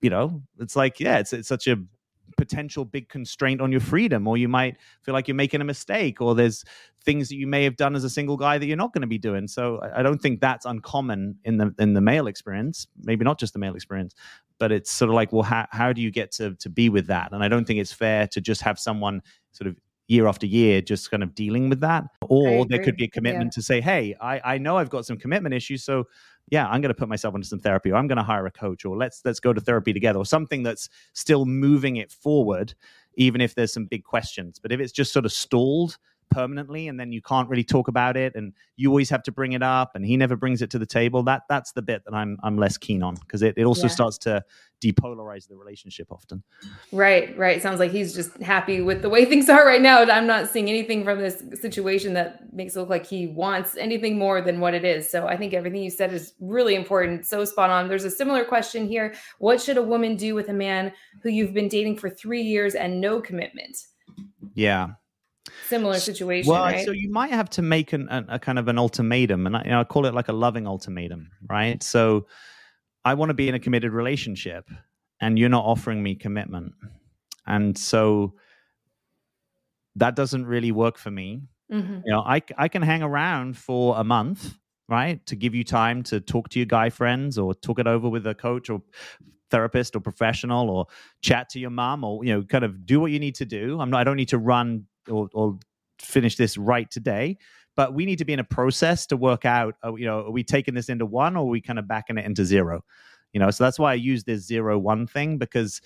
you 0.00 0.10
know, 0.10 0.42
it's 0.58 0.76
like 0.76 1.00
yeah, 1.00 1.18
it's 1.18 1.32
it's 1.32 1.48
such 1.48 1.66
a 1.68 1.76
potential 2.36 2.84
big 2.84 3.08
constraint 3.08 3.60
on 3.60 3.70
your 3.70 3.80
freedom 3.80 4.26
or 4.26 4.36
you 4.36 4.48
might 4.48 4.76
feel 5.02 5.14
like 5.14 5.28
you're 5.28 5.34
making 5.34 5.60
a 5.60 5.64
mistake 5.64 6.20
or 6.20 6.34
there's 6.34 6.64
things 7.02 7.28
that 7.28 7.36
you 7.36 7.46
may 7.46 7.64
have 7.64 7.76
done 7.76 7.94
as 7.94 8.04
a 8.04 8.10
single 8.10 8.36
guy 8.36 8.58
that 8.58 8.66
you're 8.66 8.76
not 8.76 8.92
going 8.92 9.02
to 9.02 9.06
be 9.08 9.18
doing. 9.18 9.46
So 9.48 9.80
I- 9.94 10.02
don't 10.02 10.20
think 10.20 10.40
that's 10.40 10.66
uncommon 10.66 11.38
in 11.44 11.56
the 11.56 11.74
in 11.78 11.94
the 11.94 12.00
male 12.00 12.26
experience 12.26 12.86
maybe 13.02 13.24
not 13.24 13.38
just 13.38 13.52
the 13.52 13.58
male 13.58 13.74
experience 13.74 14.14
but 14.58 14.72
it's 14.72 14.90
sort 14.90 15.08
of 15.10 15.14
like 15.14 15.32
well 15.32 15.42
how, 15.42 15.66
how 15.70 15.92
do 15.92 16.00
you 16.00 16.10
get 16.10 16.30
to 16.32 16.54
to 16.56 16.68
be 16.68 16.88
with 16.88 17.06
that? 17.08 17.32
And 17.32 17.42
i 17.42 17.48
don't 17.48 17.64
think 17.66 17.80
it's 17.80 17.92
fair 17.92 18.26
to 18.28 18.40
just 18.40 18.60
have 18.62 18.78
someone 18.78 19.20
sort 19.52 19.68
of 19.68 19.76
year 20.08 20.28
after 20.28 20.46
year 20.46 20.80
just 20.80 21.10
kind 21.10 21.22
of 21.24 21.34
dealing 21.34 21.68
with 21.68 21.80
that. 21.80 22.04
Or 22.22 22.64
there 22.64 22.78
could 22.84 22.96
be 22.96 23.04
a 23.04 23.08
commitment 23.08 23.52
to 23.54 23.62
say 23.62 23.80
hey 23.80 24.14
i 24.20 24.54
i 24.54 24.58
know 24.58 24.78
i've 24.78 24.90
got 24.90 25.04
some 25.04 25.16
commitment 25.16 25.52
issues 25.54 25.82
so 25.82 26.04
yeah 26.50 26.66
i'm 26.68 26.80
going 26.80 26.92
to 26.92 26.94
put 26.94 27.08
myself 27.08 27.34
into 27.34 27.46
some 27.46 27.58
therapy 27.58 27.90
or 27.90 27.96
i'm 27.96 28.06
going 28.06 28.16
to 28.16 28.22
hire 28.22 28.46
a 28.46 28.50
coach 28.50 28.84
or 28.84 28.96
let's 28.96 29.22
let's 29.24 29.40
go 29.40 29.52
to 29.52 29.60
therapy 29.60 29.92
together 29.92 30.18
or 30.18 30.26
something 30.26 30.62
that's 30.62 30.88
still 31.12 31.44
moving 31.44 31.96
it 31.96 32.10
forward 32.10 32.74
even 33.16 33.40
if 33.40 33.54
there's 33.54 33.72
some 33.72 33.86
big 33.86 34.04
questions. 34.04 34.58
But 34.58 34.72
if 34.72 34.80
it's 34.80 34.92
just 34.92 35.12
sort 35.12 35.24
of 35.24 35.32
stalled 35.32 35.98
permanently 36.30 36.88
and 36.88 36.98
then 36.98 37.12
you 37.12 37.22
can't 37.22 37.48
really 37.48 37.64
talk 37.64 37.88
about 37.88 38.16
it 38.16 38.34
and 38.34 38.52
you 38.76 38.88
always 38.90 39.08
have 39.10 39.22
to 39.22 39.32
bring 39.32 39.52
it 39.52 39.62
up 39.62 39.92
and 39.94 40.04
he 40.04 40.16
never 40.16 40.36
brings 40.36 40.60
it 40.62 40.70
to 40.70 40.78
the 40.78 40.86
table 40.86 41.22
that 41.22 41.42
that's 41.48 41.72
the 41.72 41.82
bit 41.82 42.02
that 42.04 42.14
i'm 42.14 42.36
i'm 42.42 42.56
less 42.58 42.76
keen 42.76 43.02
on 43.02 43.14
because 43.16 43.42
it, 43.42 43.54
it 43.56 43.64
also 43.64 43.86
Yeah. 43.86 43.92
starts 43.92 44.18
to 44.18 44.44
depolarize 44.82 45.48
the 45.48 45.56
relationship 45.56 46.08
often 46.10 46.42
Right, 46.92 47.36
right. 47.38 47.60
Sounds 47.62 47.80
like 47.80 47.90
he's 47.90 48.14
just 48.14 48.36
happy 48.38 48.80
with 48.80 49.02
the 49.02 49.08
way 49.08 49.24
things 49.32 49.48
are 49.48 49.66
right 49.66 49.80
now. 49.80 50.02
And 50.02 50.10
I'm 50.10 50.26
not 50.26 50.48
seeing 50.50 50.68
anything 50.68 51.04
from 51.04 51.18
this 51.18 51.42
situation 51.60 52.12
that 52.14 52.52
makes 52.52 52.76
it 52.76 52.80
look 52.80 52.88
like 52.90 53.06
he 53.06 53.26
wants 53.28 53.76
anything 53.76 54.18
more 54.18 54.40
than 54.40 54.60
what 54.60 54.74
it 54.74 54.84
is. 54.84 55.08
So 55.10 55.26
I 55.26 55.36
think 55.36 55.54
everything 55.54 55.82
you 55.82 55.90
said 55.90 56.12
is 56.12 56.34
really 56.40 56.74
important. 56.74 57.26
So 57.26 57.44
spot 57.44 57.70
on. 57.70 57.88
There's 57.88 58.04
a 58.04 58.10
similar 58.10 58.44
question 58.44 58.86
here. 58.86 59.14
What 59.38 59.60
should 59.60 59.76
a 59.76 59.82
woman 59.82 60.16
do 60.16 60.34
with 60.34 60.48
a 60.48 60.52
man 60.52 60.92
who 61.22 61.30
you've 61.30 61.54
been 61.54 61.68
dating 61.68 61.96
for 61.98 62.08
three 62.10 62.42
years 62.42 62.74
and 62.74 63.00
no 63.00 63.20
commitment? 63.20 63.76
yeah 64.54 64.90
Similar 65.68 65.98
situation, 65.98 66.50
well 66.50 66.64
right? 66.64 66.84
so 66.84 66.92
you 66.92 67.10
might 67.10 67.30
have 67.30 67.48
to 67.50 67.62
make 67.62 67.92
an, 67.92 68.08
an, 68.08 68.26
a 68.28 68.38
kind 68.38 68.58
of 68.58 68.68
an 68.68 68.78
ultimatum 68.78 69.46
and 69.46 69.56
I, 69.56 69.64
you 69.64 69.70
know, 69.70 69.80
I 69.80 69.84
call 69.84 70.06
it 70.06 70.14
like 70.14 70.28
a 70.28 70.32
loving 70.32 70.66
ultimatum 70.66 71.30
right 71.48 71.82
so 71.82 72.26
i 73.04 73.14
want 73.14 73.30
to 73.30 73.34
be 73.34 73.48
in 73.48 73.54
a 73.54 73.58
committed 73.58 73.92
relationship 73.92 74.68
and 75.20 75.38
you're 75.38 75.48
not 75.48 75.64
offering 75.64 76.02
me 76.02 76.14
commitment 76.14 76.72
and 77.46 77.76
so 77.76 78.34
that 79.96 80.14
doesn't 80.16 80.46
really 80.46 80.72
work 80.72 80.98
for 80.98 81.10
me 81.10 81.42
Mhm. 81.72 82.02
you 82.04 82.12
know 82.12 82.20
I, 82.20 82.42
I 82.56 82.68
can 82.68 82.82
hang 82.82 83.02
around 83.02 83.56
for 83.58 83.96
a 83.98 84.04
month 84.04 84.56
right 84.88 85.24
to 85.26 85.34
give 85.34 85.52
you 85.54 85.64
time 85.64 86.02
to 86.04 86.20
talk 86.20 86.48
to 86.50 86.60
your 86.60 86.66
guy 86.66 86.90
friends 86.90 87.38
or 87.38 87.54
talk 87.54 87.80
it 87.80 87.88
over 87.88 88.08
with 88.08 88.26
a 88.26 88.34
coach 88.34 88.70
or 88.70 88.82
therapist 89.50 89.96
or 89.96 90.00
professional 90.00 90.70
or 90.70 90.86
chat 91.22 91.48
to 91.50 91.58
your 91.58 91.70
mom 91.70 92.04
or 92.04 92.24
you 92.24 92.32
know 92.32 92.42
kind 92.42 92.64
of 92.64 92.86
do 92.86 93.00
what 93.00 93.10
you 93.10 93.18
need 93.18 93.34
to 93.36 93.44
do 93.44 93.80
i'm 93.80 93.90
not 93.90 94.00
i 94.00 94.04
don't 94.04 94.16
need 94.16 94.28
to 94.28 94.38
run 94.38 94.84
or, 95.08 95.28
or 95.34 95.58
finish 95.98 96.36
this 96.36 96.56
right 96.58 96.90
today 96.90 97.36
but 97.74 97.92
we 97.92 98.06
need 98.06 98.16
to 98.16 98.24
be 98.24 98.32
in 98.32 98.38
a 98.38 98.44
process 98.44 99.06
to 99.06 99.16
work 99.16 99.44
out 99.44 99.74
uh, 99.84 99.94
you 99.94 100.04
know 100.06 100.20
are 100.26 100.30
we 100.30 100.42
taking 100.44 100.74
this 100.74 100.88
into 100.88 101.04
one 101.06 101.36
or 101.36 101.40
are 101.40 101.48
we 101.48 101.60
kind 101.60 101.78
of 101.78 101.86
backing 101.88 102.16
it 102.18 102.24
into 102.24 102.44
zero? 102.44 102.82
You 103.32 103.40
know 103.40 103.50
so 103.50 103.64
that's 103.64 103.78
why 103.78 103.90
i 103.92 103.94
use 103.94 104.24
this 104.24 104.46
zero 104.46 104.78
one 104.78 105.06
thing 105.06 105.36
because 105.38 105.80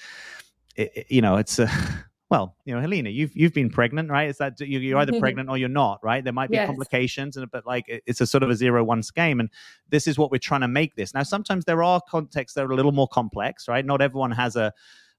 it, 0.76 0.90
it- 0.94 1.06
you 1.11 1.20
know 1.20 1.37
it's 1.37 1.59
a 1.59 1.68
well 2.30 2.54
you 2.64 2.72
know 2.72 2.80
helena 2.80 3.11
you've 3.11 3.35
you've 3.35 3.52
been 3.54 3.70
pregnant 3.70 4.09
right? 4.09 4.28
It's 4.28 4.38
that 4.38 4.61
you- 4.61 4.78
you're 4.78 4.98
either 4.98 5.12
pregnant 5.20 5.48
or 5.48 5.59
you're 5.59 5.68
not 5.68 5.98
right? 6.02 6.22
There 6.22 6.33
might 6.33 6.50
be 6.50 6.56
Yes. 6.59 6.66
complications 6.66 7.37
and 7.37 7.50
but 7.50 7.66
like 7.66 7.85
it's 7.88 8.20
a 8.20 8.26
sort 8.26 8.42
of 8.44 8.50
a 8.50 8.54
zero 8.54 8.85
one 8.85 9.02
game 9.16 9.40
and 9.40 9.48
this 9.88 10.06
is 10.06 10.16
what 10.18 10.30
we're 10.30 10.38
trying 10.38 10.61
to 10.61 10.68
make 10.68 10.94
this. 10.94 11.12
Now 11.12 11.24
sometimes 11.24 11.64
there 11.64 11.83
are 11.83 12.00
contexts 12.09 12.54
that 12.54 12.64
are 12.64 12.70
a 12.70 12.76
little 12.76 12.92
more 12.92 13.09
complex 13.09 13.66
right? 13.68 13.85
Not 13.85 14.00
everyone 14.00 14.30
has 14.33 14.54
a 14.54 14.72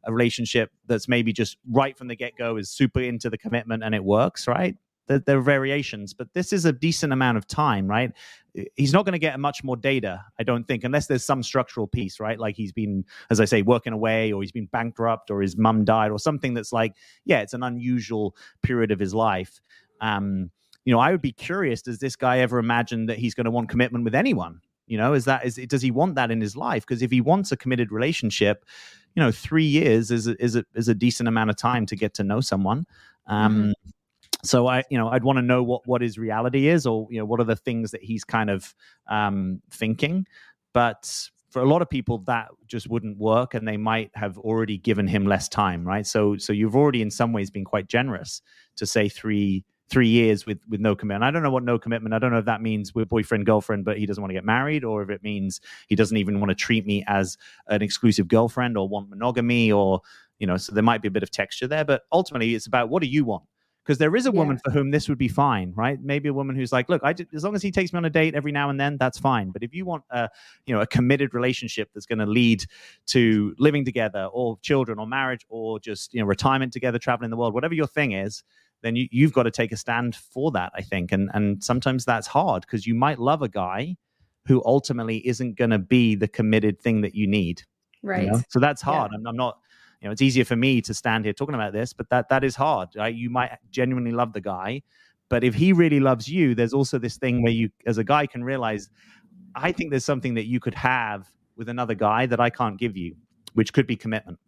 a 0.05 0.13
relationship 0.13 0.71
that's 0.87 1.07
maybe 1.07 1.33
just 1.33 1.57
right 1.69 1.97
from 1.97 2.07
the 2.07 2.15
get-go 2.15 2.57
is 2.57 2.69
super 2.69 3.01
into 3.01 3.29
the 3.29 3.37
commitment 3.37 3.83
and 3.83 3.93
it 3.95 4.03
works 4.03 4.47
right? 4.47 4.75
There, 5.07 5.19
there 5.19 5.37
are 5.37 5.41
variations 5.41 6.13
but 6.13 6.33
this 6.33 6.53
is 6.53 6.65
a 6.65 6.71
decent 6.71 7.13
amount 7.13 7.37
of 7.37 7.47
time 7.47 7.87
right? 7.87 8.11
He's 8.75 8.93
not 8.93 9.05
going 9.05 9.13
to 9.13 9.19
get 9.19 9.39
much 9.39 9.63
more 9.63 9.77
data 9.77 10.23
i 10.39 10.43
don't 10.43 10.67
think 10.67 10.83
unless 10.83 11.07
there's 11.07 11.23
some 11.23 11.43
structural 11.43 11.87
piece 11.87 12.19
right? 12.19 12.39
Like 12.39 12.55
he's 12.55 12.71
been 12.71 13.05
as 13.29 13.39
i 13.39 13.45
say 13.45 13.61
working 13.61 13.93
away 13.93 14.31
or 14.31 14.41
he's 14.41 14.51
been 14.51 14.67
bankrupt 14.67 15.31
or 15.31 15.41
his 15.41 15.57
mum 15.57 15.85
died 15.85 16.11
or 16.11 16.19
something 16.19 16.53
that's 16.53 16.73
like 16.73 16.95
yeah 17.25 17.41
it's 17.41 17.53
an 17.53 17.63
unusual 17.63 18.35
period 18.63 18.91
of 18.91 18.99
his 18.99 19.13
life. 19.13 19.61
Um 20.01 20.51
you 20.85 20.93
know 20.93 20.99
i 20.99 21.11
would 21.11 21.21
be 21.21 21.31
curious 21.31 21.81
does 21.81 21.99
this 21.99 22.15
guy 22.15 22.39
ever 22.39 22.57
imagine 22.57 23.05
that 23.05 23.17
he's 23.17 23.33
going 23.33 23.45
to 23.45 23.51
want 23.51 23.69
commitment 23.69 24.03
with 24.03 24.15
anyone 24.15 24.59
you 24.91 24.97
know 24.97 25.13
is 25.13 25.25
that 25.25 25.45
is 25.45 25.55
does 25.67 25.81
he 25.81 25.89
want 25.89 26.15
that 26.15 26.29
in 26.31 26.41
his 26.41 26.55
life 26.55 26.85
because 26.85 27.01
if 27.01 27.11
he 27.11 27.21
wants 27.21 27.51
a 27.51 27.57
committed 27.57 27.91
relationship 27.91 28.65
you 29.15 29.23
know 29.23 29.31
3 29.31 29.63
years 29.63 30.11
is 30.11 30.27
a, 30.27 30.43
is 30.43 30.55
a, 30.55 30.65
is 30.75 30.87
a 30.87 30.95
decent 30.95 31.29
amount 31.29 31.49
of 31.49 31.55
time 31.55 31.85
to 31.85 31.95
get 31.95 32.13
to 32.15 32.23
know 32.23 32.41
someone 32.41 32.85
um 33.27 33.73
so 34.43 34.67
I, 34.67 34.83
you 34.89 34.97
know, 34.97 35.09
I'd 35.09 35.23
want 35.23 35.37
to 35.37 35.41
know 35.41 35.61
what 35.61 35.87
what 35.87 36.01
his 36.01 36.17
reality 36.17 36.67
is, 36.67 36.85
or 36.85 37.07
you 37.11 37.19
know, 37.19 37.25
what 37.25 37.39
are 37.39 37.45
the 37.45 37.55
things 37.55 37.91
that 37.91 38.01
he's 38.01 38.23
kind 38.23 38.49
of 38.49 38.73
um, 39.07 39.61
thinking. 39.69 40.25
But 40.73 41.29
for 41.49 41.61
a 41.61 41.65
lot 41.65 41.81
of 41.81 41.89
people, 41.89 42.19
that 42.19 42.49
just 42.65 42.89
wouldn't 42.89 43.17
work, 43.17 43.53
and 43.53 43.67
they 43.67 43.77
might 43.77 44.11
have 44.15 44.37
already 44.37 44.77
given 44.77 45.07
him 45.07 45.25
less 45.25 45.47
time, 45.49 45.85
right? 45.85 46.07
So, 46.07 46.37
so 46.37 46.53
you've 46.53 46.75
already, 46.75 47.01
in 47.01 47.11
some 47.11 47.33
ways, 47.33 47.51
been 47.51 47.65
quite 47.65 47.87
generous 47.87 48.41
to 48.77 48.85
say 48.85 49.09
three 49.09 49.63
three 49.91 50.07
years 50.07 50.45
with 50.45 50.59
with 50.67 50.79
no 50.79 50.95
commitment. 50.95 51.23
I 51.23 51.31
don't 51.31 51.43
know 51.43 51.51
what 51.51 51.63
no 51.63 51.77
commitment. 51.77 52.15
I 52.15 52.19
don't 52.19 52.31
know 52.31 52.39
if 52.39 52.45
that 52.45 52.61
means 52.61 52.95
we're 52.95 53.05
boyfriend 53.05 53.45
girlfriend, 53.45 53.85
but 53.85 53.97
he 53.97 54.05
doesn't 54.05 54.21
want 54.21 54.31
to 54.31 54.33
get 54.33 54.45
married, 54.45 54.83
or 54.83 55.03
if 55.03 55.09
it 55.09 55.21
means 55.21 55.61
he 55.87 55.95
doesn't 55.95 56.17
even 56.17 56.39
want 56.39 56.49
to 56.49 56.55
treat 56.55 56.85
me 56.85 57.03
as 57.07 57.37
an 57.67 57.81
exclusive 57.81 58.27
girlfriend 58.27 58.77
or 58.77 58.87
want 58.87 59.09
monogamy, 59.09 59.71
or 59.71 60.01
you 60.39 60.47
know. 60.47 60.57
So 60.57 60.73
there 60.73 60.83
might 60.83 61.01
be 61.01 61.09
a 61.09 61.11
bit 61.11 61.23
of 61.23 61.29
texture 61.29 61.67
there, 61.67 61.85
but 61.85 62.03
ultimately, 62.11 62.55
it's 62.55 62.65
about 62.65 62.89
what 62.89 63.03
do 63.03 63.09
you 63.09 63.25
want 63.25 63.43
because 63.83 63.97
there 63.97 64.15
is 64.15 64.25
a 64.25 64.31
woman 64.31 64.57
yeah. 64.57 64.61
for 64.63 64.71
whom 64.71 64.91
this 64.91 65.09
would 65.09 65.17
be 65.17 65.27
fine, 65.27 65.73
right? 65.75 66.01
Maybe 66.01 66.29
a 66.29 66.33
woman 66.33 66.55
who's 66.55 66.71
like, 66.71 66.87
look, 66.87 67.01
I 67.03 67.15
as 67.33 67.43
long 67.43 67.55
as 67.55 67.61
he 67.61 67.71
takes 67.71 67.91
me 67.91 67.97
on 67.97 68.05
a 68.05 68.09
date 68.09 68.35
every 68.35 68.51
now 68.51 68.69
and 68.69 68.79
then, 68.79 68.97
that's 68.97 69.17
fine. 69.17 69.49
But 69.49 69.63
if 69.63 69.73
you 69.73 69.85
want 69.85 70.03
a, 70.11 70.29
you 70.65 70.75
know, 70.75 70.81
a 70.81 70.87
committed 70.87 71.33
relationship 71.33 71.89
that's 71.93 72.05
going 72.05 72.19
to 72.19 72.25
lead 72.25 72.63
to 73.07 73.55
living 73.57 73.83
together, 73.83 74.29
or 74.31 74.59
children, 74.61 74.99
or 74.99 75.07
marriage, 75.07 75.45
or 75.49 75.79
just 75.79 76.13
you 76.13 76.19
know, 76.19 76.27
retirement 76.27 76.73
together, 76.73 76.99
traveling 76.99 77.31
the 77.31 77.37
world, 77.37 77.53
whatever 77.53 77.73
your 77.73 77.87
thing 77.87 78.11
is, 78.11 78.43
then 78.81 78.95
you, 78.95 79.07
you've 79.11 79.33
got 79.33 79.43
to 79.43 79.51
take 79.51 79.71
a 79.71 79.77
stand 79.77 80.15
for 80.15 80.51
that. 80.51 80.71
I 80.75 80.81
think, 80.81 81.11
and 81.11 81.29
and 81.33 81.63
sometimes 81.63 82.05
that's 82.05 82.27
hard 82.27 82.61
because 82.61 82.85
you 82.85 82.95
might 82.95 83.19
love 83.19 83.41
a 83.41 83.49
guy 83.49 83.95
who 84.47 84.61
ultimately 84.65 85.25
isn't 85.27 85.57
going 85.57 85.69
to 85.69 85.79
be 85.79 86.15
the 86.15 86.27
committed 86.27 86.81
thing 86.81 87.01
that 87.01 87.13
you 87.13 87.27
need. 87.27 87.63
Right. 88.01 88.23
You 88.23 88.31
know? 88.31 88.41
So 88.49 88.59
that's 88.59 88.81
hard. 88.81 89.11
Yeah. 89.11 89.19
I'm, 89.19 89.27
I'm 89.27 89.35
not 89.35 89.59
you 90.01 90.07
know 90.07 90.11
it's 90.11 90.21
easier 90.21 90.45
for 90.45 90.55
me 90.55 90.81
to 90.81 90.93
stand 90.93 91.25
here 91.25 91.33
talking 91.33 91.55
about 91.55 91.73
this 91.73 91.93
but 91.93 92.09
that 92.09 92.27
that 92.29 92.43
is 92.43 92.55
hard 92.55 92.89
right? 92.95 93.13
you 93.13 93.29
might 93.29 93.51
genuinely 93.69 94.11
love 94.11 94.33
the 94.33 94.41
guy 94.41 94.81
but 95.29 95.43
if 95.43 95.53
he 95.53 95.71
really 95.73 95.99
loves 95.99 96.27
you 96.27 96.55
there's 96.55 96.73
also 96.73 96.97
this 96.97 97.17
thing 97.17 97.41
where 97.43 97.51
you 97.51 97.69
as 97.85 97.97
a 97.97 98.03
guy 98.03 98.25
can 98.25 98.43
realize 98.43 98.89
i 99.55 99.71
think 99.71 99.91
there's 99.91 100.05
something 100.05 100.33
that 100.33 100.45
you 100.45 100.59
could 100.59 100.73
have 100.73 101.31
with 101.55 101.69
another 101.69 101.93
guy 101.93 102.25
that 102.25 102.39
i 102.39 102.49
can't 102.49 102.79
give 102.79 102.97
you 102.97 103.15
which 103.53 103.73
could 103.73 103.87
be 103.87 103.95
commitment 103.95 104.39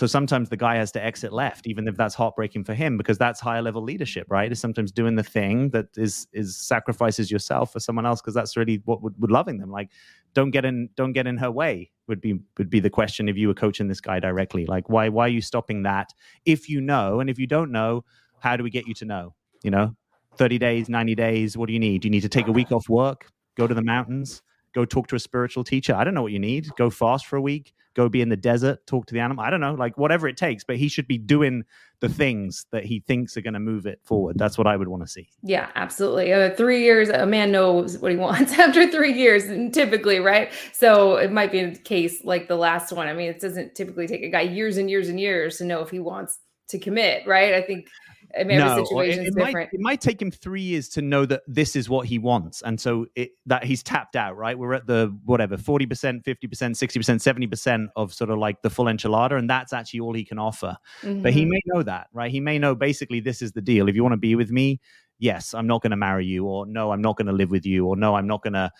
so 0.00 0.06
sometimes 0.06 0.48
the 0.48 0.56
guy 0.56 0.76
has 0.76 0.90
to 0.92 1.04
exit 1.04 1.30
left, 1.30 1.66
even 1.66 1.86
if 1.86 1.94
that's 1.94 2.14
heartbreaking 2.14 2.64
for 2.64 2.72
him, 2.72 2.96
because 2.96 3.18
that's 3.18 3.38
higher 3.38 3.60
level 3.60 3.82
leadership, 3.82 4.26
right? 4.30 4.50
Is 4.50 4.58
sometimes 4.58 4.90
doing 4.90 5.14
the 5.14 5.22
thing 5.22 5.68
that 5.72 5.88
is 5.94 6.26
is 6.32 6.56
sacrifices 6.56 7.30
yourself 7.30 7.70
for 7.74 7.80
someone 7.80 8.06
else, 8.06 8.22
because 8.22 8.32
that's 8.32 8.56
really 8.56 8.80
what 8.86 9.02
would, 9.02 9.12
would 9.20 9.30
loving 9.30 9.58
them. 9.58 9.70
Like, 9.70 9.90
don't 10.32 10.52
get 10.52 10.64
in, 10.64 10.88
don't 10.96 11.12
get 11.12 11.26
in 11.26 11.36
her 11.36 11.50
way 11.50 11.90
would 12.06 12.22
be 12.22 12.40
would 12.56 12.70
be 12.70 12.80
the 12.80 12.88
question 12.88 13.28
if 13.28 13.36
you 13.36 13.46
were 13.46 13.52
coaching 13.52 13.88
this 13.88 14.00
guy 14.00 14.18
directly. 14.18 14.64
Like, 14.64 14.88
why 14.88 15.10
why 15.10 15.26
are 15.26 15.28
you 15.28 15.42
stopping 15.42 15.82
that? 15.82 16.14
If 16.46 16.70
you 16.70 16.80
know, 16.80 17.20
and 17.20 17.28
if 17.28 17.38
you 17.38 17.46
don't 17.46 17.70
know, 17.70 18.06
how 18.38 18.56
do 18.56 18.64
we 18.64 18.70
get 18.70 18.86
you 18.86 18.94
to 18.94 19.04
know? 19.04 19.34
You 19.62 19.70
know, 19.70 19.96
thirty 20.38 20.56
days, 20.56 20.88
ninety 20.88 21.14
days. 21.14 21.58
What 21.58 21.66
do 21.66 21.74
you 21.74 21.78
need? 21.78 22.00
Do 22.00 22.08
you 22.08 22.10
need 22.10 22.22
to 22.22 22.30
take 22.30 22.46
a 22.46 22.52
week 22.52 22.72
off 22.72 22.88
work? 22.88 23.26
Go 23.54 23.66
to 23.66 23.74
the 23.74 23.82
mountains? 23.82 24.40
Go 24.74 24.84
talk 24.84 25.08
to 25.08 25.16
a 25.16 25.20
spiritual 25.20 25.64
teacher? 25.64 25.94
I 25.94 26.04
don't 26.04 26.14
know 26.14 26.22
what 26.22 26.32
you 26.32 26.38
need. 26.38 26.68
Go 26.76 26.90
fast 26.90 27.26
for 27.26 27.36
a 27.36 27.42
week 27.42 27.74
go 27.94 28.08
be 28.08 28.20
in 28.20 28.28
the 28.28 28.36
desert, 28.36 28.86
talk 28.86 29.06
to 29.06 29.14
the 29.14 29.20
animal. 29.20 29.44
I 29.44 29.50
don't 29.50 29.60
know, 29.60 29.74
like 29.74 29.98
whatever 29.98 30.28
it 30.28 30.36
takes, 30.36 30.64
but 30.64 30.76
he 30.76 30.88
should 30.88 31.06
be 31.06 31.18
doing 31.18 31.64
the 32.00 32.08
things 32.08 32.66
that 32.70 32.84
he 32.84 33.00
thinks 33.00 33.36
are 33.36 33.40
going 33.40 33.54
to 33.54 33.60
move 33.60 33.86
it 33.86 34.00
forward. 34.02 34.38
That's 34.38 34.56
what 34.56 34.66
I 34.66 34.76
would 34.76 34.88
want 34.88 35.02
to 35.02 35.08
see. 35.08 35.28
Yeah, 35.42 35.68
absolutely. 35.74 36.32
Uh, 36.32 36.54
three 36.54 36.82
years, 36.82 37.08
a 37.08 37.26
man 37.26 37.52
knows 37.52 37.98
what 37.98 38.10
he 38.10 38.16
wants 38.16 38.52
after 38.58 38.90
three 38.90 39.12
years, 39.12 39.44
typically, 39.72 40.20
right? 40.20 40.52
So 40.72 41.16
it 41.16 41.32
might 41.32 41.52
be 41.52 41.60
a 41.60 41.74
case 41.74 42.24
like 42.24 42.48
the 42.48 42.56
last 42.56 42.92
one. 42.92 43.08
I 43.08 43.12
mean, 43.12 43.28
it 43.28 43.40
doesn't 43.40 43.74
typically 43.74 44.06
take 44.06 44.22
a 44.22 44.28
guy 44.28 44.42
years 44.42 44.76
and 44.76 44.88
years 44.88 45.08
and 45.08 45.18
years 45.18 45.58
to 45.58 45.64
know 45.64 45.82
if 45.82 45.90
he 45.90 45.98
wants 45.98 46.38
to 46.68 46.78
commit, 46.78 47.26
right? 47.26 47.54
I 47.54 47.62
think 47.62 47.88
I 48.38 48.44
mean, 48.44 48.58
no, 48.58 48.84
it, 49.00 49.18
it 49.18 49.34
might, 49.34 49.56
it 49.56 49.80
might 49.80 50.00
take 50.00 50.22
him 50.22 50.30
three 50.30 50.62
years 50.62 50.88
to 50.90 51.02
know 51.02 51.26
that 51.26 51.42
this 51.46 51.74
is 51.74 51.88
what 51.88 52.06
he 52.06 52.18
wants, 52.18 52.62
and 52.62 52.80
so 52.80 53.06
it, 53.16 53.30
that 53.46 53.64
he's 53.64 53.82
tapped 53.82 54.16
out. 54.16 54.36
Right, 54.36 54.58
we're 54.58 54.74
at 54.74 54.86
the 54.86 55.16
whatever 55.24 55.56
forty 55.56 55.86
percent, 55.86 56.24
fifty 56.24 56.46
percent, 56.46 56.76
sixty 56.76 56.98
percent, 56.98 57.22
seventy 57.22 57.46
percent 57.46 57.90
of 57.96 58.14
sort 58.14 58.30
of 58.30 58.38
like 58.38 58.62
the 58.62 58.70
full 58.70 58.86
enchilada, 58.86 59.38
and 59.38 59.50
that's 59.50 59.72
actually 59.72 60.00
all 60.00 60.14
he 60.14 60.24
can 60.24 60.38
offer. 60.38 60.76
Mm-hmm. 61.02 61.22
But 61.22 61.32
he 61.32 61.42
mm-hmm. 61.42 61.50
may 61.50 61.60
know 61.66 61.82
that, 61.82 62.06
right? 62.12 62.30
He 62.30 62.40
may 62.40 62.58
know 62.58 62.74
basically 62.74 63.20
this 63.20 63.42
is 63.42 63.52
the 63.52 63.62
deal. 63.62 63.88
If 63.88 63.96
you 63.96 64.02
want 64.02 64.12
to 64.12 64.18
be 64.18 64.34
with 64.36 64.50
me, 64.50 64.80
yes, 65.18 65.52
I'm 65.54 65.66
not 65.66 65.82
going 65.82 65.90
to 65.90 65.96
marry 65.96 66.26
you, 66.26 66.46
or 66.46 66.66
no, 66.66 66.92
I'm 66.92 67.02
not 67.02 67.16
going 67.16 67.26
to 67.26 67.32
live 67.32 67.50
with 67.50 67.66
you, 67.66 67.86
or 67.86 67.96
no, 67.96 68.14
I'm 68.14 68.26
not 68.26 68.42
going 68.42 68.54
to 68.54 68.70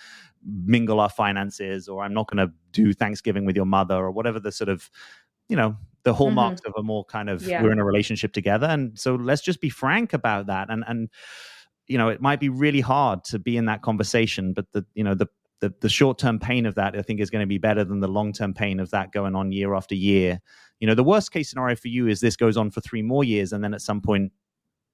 mingle 0.45 1.01
our 1.01 1.11
finances, 1.11 1.89
or 1.89 2.03
I'm 2.03 2.15
not 2.15 2.31
going 2.31 2.47
to 2.47 2.53
do 2.73 2.93
Thanksgiving 2.93 3.45
with 3.45 3.57
your 3.57 3.67
mother, 3.67 3.97
or 3.97 4.11
whatever 4.11 4.41
the 4.41 4.53
sort 4.53 4.69
of 4.69 4.91
you 5.51 5.57
know 5.57 5.77
the 6.03 6.15
hallmarks 6.15 6.63
mm-hmm. 6.63 6.71
of 6.71 6.75
a 6.79 6.83
more 6.83 7.05
kind 7.05 7.29
of 7.29 7.43
yeah. 7.43 7.63
we're 7.63 7.73
in 7.73 7.79
a 7.79 7.85
relationship 7.85 8.33
together 8.33 8.67
and 8.67 8.99
so 8.99 9.17
let's 9.17 9.43
just 9.43 9.61
be 9.61 9.69
frank 9.69 10.13
about 10.13 10.47
that 10.47 10.71
and 10.71 10.85
and 10.87 11.11
you 11.87 11.99
know 11.99 12.09
it 12.09 12.21
might 12.21 12.41
be 12.41 12.49
really 12.49 12.81
hard 12.81 13.23
to 13.25 13.39
be 13.39 13.57
in 13.57 13.67
that 13.67 13.83
conversation 13.83 14.53
but 14.53 14.67
the 14.73 14.85
you 14.95 15.05
know 15.05 15.15
the 15.15 15.27
the, 15.61 15.75
the 15.83 15.91
short-term 15.91 16.39
pain 16.39 16.65
of 16.65 16.75
that 16.77 16.97
i 16.97 17.03
think 17.03 17.21
is 17.21 17.29
going 17.29 17.43
to 17.43 17.47
be 17.47 17.59
better 17.59 17.85
than 17.85 18.01
the 18.01 18.09
long-term 18.09 18.55
pain 18.55 18.81
of 18.81 18.91
that 18.91 19.13
going 19.13 19.35
on 19.35 19.53
year 19.53 19.75
after 19.75 19.95
year 19.95 20.41
you 20.79 20.87
know 20.87 20.95
the 20.95 21.05
worst 21.05 21.33
case 21.33 21.51
scenario 21.51 21.77
for 21.77 21.89
you 21.89 22.07
is 22.07 22.21
this 22.21 22.37
goes 22.37 22.57
on 22.57 22.71
for 22.71 22.81
three 22.81 23.03
more 23.03 23.25
years 23.25 23.53
and 23.53 23.63
then 23.63 23.75
at 23.75 23.83
some 23.83 24.01
point 24.01 24.33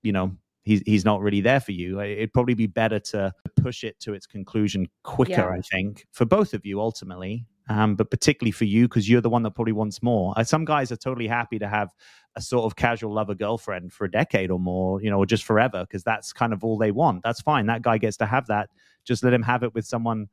you 0.03 0.11
know 0.11 0.37
he's 0.67 0.83
he's 0.85 1.05
not 1.05 1.23
really 1.23 1.41
there 1.41 1.61
for 1.61 1.73
you. 1.73 2.01
It'd 2.01 2.35
probably 2.35 2.55
be 2.55 2.67
better 2.67 2.99
to 2.99 3.33
push 3.63 3.85
it 3.85 3.99
to 4.01 4.13
its 4.13 4.27
conclusion 4.27 4.89
quicker. 5.05 5.33
Yeah. 5.33 5.49
I 5.49 5.61
think 5.61 6.07
for 6.13 6.27
both 6.27 6.53
of 6.53 6.67
you 6.67 6.81
ultimately, 6.81 7.47
um, 7.69 7.97
but 7.97 8.11
particularly 8.11 8.53
for 8.53 8.65
you 8.65 8.89
because 8.89 9.09
you're 9.09 9.21
the 9.21 9.31
one 9.31 9.43
that 9.43 9.53
probably 9.53 9.73
wants 9.73 10.03
more. 10.03 10.35
Uh, 10.37 10.45
some 10.45 10.65
guys 10.65 10.93
are 10.93 10.97
totally 10.97 11.27
happy 11.27 11.59
to 11.59 11.69
have 11.69 11.91
a 12.37 12.41
sort 12.41 12.65
of 12.65 12.77
casual 12.77 13.13
lover 13.13 13.35
girlfriend 13.35 13.93
for 13.93 14.05
a 14.05 14.11
decade 14.11 14.51
or 14.51 14.61
more, 14.61 15.03
you 15.03 15.11
know, 15.11 15.19
or 15.19 15.27
just 15.27 15.45
forever 15.45 15.83
because 15.83 16.05
that's 16.05 16.33
kind 16.33 16.53
of 16.53 16.63
all 16.63 16.79
they 16.79 16.91
want. 16.91 17.23
That's 17.23 17.41
fine. 17.41 17.67
That 17.67 17.83
guy 17.83 17.99
gets 17.99 18.17
to 18.19 18.27
have 18.27 18.47
that. 18.47 18.69
Just 19.05 19.25
let 19.25 19.33
him 19.33 19.43
have 19.43 19.63
it 19.63 19.75
with 19.75 19.87
someone 19.87 20.29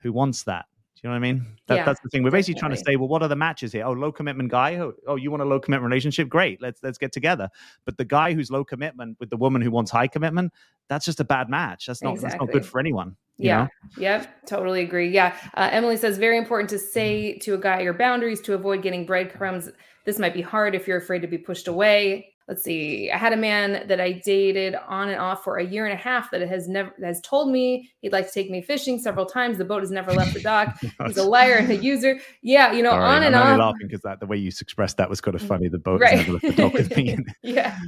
who 0.00 0.12
wants 0.12 0.44
that. 0.44 0.66
Do 0.96 1.00
you 1.02 1.10
know 1.10 1.20
what 1.20 1.26
I 1.26 1.32
mean? 1.32 1.46
That, 1.66 1.74
yeah, 1.74 1.84
that's 1.84 2.00
the 2.00 2.08
thing. 2.08 2.22
We're 2.22 2.30
basically 2.30 2.54
definitely. 2.54 2.76
trying 2.76 2.84
to 2.84 2.90
say, 2.92 2.96
well, 2.96 3.08
what 3.08 3.22
are 3.22 3.28
the 3.28 3.36
matches 3.36 3.70
here? 3.70 3.84
Oh, 3.84 3.92
low 3.92 4.10
commitment 4.10 4.50
guy. 4.50 4.76
Oh, 4.76 4.94
oh, 5.06 5.16
you 5.16 5.30
want 5.30 5.42
a 5.42 5.44
low 5.44 5.60
commitment 5.60 5.90
relationship? 5.90 6.26
Great. 6.30 6.62
Let's 6.62 6.82
let's 6.82 6.96
get 6.96 7.12
together. 7.12 7.50
But 7.84 7.98
the 7.98 8.06
guy 8.06 8.32
who's 8.32 8.50
low 8.50 8.64
commitment 8.64 9.18
with 9.20 9.28
the 9.28 9.36
woman 9.36 9.60
who 9.60 9.70
wants 9.70 9.90
high 9.90 10.08
commitment, 10.08 10.54
that's 10.88 11.04
just 11.04 11.20
a 11.20 11.24
bad 11.24 11.50
match. 11.50 11.84
That's 11.84 12.02
not 12.02 12.14
exactly. 12.14 12.38
that's 12.38 12.40
not 12.40 12.52
good 12.52 12.64
for 12.64 12.80
anyone. 12.80 13.14
Yeah. 13.36 13.64
Know? 13.64 13.68
Yep. 13.98 14.46
Totally 14.46 14.80
agree. 14.80 15.10
Yeah. 15.10 15.36
Uh, 15.52 15.68
Emily 15.70 15.98
says 15.98 16.16
very 16.16 16.38
important 16.38 16.70
to 16.70 16.78
say 16.78 17.36
to 17.40 17.52
a 17.52 17.58
guy 17.58 17.80
your 17.82 17.92
boundaries 17.92 18.40
to 18.42 18.54
avoid 18.54 18.80
getting 18.80 19.04
breadcrumbs. 19.04 19.68
This 20.06 20.18
might 20.18 20.32
be 20.32 20.40
hard 20.40 20.74
if 20.74 20.88
you're 20.88 20.98
afraid 20.98 21.20
to 21.20 21.28
be 21.28 21.36
pushed 21.36 21.68
away 21.68 22.32
let's 22.48 22.62
see 22.62 23.10
i 23.10 23.16
had 23.16 23.32
a 23.32 23.36
man 23.36 23.86
that 23.88 24.00
i 24.00 24.12
dated 24.12 24.76
on 24.86 25.08
and 25.08 25.20
off 25.20 25.42
for 25.42 25.58
a 25.58 25.64
year 25.64 25.84
and 25.84 25.92
a 25.92 25.96
half 25.96 26.30
that 26.30 26.40
has 26.40 26.68
never 26.68 26.94
has 27.02 27.20
told 27.20 27.50
me 27.50 27.90
he'd 28.00 28.12
like 28.12 28.26
to 28.26 28.32
take 28.32 28.50
me 28.50 28.62
fishing 28.62 28.98
several 28.98 29.26
times. 29.26 29.58
The 29.58 29.64
boat 29.64 29.82
has 29.82 29.90
never 29.90 30.12
left 30.12 30.34
the 30.34 30.40
dock. 30.40 30.78
He's 31.06 31.16
a 31.16 31.24
liar 31.24 31.54
and 31.54 31.70
a 31.70 31.76
user. 31.76 32.18
Yeah 32.42 32.72
you 32.72 32.82
know 32.82 32.90
Sorry, 32.90 33.04
on 33.04 33.22
and 33.22 33.34
I'm 33.34 33.60
off. 33.60 33.72
laughing 33.72 33.88
because 33.88 34.02
that 34.02 34.20
the 34.20 34.26
way 34.26 34.36
you 34.36 34.48
expressed 34.48 34.96
that 34.98 35.10
was 35.10 35.20
kind 35.20 35.34
of 35.34 35.42
mm, 35.42 35.48
funny. 35.48 35.68
The 35.68 35.78
boat 35.78 36.00
right. 36.00 36.18
has 36.18 36.20
never 36.20 36.32
left 36.32 36.56
the 36.56 36.62
dock 36.62 36.72
with 36.72 36.96
me. 36.96 37.18
Yeah. 37.42 37.78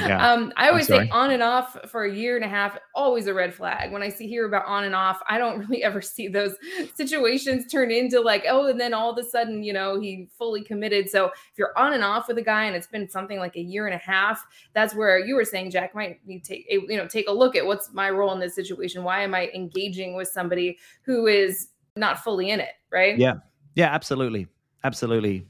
yeah. 0.00 0.32
Um 0.32 0.52
i 0.56 0.68
always 0.68 0.86
say 0.86 1.08
on 1.10 1.30
and 1.30 1.42
off 1.42 1.76
for 1.90 2.04
a 2.04 2.14
year 2.14 2.36
and 2.36 2.44
a 2.44 2.48
half 2.48 2.78
always 2.94 3.26
a 3.26 3.34
red 3.34 3.54
flag. 3.54 3.92
When 3.92 4.02
i 4.02 4.08
see 4.08 4.26
here 4.26 4.46
about 4.46 4.66
on 4.66 4.84
and 4.84 4.94
off 4.94 5.20
i 5.28 5.38
don't 5.38 5.58
really 5.68 5.82
ever 5.82 6.00
see 6.00 6.28
those 6.28 6.54
situations 6.94 7.66
turn 7.70 7.90
into 7.90 8.20
like 8.20 8.44
oh 8.48 8.66
and 8.66 8.80
then 8.80 8.94
all 8.94 9.10
of 9.10 9.18
a 9.18 9.28
sudden 9.28 9.62
you 9.62 9.72
know 9.72 10.00
he 10.00 10.28
fully 10.36 10.62
committed. 10.62 11.08
So 11.08 11.26
if 11.26 11.58
you're 11.58 11.76
on 11.76 11.92
and 11.92 12.04
off 12.04 12.28
with 12.28 12.38
a 12.38 12.42
guy 12.42 12.64
and 12.64 12.76
it's 12.76 12.86
been 12.86 13.08
something 13.08 13.38
like 13.38 13.56
a 13.56 13.60
year 13.60 13.86
and 13.86 13.94
a 13.94 13.98
half, 14.02 14.44
that's 14.74 14.94
where 14.94 15.18
you 15.18 15.34
were 15.34 15.44
saying, 15.44 15.70
Jack, 15.70 15.94
might 15.94 16.24
need 16.26 16.44
to 16.44 16.54
take 16.54 16.66
you 16.70 16.96
know 16.96 17.06
take 17.06 17.28
a 17.28 17.32
look 17.32 17.56
at 17.56 17.64
what's 17.64 17.92
my 17.92 18.10
role 18.10 18.32
in 18.32 18.40
this 18.40 18.54
situation. 18.54 19.04
Why 19.04 19.22
am 19.22 19.34
I 19.34 19.50
engaging 19.54 20.14
with 20.14 20.28
somebody 20.28 20.78
who 21.02 21.26
is 21.26 21.68
not 21.96 22.22
fully 22.22 22.50
in 22.50 22.60
it? 22.60 22.72
Right? 22.90 23.18
Yeah. 23.18 23.34
Yeah. 23.74 23.94
Absolutely. 23.94 24.46
Absolutely. 24.84 25.46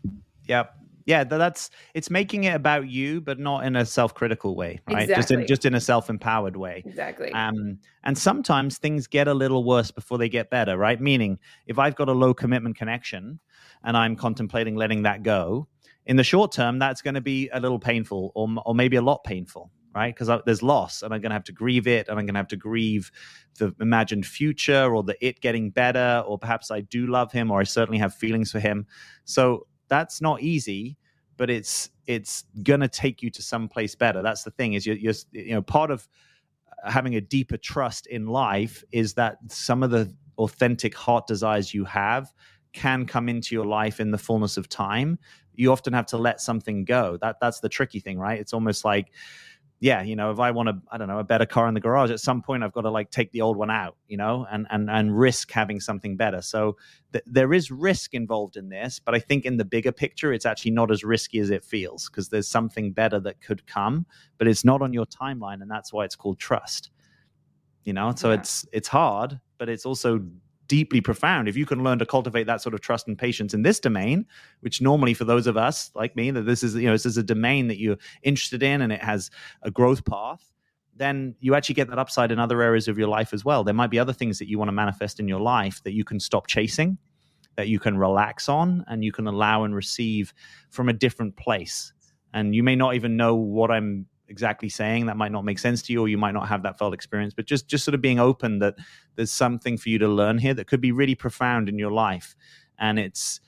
Yeah 0.47 0.65
yeah 1.07 1.25
that's 1.25 1.71
it's 1.95 2.11
making 2.11 2.45
it 2.45 2.55
about 2.55 2.89
you 2.89 3.21
but 3.21 3.39
not 3.39 3.65
in 3.65 3.77
a 3.77 3.85
self-critical 3.85 4.55
way 4.55 4.81
right 4.89 5.03
exactly. 5.03 5.15
just 5.15 5.31
in 5.31 5.47
just 5.47 5.65
in 5.65 5.75
a 5.75 5.81
self-empowered 5.81 6.57
way 6.57 6.83
exactly 6.87 7.31
um 7.33 7.79
and 8.05 8.17
sometimes 8.17 8.79
things 8.79 9.07
get 9.07 9.29
a 9.29 9.35
little 9.35 9.65
worse 9.65 9.91
before 9.91 10.19
they 10.19 10.29
get 10.29 10.51
better 10.51 10.77
right 10.77 11.01
meaning 11.01 11.39
if 11.67 11.79
i've 11.79 11.95
got 11.95 12.09
a 12.09 12.13
low 12.13 12.33
commitment 12.33 12.77
connection 12.77 13.39
and 13.85 13.97
i'm 13.97 14.17
contemplating 14.17 14.77
letting 14.77 15.03
that 15.03 15.23
go 15.23 15.67
in 16.07 16.17
the 16.17 16.25
short 16.25 16.53
term, 16.53 16.79
that's 16.79 17.03
going 17.03 17.15
to 17.15 17.21
be 17.21 17.49
a 17.53 17.61
little 17.61 17.79
painful 17.79 18.33
or, 18.35 18.49
or 18.65 18.75
maybe 18.75 18.97
a 18.97 19.03
lot 19.03 19.23
painful, 19.25 19.71
right? 19.95 20.15
Because 20.15 20.29
uh, 20.29 20.41
there's 20.45 20.63
loss 20.63 21.03
and 21.03 21.15
I'm 21.15 21.21
going 21.21 21.31
to 21.31 21.35
have 21.35 21.45
to 21.45 21.53
grieve 21.53 21.87
it 21.87 22.09
and 22.09 22.19
I'm 22.19 22.27
going 22.27 22.35
to 22.35 22.41
have 22.41 22.49
to 22.49 22.57
grieve 22.57 23.11
the 23.59 23.75
imagined 23.81 24.27
future 24.27 24.95
or 24.95 25.03
the 25.03 25.17
it 25.25 25.41
getting 25.41 25.71
better, 25.71 26.23
or 26.27 26.39
perhaps 26.39 26.71
I 26.71 26.81
do 26.81 27.07
love 27.07 27.33
him 27.33 27.51
or 27.51 27.61
I 27.61 27.65
certainly 27.65 27.99
have 27.99 28.15
feelings 28.15 28.51
for 28.51 28.59
him. 28.59 28.87
So 29.25 29.67
that's 29.89 30.21
not 30.21 30.43
easy, 30.43 30.97
but 31.37 31.51
it's 31.51 31.91
it's 32.07 32.45
going 32.63 32.81
to 32.81 32.89
take 32.89 33.23
you 33.23 33.31
to 33.31 33.43
some 33.43 33.69
place 33.69 33.95
better. 33.95 34.23
That's 34.23 34.43
the 34.43 34.51
thing 34.51 34.73
is 34.73 34.87
you're, 34.87 34.97
you're 34.97 35.15
you 35.31 35.55
know 35.55 35.63
part 35.63 35.91
of 35.91 36.09
uh, 36.85 36.91
having 36.91 37.15
a 37.15 37.21
deeper 37.21 37.57
trust 37.57 38.07
in 38.07 38.27
life 38.27 38.83
is 38.91 39.15
that 39.15 39.39
some 39.49 39.83
of 39.83 39.91
the 39.91 40.13
authentic 40.39 40.95
heart 40.97 41.27
desires 41.27 41.73
you 41.73 41.85
have 41.85 42.33
can 42.73 43.05
come 43.07 43.29
into 43.29 43.55
your 43.55 43.67
life 43.67 44.01
in 44.01 44.11
the 44.11 44.19
fullness 44.19 44.57
of 44.57 44.69
time 44.69 45.19
you 45.55 45.73
often 45.73 45.93
have 45.93 46.07
to 46.07 46.17
let 46.17 46.41
something 46.41 46.85
go 46.85 47.17
that 47.21 47.37
that's 47.41 47.61
the 47.61 47.69
tricky 47.69 48.01
thing 48.01 48.19
right 48.19 48.41
it's 48.41 48.53
almost 48.53 48.85
like 48.85 49.13
yeah, 49.83 50.01
you 50.01 50.15
know, 50.15 50.31
if 50.31 50.39
I 50.39 50.53
want 50.53 50.69
to, 50.69 50.77
I 50.93 50.97
don't 50.97 51.09
know, 51.09 51.19
a 51.19 51.25
better 51.25 51.45
car 51.45 51.67
in 51.67 51.75
the 51.75 51.81
garage, 51.81 52.13
at 52.13 52.21
some 52.21 52.41
point 52.41 52.63
I've 52.63 52.73
got 52.73 52.83
to 52.83 52.91
like 52.91 53.11
take 53.11 53.33
the 53.33 53.41
old 53.41 53.57
one 53.57 53.69
out, 53.69 53.97
you 54.07 54.17
know, 54.17 54.47
and 54.49 54.65
and 54.71 54.89
and 54.89 55.19
risk 55.19 55.51
having 55.51 55.81
something 55.81 56.17
better. 56.17 56.41
So 56.41 56.77
th- 57.13 57.25
there 57.27 57.53
is 57.53 57.73
risk 57.73 58.15
involved 58.15 58.57
in 58.57 58.69
this, 58.69 59.01
but 59.05 59.17
I 59.17 59.19
think 59.19 59.45
in 59.45 59.57
the 59.57 59.65
bigger 59.65 59.91
picture, 59.91 60.33
it's 60.33 60.47
actually 60.47 60.71
not 60.71 60.93
as 60.93 61.03
risky 61.03 61.41
as 61.41 61.51
it 61.51 61.65
feels 61.65 62.09
because 62.09 62.29
there's 62.29 62.47
something 62.47 62.93
better 62.93 63.19
that 63.19 63.41
could 63.41 63.67
come, 63.67 64.07
but 64.39 64.47
it's 64.47 64.65
not 64.65 64.83
on 64.83 64.93
your 64.93 65.05
timeline, 65.05 65.63
and 65.63 65.69
that's 65.69 65.93
why 65.93 66.05
it's 66.05 66.15
called 66.15 66.39
trust. 66.39 66.93
You 67.83 67.93
know, 67.93 68.15
so 68.15 68.29
yeah. 68.29 68.37
it's 68.37 68.65
it's 68.73 68.87
hard, 68.87 69.41
but 69.59 69.69
it's 69.69 69.85
also 69.85 70.25
deeply 70.69 71.01
profound. 71.01 71.49
If 71.49 71.57
you 71.57 71.67
can 71.67 71.83
learn 71.83 71.99
to 71.99 72.07
cultivate 72.07 72.45
that 72.45 72.63
sort 72.63 72.75
of 72.75 72.81
trust 72.81 73.09
and 73.09 73.19
patience 73.19 73.55
in 73.55 73.63
this 73.63 73.81
domain, 73.81 74.27
which 74.61 74.81
normally 74.81 75.15
for 75.15 75.25
those 75.25 75.47
of 75.47 75.57
us 75.57 75.91
like 75.95 76.17
me, 76.17 76.31
that 76.31 76.43
this 76.43 76.63
is, 76.63 76.75
you 76.75 76.87
know, 76.87 76.93
this 76.93 77.07
is 77.07 77.17
a 77.17 77.23
domain 77.23 77.69
that 77.69 77.79
you're 77.79 77.99
interested 78.23 78.63
in 78.63 78.81
and 78.83 78.93
it 78.93 79.03
has 79.03 79.31
a 79.63 79.71
growth 79.71 80.05
path, 80.05 80.53
then 80.95 81.35
you 81.41 81.55
actually 81.55 81.75
get 81.75 81.89
that 81.89 81.99
upside 81.99 82.31
in 82.31 82.39
other 82.39 82.63
areas 82.63 82.89
of 82.89 82.99
your 82.99 83.09
life 83.09 83.33
as 83.33 83.45
well. 83.45 83.65
There 83.65 83.75
might 83.75 83.91
be 83.91 83.99
other 83.99 84.13
things 84.13 84.39
that 84.39 84.49
you 84.49 84.59
want 84.59 84.69
to 84.69 84.73
manifest 84.73 85.21
in 85.21 85.29
your 85.29 85.41
life 85.41 85.83
that 85.85 85.93
you 85.93 86.05
can 86.05 86.21
stop 86.21 86.47
chasing, 86.47 86.99
that 87.57 87.69
you 87.69 87.79
can 87.79 87.99
relax 87.99 88.49
on, 88.49 88.85
and 88.89 89.05
you 89.05 89.13
can 89.13 89.27
allow 89.27 89.65
and 89.65 89.75
receive 89.75 90.33
from 90.71 90.89
a 90.89 90.93
different 90.93 91.37
place. 91.37 91.93
And 92.35 92.55
you 92.55 92.63
may 92.63 92.77
not 92.77 92.95
even 92.95 93.17
know 93.17 93.35
what 93.35 93.71
I'm 93.71 94.07
exactly 94.33 94.71
saying 94.71 95.07
that 95.07 95.17
might 95.19 95.31
not 95.31 95.45
make 95.45 95.59
sense 95.59 95.83
to 95.83 95.93
you 95.93 96.01
or 96.01 96.09
you 96.09 96.17
might 96.17 96.33
not 96.33 96.49
have 96.49 96.63
that 96.63 96.79
felt 96.79 96.95
experience 96.95 97.35
but 97.35 97.45
just 97.45 97.69
just 97.69 97.85
sort 97.85 97.95
of 97.95 98.01
being 98.01 98.19
open 98.19 98.59
that 98.59 98.75
there's 99.15 99.31
something 99.31 99.77
for 99.77 99.91
you 99.91 99.99
to 99.99 100.09
learn 100.09 100.39
here 100.39 100.55
that 100.55 100.67
could 100.67 100.81
be 100.81 100.91
really 100.91 101.15
profound 101.15 101.69
in 101.69 101.79
your 101.79 101.93
life. 101.93 102.35
And 102.79 102.99
it's 102.99 103.41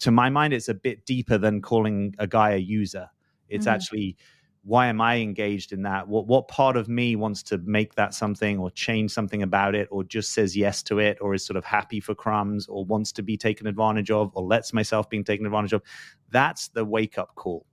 to 0.00 0.10
my 0.10 0.30
mind 0.30 0.52
it's 0.52 0.68
a 0.68 0.74
bit 0.74 1.04
deeper 1.04 1.38
than 1.38 1.60
calling 1.60 2.14
a 2.18 2.26
guy 2.26 2.50
a 2.52 2.56
user. 2.56 3.08
It's 3.48 3.66
mm-hmm. 3.66 3.74
actually 3.74 4.16
why 4.64 4.88
am 4.88 5.00
i 5.00 5.16
engaged 5.16 5.72
in 5.72 5.82
that? 5.82 6.08
What 6.08 6.26
what 6.26 6.48
part 6.48 6.76
of 6.76 6.88
me 6.88 7.16
wants 7.16 7.42
to 7.44 7.58
make 7.58 7.94
that 7.94 8.12
something 8.12 8.58
or 8.58 8.70
change 8.70 9.10
something 9.12 9.42
about 9.42 9.74
it 9.74 9.88
or 9.90 10.04
just 10.04 10.32
says 10.32 10.56
yes 10.56 10.82
to 10.84 10.98
it 10.98 11.18
or 11.20 11.34
is 11.34 11.46
sort 11.46 11.56
of 11.56 11.64
happy 11.64 12.00
for 12.00 12.14
crumbs 12.14 12.66
or 12.66 12.84
wants 12.84 13.12
to 13.12 13.22
be 13.22 13.36
taken 13.36 13.66
advantage 13.66 14.10
of 14.10 14.30
or 14.34 14.42
lets 14.42 14.72
myself 14.72 15.08
being 15.08 15.24
taken 15.24 15.46
advantage 15.46 15.72
of? 15.72 15.82
That's 16.30 16.68
the 16.68 16.84
wake 16.84 17.18
up 17.18 17.34
call 17.34 17.67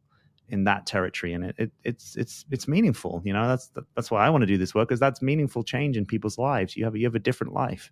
in 0.49 0.63
that 0.63 0.85
territory 0.85 1.33
and 1.33 1.45
it, 1.45 1.55
it, 1.57 1.71
it's 1.83 2.15
it's 2.15 2.45
it's 2.51 2.67
meaningful 2.67 3.21
you 3.25 3.33
know 3.33 3.47
that's 3.47 3.71
that's 3.95 4.11
why 4.11 4.25
i 4.25 4.29
want 4.29 4.41
to 4.41 4.45
do 4.45 4.57
this 4.57 4.75
work 4.75 4.87
because 4.87 4.99
that's 4.99 5.21
meaningful 5.21 5.63
change 5.63 5.97
in 5.97 6.05
people's 6.05 6.37
lives. 6.37 6.75
You 6.75 6.85
have 6.85 6.95
you 6.95 7.05
have 7.05 7.15
a 7.15 7.19
different 7.19 7.53
life. 7.53 7.91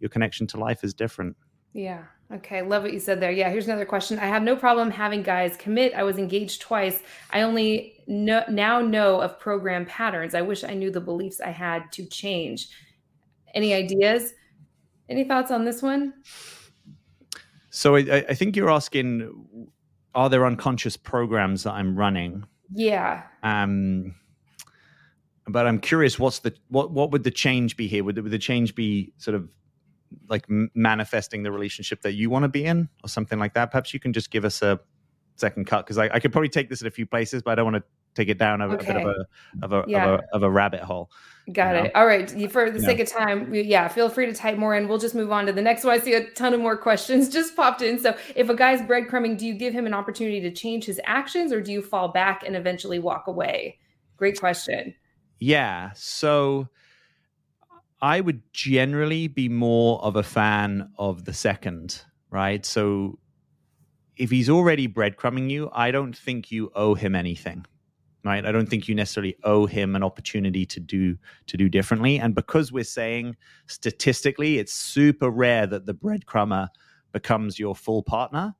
Your 0.00 0.10
connection 0.10 0.46
to 0.48 0.58
life 0.58 0.84
is 0.84 0.94
different. 0.94 1.36
Yeah 1.72 2.04
okay 2.32 2.62
love 2.62 2.82
what 2.82 2.92
you 2.92 3.00
said 3.00 3.20
there. 3.20 3.30
Yeah 3.30 3.48
here's 3.50 3.66
another 3.66 3.86
question. 3.86 4.18
I 4.18 4.26
have 4.26 4.42
no 4.42 4.56
problem 4.56 4.90
having 4.90 5.22
guys 5.22 5.56
commit. 5.56 5.94
I 5.94 6.02
was 6.02 6.18
engaged 6.18 6.60
twice. 6.60 7.02
I 7.30 7.42
only 7.42 8.02
know, 8.06 8.44
now 8.48 8.80
know 8.80 9.20
of 9.20 9.40
program 9.40 9.86
patterns. 9.86 10.34
I 10.34 10.42
wish 10.42 10.64
i 10.64 10.74
knew 10.74 10.90
the 10.90 11.00
beliefs 11.00 11.40
i 11.40 11.50
had 11.50 11.90
to 11.92 12.04
change. 12.06 12.68
Any 13.54 13.72
ideas? 13.72 14.32
Any 15.08 15.24
thoughts 15.24 15.50
on 15.50 15.64
this 15.64 15.80
one? 15.80 16.14
So 17.70 17.96
I, 17.96 18.24
I 18.28 18.34
think 18.34 18.56
you're 18.56 18.70
asking 18.70 19.68
are 20.14 20.28
there 20.28 20.46
unconscious 20.46 20.96
programs 20.96 21.64
that 21.64 21.72
I'm 21.72 21.96
running? 21.96 22.44
Yeah. 22.72 23.22
Um, 23.42 24.14
but 25.46 25.66
I'm 25.66 25.78
curious, 25.78 26.18
what's 26.18 26.40
the 26.40 26.54
what 26.68 26.90
what 26.90 27.10
would 27.10 27.24
the 27.24 27.30
change 27.30 27.76
be 27.76 27.86
here? 27.86 28.04
Would, 28.04 28.18
would 28.18 28.32
the 28.32 28.38
change 28.38 28.74
be 28.74 29.12
sort 29.18 29.34
of 29.34 29.48
like 30.28 30.46
manifesting 30.48 31.42
the 31.42 31.52
relationship 31.52 32.02
that 32.02 32.12
you 32.12 32.30
want 32.30 32.44
to 32.44 32.48
be 32.48 32.64
in, 32.64 32.88
or 33.02 33.08
something 33.08 33.38
like 33.38 33.54
that? 33.54 33.70
Perhaps 33.70 33.92
you 33.92 34.00
can 34.00 34.12
just 34.12 34.30
give 34.30 34.44
us 34.44 34.62
a 34.62 34.80
second 35.36 35.66
cut 35.66 35.84
because 35.84 35.98
I, 35.98 36.08
I, 36.12 36.20
could 36.20 36.32
probably 36.32 36.48
take 36.48 36.68
this 36.68 36.80
in 36.80 36.86
a 36.86 36.90
few 36.90 37.06
places, 37.06 37.42
but 37.42 37.50
I 37.50 37.54
don't 37.56 37.72
want 37.72 37.76
to 37.76 37.82
take 38.14 38.28
it 38.28 38.38
down 38.38 38.60
a, 38.60 38.68
okay. 38.68 38.90
a 38.90 38.94
bit 38.94 38.96
of 38.96 39.08
a 39.08 39.64
of 39.64 39.72
a, 39.72 39.84
yeah. 39.90 40.04
of 40.06 40.20
a, 40.20 40.36
of 40.36 40.42
a 40.42 40.50
rabbit 40.50 40.80
hole. 40.80 41.10
Got 41.52 41.76
it. 41.76 41.84
Know? 41.84 41.90
All 41.94 42.06
right. 42.06 42.30
For 42.50 42.70
the 42.70 42.80
yeah. 42.80 42.86
sake 42.86 43.00
of 43.00 43.08
time, 43.08 43.52
yeah, 43.52 43.86
feel 43.88 44.08
free 44.08 44.24
to 44.26 44.32
type 44.32 44.56
more 44.56 44.74
in. 44.74 44.88
We'll 44.88 44.98
just 44.98 45.14
move 45.14 45.30
on 45.30 45.44
to 45.46 45.52
the 45.52 45.60
next 45.60 45.84
one. 45.84 45.94
I 45.94 45.98
see 45.98 46.14
a 46.14 46.30
ton 46.30 46.54
of 46.54 46.60
more 46.60 46.76
questions 46.76 47.28
just 47.32 47.54
popped 47.54 47.82
in. 47.82 47.98
So, 47.98 48.16
if 48.34 48.48
a 48.48 48.54
guy's 48.54 48.80
breadcrumbing, 48.80 49.36
do 49.36 49.46
you 49.46 49.54
give 49.54 49.74
him 49.74 49.86
an 49.86 49.92
opportunity 49.92 50.40
to 50.40 50.50
change 50.50 50.84
his 50.84 51.00
actions 51.04 51.52
or 51.52 51.60
do 51.60 51.70
you 51.70 51.82
fall 51.82 52.08
back 52.08 52.42
and 52.46 52.56
eventually 52.56 52.98
walk 52.98 53.26
away? 53.26 53.78
Great 54.16 54.40
question. 54.40 54.94
Yeah. 55.38 55.90
So, 55.94 56.68
I 58.00 58.20
would 58.20 58.40
generally 58.54 59.28
be 59.28 59.50
more 59.50 60.02
of 60.02 60.16
a 60.16 60.22
fan 60.22 60.90
of 60.98 61.26
the 61.26 61.34
second, 61.34 62.02
right? 62.30 62.64
So, 62.64 63.18
if 64.16 64.30
he's 64.30 64.48
already 64.48 64.88
breadcrumbing 64.88 65.50
you, 65.50 65.68
I 65.74 65.90
don't 65.90 66.16
think 66.16 66.50
you 66.50 66.70
owe 66.74 66.94
him 66.94 67.14
anything. 67.14 67.66
Right? 68.24 68.46
I 68.46 68.52
don't 68.52 68.68
think 68.68 68.88
you 68.88 68.94
necessarily 68.94 69.36
owe 69.44 69.66
him 69.66 69.94
an 69.94 70.02
opportunity 70.02 70.64
to 70.66 70.80
do 70.80 71.16
to 71.46 71.56
do 71.58 71.68
differently. 71.68 72.18
And 72.18 72.34
because 72.34 72.72
we're 72.72 72.84
saying 72.84 73.36
statistically 73.66 74.58
it's 74.58 74.72
super 74.72 75.28
rare 75.28 75.66
that 75.66 75.84
the 75.84 75.94
breadcrumber 75.94 76.68
becomes 77.12 77.58
your 77.58 77.76
full 77.76 78.02
partner, 78.02 78.54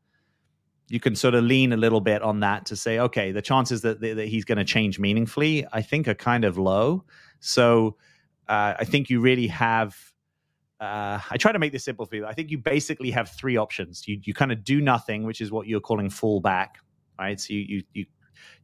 you 0.89 1.01
can 1.01 1.17
sort 1.17 1.35
of 1.35 1.45
lean 1.45 1.73
a 1.73 1.79
little 1.79 2.03
bit 2.03 2.21
on 2.23 2.41
that 2.41 2.67
to 2.67 2.77
say, 2.77 2.99
okay, 2.99 3.33
the 3.33 3.41
chances 3.41 3.81
that, 3.83 4.01
that 4.01 4.29
he's 4.29 4.45
going 4.45 4.59
to 4.59 4.65
change 4.65 4.99
meaningfully, 4.99 5.67
I 5.73 5.81
think, 5.81 6.09
are 6.09 6.15
kind 6.15 6.45
of 6.45 6.59
low. 6.59 7.05
So 7.41 7.97
uh, 8.49 8.75
I 8.79 8.85
think 8.85 9.09
you 9.09 9.21
really 9.21 9.47
have 9.47 9.97
uh, 10.81 11.19
I 11.31 11.37
try 11.39 11.53
to 11.53 11.59
make 11.59 11.73
this 11.73 11.85
simple 11.85 12.05
for 12.05 12.17
you. 12.17 12.27
I 12.27 12.35
think 12.35 12.51
you 12.51 12.59
basically 12.59 13.11
have 13.13 13.31
three 13.31 13.57
options. 13.57 14.07
You 14.07 14.19
you 14.23 14.35
kind 14.35 14.53
of 14.53 14.65
do 14.65 14.81
nothing, 14.81 15.23
which 15.25 15.41
is 15.41 15.51
what 15.51 15.67
you're 15.67 15.81
calling 15.81 16.11
fall 16.11 16.41
back, 16.41 16.77
right? 17.19 17.41
So 17.41 17.55
you 17.55 17.61
you 17.61 17.83
you 17.95 18.07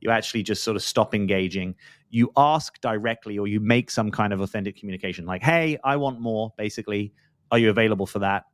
you 0.00 0.10
actually 0.10 0.42
just 0.42 0.62
sort 0.62 0.76
of 0.76 0.82
stop 0.82 1.14
engaging. 1.14 1.74
You 2.10 2.30
ask 2.36 2.80
directly, 2.80 3.38
or 3.38 3.46
you 3.46 3.60
make 3.60 3.90
some 3.90 4.10
kind 4.10 4.32
of 4.32 4.40
authentic 4.40 4.76
communication, 4.76 5.26
like, 5.26 5.42
"Hey, 5.42 5.78
I 5.84 5.96
want 5.96 6.20
more." 6.20 6.52
Basically, 6.56 7.12
are 7.50 7.58
you 7.58 7.70
available 7.70 8.06
for 8.06 8.20
that? 8.20 8.44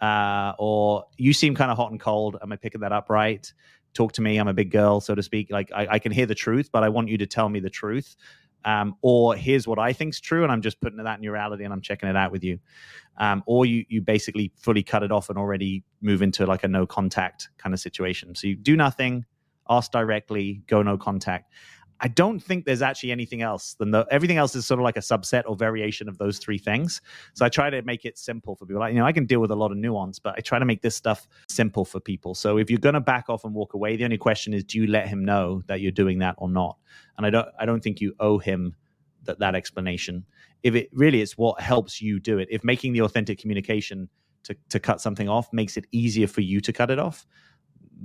Uh, 0.00 0.54
or 0.58 1.04
you 1.16 1.32
seem 1.32 1.54
kind 1.54 1.70
of 1.70 1.76
hot 1.76 1.90
and 1.90 2.00
cold. 2.00 2.36
Am 2.42 2.52
I 2.52 2.56
picking 2.56 2.80
that 2.80 2.92
up 2.92 3.10
right? 3.10 3.52
Talk 3.92 4.12
to 4.12 4.22
me. 4.22 4.38
I'm 4.38 4.48
a 4.48 4.54
big 4.54 4.70
girl, 4.70 5.00
so 5.00 5.14
to 5.14 5.22
speak. 5.22 5.50
Like 5.50 5.70
I, 5.72 5.86
I 5.92 5.98
can 5.98 6.12
hear 6.12 6.26
the 6.26 6.34
truth, 6.34 6.70
but 6.72 6.82
I 6.82 6.88
want 6.88 7.08
you 7.08 7.18
to 7.18 7.26
tell 7.26 7.48
me 7.48 7.60
the 7.60 7.70
truth 7.70 8.16
um, 8.64 8.96
or 9.02 9.34
here's 9.34 9.66
what 9.66 9.78
I 9.78 9.92
think's 9.92 10.20
true, 10.20 10.42
and 10.42 10.52
I'm 10.52 10.62
just 10.62 10.80
putting 10.80 11.02
that 11.02 11.16
in 11.16 11.22
your 11.22 11.32
reality, 11.32 11.64
and 11.64 11.72
I'm 11.72 11.80
checking 11.80 12.08
it 12.08 12.16
out 12.16 12.32
with 12.32 12.44
you, 12.44 12.58
um, 13.16 13.42
or 13.46 13.66
you 13.66 13.84
you 13.88 14.00
basically 14.00 14.52
fully 14.56 14.82
cut 14.82 15.02
it 15.02 15.10
off 15.10 15.28
and 15.28 15.38
already 15.38 15.82
move 16.00 16.22
into 16.22 16.46
like 16.46 16.64
a 16.64 16.68
no 16.68 16.86
contact 16.86 17.48
kind 17.58 17.74
of 17.74 17.80
situation. 17.80 18.34
So 18.34 18.48
you 18.48 18.56
do 18.56 18.76
nothing, 18.76 19.24
ask 19.68 19.92
directly, 19.92 20.62
go 20.66 20.82
no 20.82 20.96
contact. 20.96 21.52
I 22.02 22.08
don't 22.08 22.40
think 22.40 22.64
there's 22.64 22.80
actually 22.80 23.12
anything 23.12 23.42
else 23.42 23.74
than 23.74 23.90
the 23.90 24.06
everything 24.10 24.38
else 24.38 24.56
is 24.56 24.66
sort 24.66 24.80
of 24.80 24.84
like 24.84 24.96
a 24.96 25.00
subset 25.00 25.42
or 25.46 25.54
variation 25.54 26.08
of 26.08 26.16
those 26.16 26.38
three 26.38 26.56
things. 26.56 27.02
So 27.34 27.44
I 27.44 27.50
try 27.50 27.68
to 27.68 27.82
make 27.82 28.06
it 28.06 28.16
simple 28.16 28.56
for 28.56 28.64
people. 28.64 28.80
Like, 28.80 28.94
you 28.94 28.98
know, 28.98 29.04
I 29.04 29.12
can 29.12 29.26
deal 29.26 29.40
with 29.40 29.50
a 29.50 29.54
lot 29.56 29.70
of 29.70 29.76
nuance, 29.76 30.18
but 30.18 30.34
I 30.36 30.40
try 30.40 30.58
to 30.58 30.64
make 30.64 30.80
this 30.80 30.96
stuff 30.96 31.28
simple 31.48 31.84
for 31.84 32.00
people. 32.00 32.34
So 32.34 32.56
if 32.56 32.70
you're 32.70 32.78
going 32.78 32.94
to 32.94 33.00
back 33.00 33.28
off 33.28 33.44
and 33.44 33.54
walk 33.54 33.74
away, 33.74 33.96
the 33.96 34.04
only 34.04 34.16
question 34.16 34.54
is, 34.54 34.64
do 34.64 34.78
you 34.78 34.86
let 34.86 35.08
him 35.08 35.24
know 35.24 35.62
that 35.66 35.82
you're 35.82 35.92
doing 35.92 36.20
that 36.20 36.36
or 36.38 36.48
not? 36.48 36.78
And 37.18 37.26
I 37.26 37.30
don't, 37.30 37.48
I 37.58 37.66
don't 37.66 37.82
think 37.82 38.00
you 38.00 38.14
owe 38.18 38.38
him 38.38 38.74
that 39.24 39.38
that 39.40 39.54
explanation. 39.54 40.24
If 40.62 40.74
it 40.74 40.88
really 40.92 41.20
is 41.20 41.36
what 41.36 41.60
helps 41.60 42.00
you 42.00 42.18
do 42.18 42.38
it, 42.38 42.48
if 42.50 42.64
making 42.64 42.94
the 42.94 43.02
authentic 43.02 43.38
communication 43.38 44.08
to 44.44 44.56
to 44.70 44.80
cut 44.80 45.02
something 45.02 45.28
off 45.28 45.52
makes 45.52 45.76
it 45.76 45.86
easier 45.92 46.26
for 46.26 46.40
you 46.40 46.60
to 46.62 46.72
cut 46.72 46.90
it 46.90 46.98
off, 46.98 47.26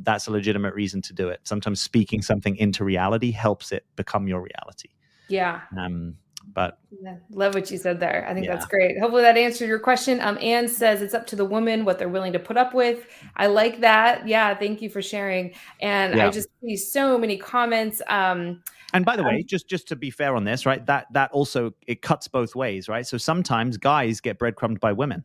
that's 0.04 0.28
a 0.28 0.32
legitimate 0.32 0.74
reason 0.74 1.02
to 1.04 1.14
do 1.14 1.30
it. 1.30 1.42
Sometimes 1.44 1.82
speaking 1.82 2.22
something 2.22 2.56
into 2.58 2.84
reality 2.84 3.32
helps 3.32 3.72
it 3.72 3.86
become 3.96 4.28
your 4.28 4.42
reality. 4.42 4.90
Yeah. 5.28 5.62
Um, 5.78 6.16
but 6.54 6.80
yeah, 7.02 7.16
love 7.32 7.56
what 7.56 7.72
you 7.72 7.78
said 7.78 8.00
there. 8.00 8.26
I 8.30 8.34
think 8.34 8.46
yeah. 8.46 8.54
that's 8.54 8.68
great. 8.68 9.00
Hopefully 9.00 9.24
that 9.24 9.38
answered 9.38 9.68
your 9.68 9.80
question. 9.80 10.22
Um, 10.22 10.38
Anne 10.42 10.68
says 10.68 11.02
it's 11.02 11.14
up 11.14 11.26
to 11.28 11.36
the 11.36 11.46
woman 11.46 11.86
what 11.86 11.98
they're 11.98 12.10
willing 12.10 12.34
to 12.34 12.40
put 12.40 12.58
up 12.58 12.74
with. 12.74 13.08
I 13.36 13.48
like 13.48 13.82
that. 13.82 14.28
Yeah, 14.28 14.54
thank 14.56 14.82
you 14.82 14.90
for 14.90 15.02
sharing. 15.02 15.54
And 15.80 16.16
yeah. 16.16 16.28
I 16.28 16.30
just 16.30 16.50
see 16.62 16.78
so 16.78 17.18
many 17.18 17.38
comments. 17.38 18.02
Um, 18.08 18.62
and 18.94 19.04
by 19.04 19.16
the 19.16 19.24
way, 19.24 19.44
just 19.44 19.68
just 19.68 19.88
to 19.90 19.96
be 19.96 20.10
fair 20.10 20.36
on 20.36 20.44
this, 20.44 20.66
right? 20.66 20.86
That 20.86 21.08
that 21.12 21.32
also 21.32 21.74
it 21.88 22.02
cuts 22.02 22.28
both 22.28 22.56
ways, 22.56 22.88
right? 22.88 23.06
So 23.06 23.18
sometimes 23.18 23.78
guys 23.78 24.22
get 24.22 24.38
breadcrumbed 24.40 24.80
by 24.80 24.94
women. 24.94 25.24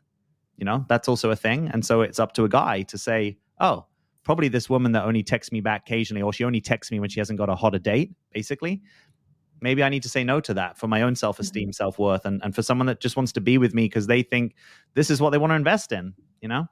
You 0.56 0.64
know, 0.64 0.84
that's 0.88 1.08
also 1.08 1.30
a 1.30 1.36
thing. 1.36 1.70
And 1.72 1.84
so 1.84 2.00
it's 2.00 2.18
up 2.18 2.32
to 2.34 2.44
a 2.44 2.48
guy 2.48 2.82
to 2.82 2.98
say, 2.98 3.38
"Oh, 3.60 3.86
probably 4.24 4.48
this 4.48 4.68
woman 4.68 4.92
that 4.92 5.04
only 5.04 5.22
texts 5.22 5.52
me 5.52 5.60
back 5.60 5.82
occasionally, 5.86 6.22
or 6.22 6.32
she 6.32 6.44
only 6.44 6.60
texts 6.60 6.90
me 6.90 7.00
when 7.00 7.08
she 7.08 7.20
hasn't 7.20 7.38
got 7.38 7.48
a 7.48 7.54
hotter 7.54 7.78
date, 7.78 8.12
basically. 8.32 8.82
Maybe 9.62 9.82
I 9.82 9.88
need 9.88 10.02
to 10.02 10.08
say 10.08 10.24
no 10.24 10.40
to 10.40 10.54
that 10.54 10.78
for 10.78 10.88
my 10.88 11.02
own 11.02 11.14
self 11.14 11.38
esteem, 11.38 11.68
mm-hmm. 11.68 11.72
self 11.72 11.98
worth, 11.98 12.24
and, 12.24 12.40
and 12.42 12.54
for 12.54 12.62
someone 12.62 12.86
that 12.86 13.00
just 13.00 13.16
wants 13.16 13.32
to 13.32 13.40
be 13.40 13.58
with 13.58 13.74
me 13.74 13.84
because 13.84 14.06
they 14.06 14.22
think 14.22 14.54
this 14.94 15.10
is 15.10 15.20
what 15.20 15.30
they 15.30 15.38
want 15.38 15.50
to 15.50 15.54
invest 15.54 15.92
in, 15.92 16.14
you 16.40 16.48
know? 16.48 16.66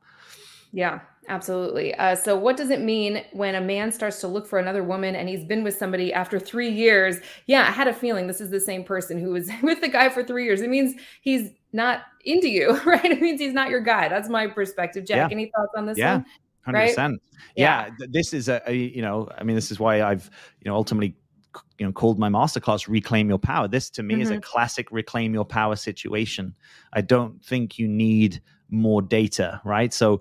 Yeah, 0.73 1.01
absolutely. 1.29 1.95
Uh, 1.95 2.15
so, 2.15 2.37
what 2.37 2.57
does 2.57 2.71
it 2.71 2.81
mean 2.81 3.25
when 3.33 3.55
a 3.55 3.61
man 3.61 3.93
starts 3.93 4.21
to 4.21 4.29
look 4.29 4.47
for 4.47 4.59
another 4.59 4.83
woman 4.83 5.17
and 5.17 5.29
he's 5.29 5.45
been 5.45 5.65
with 5.65 5.77
somebody 5.77 6.13
after 6.13 6.39
three 6.39 6.71
years? 6.71 7.17
Yeah, 7.47 7.63
I 7.63 7.71
had 7.71 7.89
a 7.89 7.93
feeling 7.93 8.27
this 8.27 8.41
is 8.41 8.51
the 8.51 8.61
same 8.61 8.85
person 8.85 9.19
who 9.19 9.31
was 9.31 9.51
with 9.63 9.81
the 9.81 9.89
guy 9.89 10.09
for 10.09 10.23
three 10.23 10.45
years. 10.45 10.61
It 10.61 10.71
means 10.71 10.95
he's 11.23 11.51
not 11.73 12.03
into 12.25 12.49
you, 12.49 12.79
right? 12.87 13.05
It 13.05 13.21
means 13.21 13.41
he's 13.41 13.55
not 13.55 13.71
your 13.71 13.81
guy. 13.81 14.09
That's 14.09 14.29
my 14.29 14.47
perspective. 14.47 15.07
Jack, 15.07 15.31
yeah. 15.31 15.35
any 15.35 15.51
thoughts 15.57 15.73
on 15.77 15.87
this 15.87 15.99
yeah. 15.99 16.17
one? 16.17 16.27
Hundred 16.69 16.81
right? 16.81 16.89
percent. 16.89 17.23
Yeah. 17.57 17.91
yeah. 17.99 18.07
This 18.11 18.35
is 18.35 18.51
a, 18.51 18.61
a, 18.67 18.75
you 18.75 19.01
know, 19.01 19.27
I 19.39 19.43
mean, 19.43 19.57
this 19.57 19.71
is 19.71 19.81
why 19.81 20.03
I've, 20.03 20.29
you 20.61 20.71
know, 20.71 20.77
ultimately 20.77 21.17
you 21.79 21.87
know 21.87 21.93
called 21.93 22.19
my 22.19 22.29
masterclass 22.29 22.87
reclaim 22.87 23.31
your 23.31 23.39
power 23.39 23.67
this 23.67 23.89
to 23.89 24.03
me 24.03 24.15
mm-hmm. 24.15 24.23
is 24.23 24.31
a 24.31 24.35
mm-hmm. 24.35 24.43
classic 24.43 24.87
reclaim 24.93 25.33
your 25.33 25.47
power 25.47 25.75
situation 25.75 26.55
i 26.93 27.01
don't 27.01 27.43
think 27.43 27.79
you 27.79 27.89
need 27.89 28.43
more 28.69 29.01
data 29.01 29.61
right 29.65 29.95
so 29.95 30.21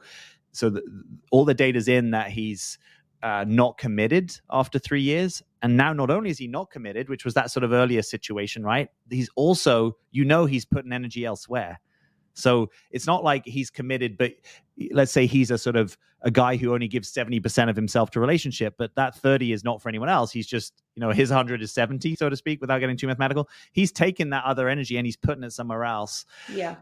so 0.53 0.69
the, 0.69 0.81
all 1.29 1.43
the 1.43 1.53
data's 1.53 1.89
in 1.89 2.11
that 2.11 2.31
he's 2.31 2.79
uh, 3.21 3.43
not 3.45 3.77
committed 3.77 4.31
after 4.49 4.79
three 4.79 5.01
years 5.01 5.43
and 5.61 5.75
now 5.75 5.91
not 5.91 6.09
only 6.09 6.29
is 6.29 6.37
he 6.37 6.47
not 6.47 6.71
committed 6.71 7.09
which 7.09 7.25
was 7.25 7.33
that 7.33 7.51
sort 7.51 7.65
of 7.65 7.73
earlier 7.73 8.01
situation 8.01 8.63
right 8.63 8.87
he's 9.09 9.29
also 9.35 9.97
you 10.11 10.23
know 10.23 10.45
he's 10.45 10.65
putting 10.65 10.93
energy 10.93 11.25
elsewhere 11.25 11.77
so 12.37 12.69
it's 12.91 13.07
not 13.07 13.23
like 13.23 13.45
he's 13.45 13.69
committed, 13.69 14.17
but 14.17 14.33
eh, 14.79 14.87
let's 14.91 15.11
say 15.11 15.25
he's 15.25 15.51
a 15.51 15.57
sort 15.57 15.75
of 15.75 15.97
a 16.21 16.31
guy 16.31 16.55
who 16.55 16.73
only 16.73 16.87
gives 16.87 17.11
70% 17.11 17.69
of 17.69 17.75
himself 17.75 18.11
to 18.11 18.19
relationship, 18.19 18.75
but 18.77 18.93
that 18.95 19.15
30 19.15 19.51
is 19.51 19.63
not 19.63 19.81
for 19.81 19.89
anyone 19.89 20.09
else. 20.09 20.31
He's 20.31 20.47
just, 20.47 20.73
you 20.95 21.01
know, 21.01 21.11
his 21.11 21.29
100 21.29 21.61
is 21.61 21.71
70, 21.71 22.15
so 22.15 22.29
to 22.29 22.35
speak, 22.35 22.61
without 22.61 22.79
getting 22.79 22.97
too 22.97 23.07
mathematical. 23.07 23.49
He's 23.71 23.91
taking 23.91 24.29
that 24.31 24.43
other 24.45 24.69
energy 24.69 24.97
and 24.97 25.05
he's 25.05 25.15
putting 25.15 25.43
it 25.43 25.51
somewhere 25.51 25.83
else. 25.83 26.25
Yeah. 26.51 26.75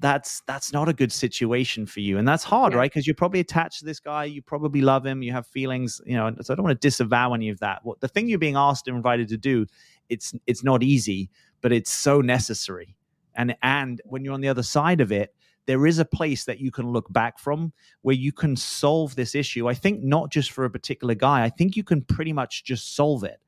That's 0.00 0.42
that's 0.48 0.72
not 0.72 0.88
a 0.88 0.92
good 0.92 1.12
situation 1.12 1.86
for 1.86 2.00
you. 2.00 2.18
And 2.18 2.26
that's 2.26 2.42
hard, 2.42 2.72
yeah. 2.72 2.80
right? 2.80 2.90
Because 2.90 3.06
you're 3.06 3.14
probably 3.14 3.38
attached 3.38 3.78
to 3.78 3.84
this 3.84 4.00
guy, 4.00 4.24
you 4.24 4.42
probably 4.42 4.80
love 4.80 5.06
him, 5.06 5.22
you 5.22 5.30
have 5.30 5.46
feelings, 5.46 6.00
you 6.04 6.16
know, 6.16 6.34
so 6.40 6.52
I 6.52 6.56
don't 6.56 6.64
want 6.64 6.80
to 6.80 6.84
disavow 6.84 7.32
any 7.32 7.48
of 7.48 7.60
that. 7.60 7.84
What 7.84 8.00
the 8.00 8.08
thing 8.08 8.28
you're 8.28 8.40
being 8.40 8.56
asked 8.56 8.88
and 8.88 8.96
invited 8.96 9.28
to 9.28 9.36
do, 9.36 9.66
it's 10.08 10.34
it's 10.48 10.64
not 10.64 10.82
easy, 10.82 11.30
but 11.60 11.70
it's 11.70 11.92
so 11.92 12.20
necessary 12.20 12.96
and 13.34 13.56
and 13.62 14.00
when 14.04 14.24
you're 14.24 14.34
on 14.34 14.40
the 14.40 14.48
other 14.48 14.62
side 14.62 15.00
of 15.00 15.12
it 15.12 15.34
there 15.66 15.86
is 15.86 15.98
a 15.98 16.04
place 16.04 16.44
that 16.44 16.60
you 16.60 16.70
can 16.70 16.90
look 16.90 17.10
back 17.12 17.38
from 17.38 17.72
where 18.02 18.14
you 18.14 18.32
can 18.32 18.56
solve 18.56 19.14
this 19.14 19.34
issue 19.34 19.68
i 19.68 19.74
think 19.74 20.02
not 20.02 20.30
just 20.30 20.52
for 20.52 20.64
a 20.64 20.70
particular 20.70 21.14
guy 21.14 21.42
i 21.44 21.48
think 21.48 21.76
you 21.76 21.84
can 21.84 22.02
pretty 22.02 22.32
much 22.32 22.64
just 22.64 22.94
solve 22.94 23.24
it 23.24 23.40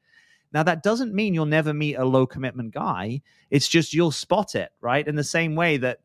now 0.52 0.62
that 0.62 0.82
doesn't 0.82 1.14
mean 1.14 1.34
you'll 1.34 1.46
never 1.46 1.74
meet 1.74 1.96
a 1.96 2.04
low 2.04 2.26
commitment 2.26 2.72
guy 2.72 3.20
it's 3.50 3.68
just 3.68 3.92
you'll 3.92 4.12
spot 4.12 4.54
it 4.54 4.70
right 4.80 5.08
in 5.08 5.16
the 5.16 5.24
same 5.24 5.54
way 5.54 5.76
that 5.76 5.98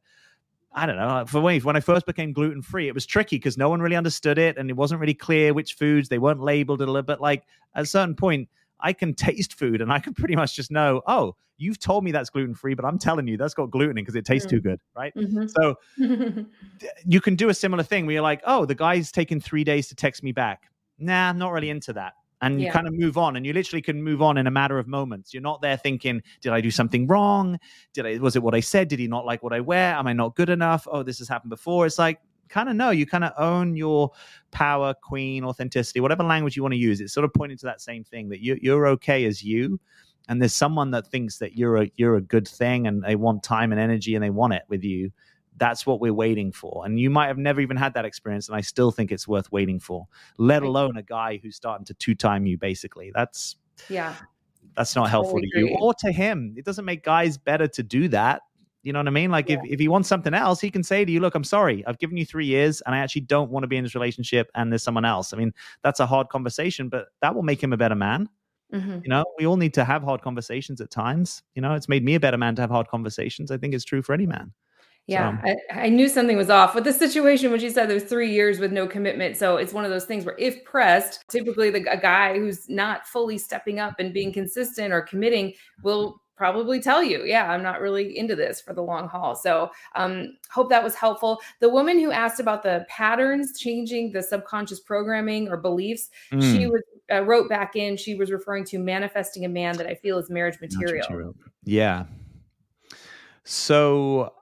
I 0.74 0.86
don't 0.86 0.96
know. 0.96 1.26
For 1.28 1.42
me, 1.42 1.60
when 1.60 1.76
I 1.76 1.82
first 1.82 2.06
became 2.06 2.32
gluten 2.32 2.62
free, 2.62 2.88
it 2.88 2.94
was 2.94 3.06
tricky 3.06 3.36
because 3.36 3.58
no 3.58 3.70
one 3.70 3.82
really 3.82 3.98
understood 3.98 4.38
it, 4.38 4.58
and 4.58 4.70
it 4.70 4.78
wasn't 4.78 5.02
really 5.02 5.14
clear 5.14 5.54
which 5.54 5.74
foods 5.74 6.08
they 6.08 6.18
weren't 6.18 6.42
labeled 6.42 6.82
a 6.82 6.86
little 6.86 7.02
bit. 7.02 7.20
Like 7.20 7.44
at 7.76 7.84
a 7.84 7.86
certain 7.86 8.16
point, 8.16 8.48
I 8.82 8.94
can 8.94 9.14
taste 9.14 9.58
food 9.58 9.82
and 9.82 9.92
I 9.92 10.00
can 10.00 10.14
pretty 10.14 10.36
much 10.36 10.56
just 10.56 10.72
know, 10.72 11.02
oh, 11.08 11.36
you've 11.58 11.80
told 11.80 12.04
me 12.04 12.12
that's 12.12 12.30
gluten 12.30 12.56
free, 12.56 12.74
but 12.74 12.86
I'm 12.86 12.98
telling 12.98 13.28
you 13.28 13.38
that's 13.38 13.54
got 13.54 13.70
gluten 13.70 13.98
in 13.98 14.04
because 14.04 14.16
it 14.16 14.26
tastes 14.26 14.48
mm. 14.48 14.52
too 14.52 14.62
good, 14.62 14.80
right? 14.96 15.14
Mm-hmm. 15.16 15.48
So 15.48 15.76
you 17.06 17.22
can 17.22 17.36
do 17.36 17.50
a 17.50 17.54
similar 17.54 17.84
thing 17.84 18.06
where 18.06 18.14
you're 18.14 18.24
like, 18.24 18.42
oh, 18.46 18.66
the 18.66 18.76
guy's 18.76 19.12
taken 19.12 19.40
three 19.40 19.64
days 19.64 19.88
to 19.90 19.96
text 19.96 20.24
me 20.24 20.32
back. 20.32 20.64
Nah, 20.98 21.30
I'm 21.30 21.38
not 21.38 21.52
really 21.52 21.70
into 21.70 21.94
that. 21.94 22.14
And 22.44 22.60
yeah. 22.60 22.68
you 22.68 22.74
kind 22.74 22.88
of 22.88 22.98
move 22.98 23.20
on, 23.20 23.36
and 23.36 23.46
you 23.46 23.54
literally 23.54 23.84
can 23.84 24.02
move 24.02 24.20
on 24.20 24.36
in 24.36 24.48
a 24.48 24.52
matter 24.52 24.80
of 24.80 24.88
moments. 24.88 25.32
You're 25.32 25.44
not 25.44 25.62
there 25.62 25.78
thinking, 25.78 26.24
"Did 26.42 26.54
I 26.54 26.60
do 26.60 26.72
something 26.72 27.06
wrong? 27.06 27.60
Did 27.94 28.08
I 28.08 28.18
was 28.18 28.36
it 28.36 28.42
what 28.42 28.56
I 28.56 28.62
said? 28.62 28.88
Did 28.88 28.98
he 28.98 29.08
not 29.08 29.28
like 29.28 29.44
what 29.44 29.54
I 29.54 29.60
wear? 29.60 29.94
Am 29.94 30.08
I 30.08 30.14
not 30.14 30.36
good 30.36 30.50
enough? 30.50 30.88
Oh, 30.90 31.04
this 31.04 31.20
has 31.20 31.28
happened 31.28 31.52
before." 31.52 31.86
It's 31.86 32.00
like 32.00 32.20
kind 32.52 32.70
of 32.70 32.76
know. 32.76 32.92
You 32.92 33.06
kind 33.06 33.24
of 33.24 33.34
own 33.38 33.76
your 33.76 34.12
power, 34.52 34.94
queen, 34.94 35.44
authenticity, 35.44 36.00
whatever 36.00 36.24
language 36.24 36.56
you 36.56 36.62
want 36.62 36.74
to 36.74 36.80
use. 36.80 37.02
It's 37.02 37.14
sort 37.14 37.26
of 37.26 37.34
pointing 37.34 37.58
to 37.60 37.66
that 37.66 37.82
same 37.82 38.04
thing 38.04 38.30
that 38.30 38.42
you, 38.42 38.58
you're 38.62 38.88
okay 38.88 39.26
as 39.26 39.44
you. 39.44 39.80
And 40.28 40.40
there's 40.42 40.54
someone 40.54 40.92
that 40.92 41.08
thinks 41.08 41.40
that 41.40 41.58
you're 41.58 41.78
a 41.78 41.92
you're 41.96 42.16
a 42.16 42.22
good 42.22 42.48
thing, 42.48 42.86
and 42.86 43.04
they 43.04 43.16
want 43.16 43.44
time 43.44 43.72
and 43.72 43.82
energy, 43.82 44.14
and 44.14 44.24
they 44.24 44.30
want 44.30 44.54
it 44.54 44.64
with 44.70 44.84
you. 44.84 45.12
That's 45.58 45.86
what 45.86 46.00
we're 46.00 46.14
waiting 46.14 46.52
for. 46.52 46.86
And 46.86 47.00
you 47.00 47.10
might 47.10 47.28
have 47.28 47.38
never 47.38 47.60
even 47.60 47.76
had 47.76 47.96
that 47.96 48.06
experience, 48.06 48.48
and 48.48 48.56
I 48.56 48.62
still 48.62 48.92
think 48.92 49.12
it's 49.12 49.28
worth 49.28 49.52
waiting 49.52 49.80
for. 49.80 50.08
Let 50.38 50.62
alone 50.62 50.96
a 50.96 51.04
guy 51.04 51.40
who's 51.42 51.56
starting 51.56 51.86
to 51.86 51.94
two 51.96 52.14
time 52.14 52.46
you. 52.46 52.58
Basically, 52.58 53.12
that's 53.14 53.56
yeah 53.90 54.16
that's 54.76 54.96
not 54.96 55.10
helpful 55.10 55.40
to 55.40 55.48
you 55.54 55.76
or 55.80 55.94
to 55.96 56.12
him. 56.12 56.54
It 56.58 56.66
doesn't 56.66 56.86
make 56.86 57.04
guys 57.04 57.38
better 57.38 57.68
to 57.68 57.84
do 57.84 58.08
that. 58.10 58.42
You 58.84 58.94
know 58.94 59.00
what 59.00 59.08
I 59.08 59.12
mean? 59.12 59.32
Like 59.32 59.50
yeah. 59.50 59.58
if, 59.64 59.74
if 59.74 59.80
he 59.80 59.88
wants 59.88 60.10
something 60.10 60.34
else, 60.34 60.60
he 60.60 60.72
can 60.72 60.84
say 60.84 61.06
to 61.06 61.12
you, 61.12 61.20
look, 61.20 61.36
I'm 61.36 61.44
sorry. 61.44 61.86
I've 61.86 62.00
given 62.00 62.18
you 62.18 62.26
three 62.26 62.46
years 62.46 62.82
and 62.82 62.96
I 62.96 63.00
actually 63.00 63.22
don't 63.22 63.52
want 63.52 63.64
to 63.64 63.68
be 63.68 63.78
in 63.78 63.84
this 63.84 63.96
relationship 63.96 64.50
and 64.56 64.72
there's 64.72 64.84
someone 64.84 65.06
else. 65.06 65.34
I 65.34 65.38
mean, 65.38 65.54
that's 65.84 66.00
a 66.00 66.06
hard 66.06 66.30
conversation, 66.30 66.90
but 66.90 67.08
that 67.22 67.36
will 67.36 67.44
make 67.44 67.62
him 67.62 67.74
a 67.74 67.78
better 67.78 67.96
man. 67.96 68.28
Mm-hmm. 68.74 69.00
You 69.04 69.10
know, 69.10 69.26
we 69.38 69.46
all 69.46 69.58
need 69.58 69.74
to 69.76 69.84
have 69.84 70.02
hard 70.02 70.22
conversations 70.22 70.82
at 70.82 70.90
times. 70.90 71.44
You 71.56 71.62
know, 71.62 71.74
it's 71.74 71.90
made 71.90 72.04
me 72.04 72.16
a 72.16 72.20
better 72.20 72.38
man 72.38 72.56
to 72.56 72.62
have 72.62 72.72
hard 72.72 72.88
conversations. 72.88 73.52
I 73.52 73.58
think 73.58 73.74
it's 73.74 73.84
true 73.84 74.02
for 74.02 74.14
any 74.14 74.26
man. 74.26 74.54
Yeah, 75.08 75.42
so. 75.42 75.56
I, 75.72 75.86
I, 75.86 75.90
knew 75.90 76.08
something 76.08 76.38
was 76.38 76.52
off 76.52 76.76
with 76.76 76.84
the 76.84 76.94
situation 76.94 77.50
when 77.50 77.60
she 77.60 77.72
said 77.72 77.90
there's 77.90 78.04
three 78.04 78.32
years 78.32 78.60
with 78.60 78.72
no 78.72 78.88
commitment. 78.88 79.36
So 79.36 79.58
it's 79.58 79.74
one 79.74 79.84
of 79.84 79.90
those 79.90 80.06
things 80.06 80.26
where, 80.26 80.38
if 80.38 80.64
pressed, 80.64 81.26
typically 81.28 81.72
the 81.72 81.84
a 81.92 81.98
guy 81.98 82.38
who's 82.38 82.70
not 82.70 83.08
fully 83.08 83.38
stepping 83.40 83.80
up 83.80 83.96
and 84.00 84.14
being 84.14 84.32
consistent 84.32 84.94
or 84.94 85.02
committing 85.02 85.54
will 85.84 86.22
probably 86.42 86.80
tell 86.80 87.04
you, 87.04 87.24
yeah, 87.24 87.52
I'm 87.52 87.62
not 87.62 87.82
really 87.82 88.18
into 88.18 88.36
this 88.36 88.60
for 88.60 88.74
the 88.74 88.82
long 88.82 89.08
haul. 89.08 89.36
So, 89.36 89.70
um, 89.94 90.36
hope 90.50 90.70
that 90.70 90.84
was 90.84 90.96
helpful. 90.96 91.40
The 91.60 91.70
woman 91.70 92.00
who 92.00 92.10
asked 92.12 92.40
about 92.40 92.64
the 92.64 92.84
patterns 92.90 93.60
changing 93.60 94.12
the 94.12 94.24
subconscious 94.24 94.80
programming 94.80 95.50
or 95.50 95.58
beliefs, 95.58 96.10
mm. 96.32 96.42
she 96.42 96.66
was 96.66 96.82
uh, 97.14 97.22
wrote 97.22 97.48
back 97.48 97.76
in. 97.76 97.96
She 97.96 98.16
was 98.16 98.32
referring 98.32 98.66
to 98.66 98.80
manifesting 98.80 99.46
a 99.46 99.50
man 99.50 99.78
that 99.78 99.86
I 99.86 99.94
feel 99.94 100.18
is 100.18 100.32
marriage 100.32 100.60
material. 100.60 101.04
material. 101.08 101.36
Yeah. 101.64 102.06
So 103.44 104.34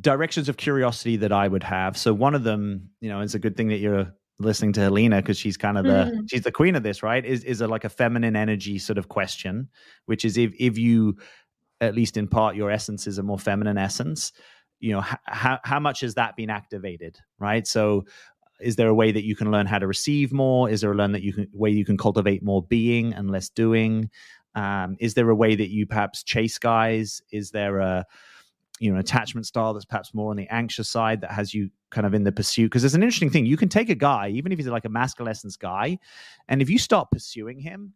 directions 0.00 0.48
of 0.48 0.56
curiosity 0.56 1.18
that 1.18 1.32
I 1.32 1.48
would 1.48 1.64
have. 1.64 1.98
So 1.98 2.14
one 2.14 2.34
of 2.34 2.44
them, 2.44 2.88
you 3.02 3.10
know, 3.10 3.20
it's 3.20 3.34
a 3.34 3.38
good 3.38 3.58
thing 3.58 3.68
that 3.68 3.78
you're 3.78 4.10
listening 4.42 4.72
to 4.74 4.80
Helena 4.80 5.16
because 5.16 5.38
she's 5.38 5.56
kind 5.56 5.78
of 5.78 5.84
the 5.84 5.90
mm-hmm. 5.90 6.20
she's 6.28 6.42
the 6.42 6.52
queen 6.52 6.74
of 6.76 6.82
this, 6.82 7.02
right? 7.02 7.24
Is 7.24 7.44
is 7.44 7.60
a 7.60 7.68
like 7.68 7.84
a 7.84 7.88
feminine 7.88 8.36
energy 8.36 8.78
sort 8.78 8.98
of 8.98 9.08
question, 9.08 9.68
which 10.06 10.24
is 10.24 10.36
if 10.36 10.52
if 10.58 10.78
you 10.78 11.16
at 11.82 11.94
least 11.94 12.16
in 12.16 12.28
part, 12.28 12.56
your 12.56 12.70
essence 12.70 13.06
is 13.06 13.18
a 13.18 13.22
more 13.22 13.38
feminine 13.38 13.76
essence. 13.76 14.32
You 14.80 14.92
know, 14.94 15.00
how 15.24 15.58
how 15.64 15.80
much 15.80 16.00
has 16.00 16.14
that 16.14 16.36
been 16.36 16.48
activated, 16.48 17.18
right? 17.38 17.66
So, 17.66 18.04
is 18.60 18.76
there 18.76 18.88
a 18.88 18.94
way 18.94 19.12
that 19.12 19.24
you 19.24 19.36
can 19.36 19.50
learn 19.50 19.66
how 19.66 19.78
to 19.78 19.86
receive 19.86 20.32
more? 20.32 20.70
Is 20.70 20.80
there 20.80 20.92
a 20.92 20.96
learn 20.96 21.12
that 21.12 21.22
you 21.22 21.32
can 21.32 21.48
way 21.52 21.70
you 21.70 21.84
can 21.84 21.98
cultivate 21.98 22.42
more 22.42 22.62
being 22.62 23.12
and 23.12 23.30
less 23.30 23.48
doing? 23.48 24.10
Um, 24.54 24.96
is 25.00 25.14
there 25.14 25.28
a 25.28 25.34
way 25.34 25.54
that 25.54 25.70
you 25.70 25.86
perhaps 25.86 26.22
chase 26.22 26.58
guys? 26.58 27.20
Is 27.32 27.50
there 27.50 27.78
a 27.80 28.06
you 28.80 28.92
know 28.92 28.98
attachment 28.98 29.46
style 29.46 29.74
that's 29.74 29.84
perhaps 29.84 30.14
more 30.14 30.30
on 30.30 30.36
the 30.36 30.48
anxious 30.48 30.88
side 30.88 31.20
that 31.20 31.30
has 31.30 31.52
you 31.52 31.70
kind 31.90 32.06
of 32.06 32.14
in 32.14 32.24
the 32.24 32.32
pursuit 32.32 32.66
because 32.66 32.82
there's 32.82 32.94
an 32.94 33.02
interesting 33.02 33.30
thing 33.30 33.46
you 33.46 33.56
can 33.56 33.68
take 33.68 33.90
a 33.90 33.94
guy 33.94 34.28
even 34.30 34.50
if 34.50 34.58
he's 34.58 34.66
like 34.66 34.86
a 34.86 34.88
masculine 34.88 35.30
essence 35.30 35.56
guy 35.56 35.98
and 36.48 36.62
if 36.62 36.70
you 36.70 36.78
start 36.78 37.10
pursuing 37.10 37.60
him 37.60 37.92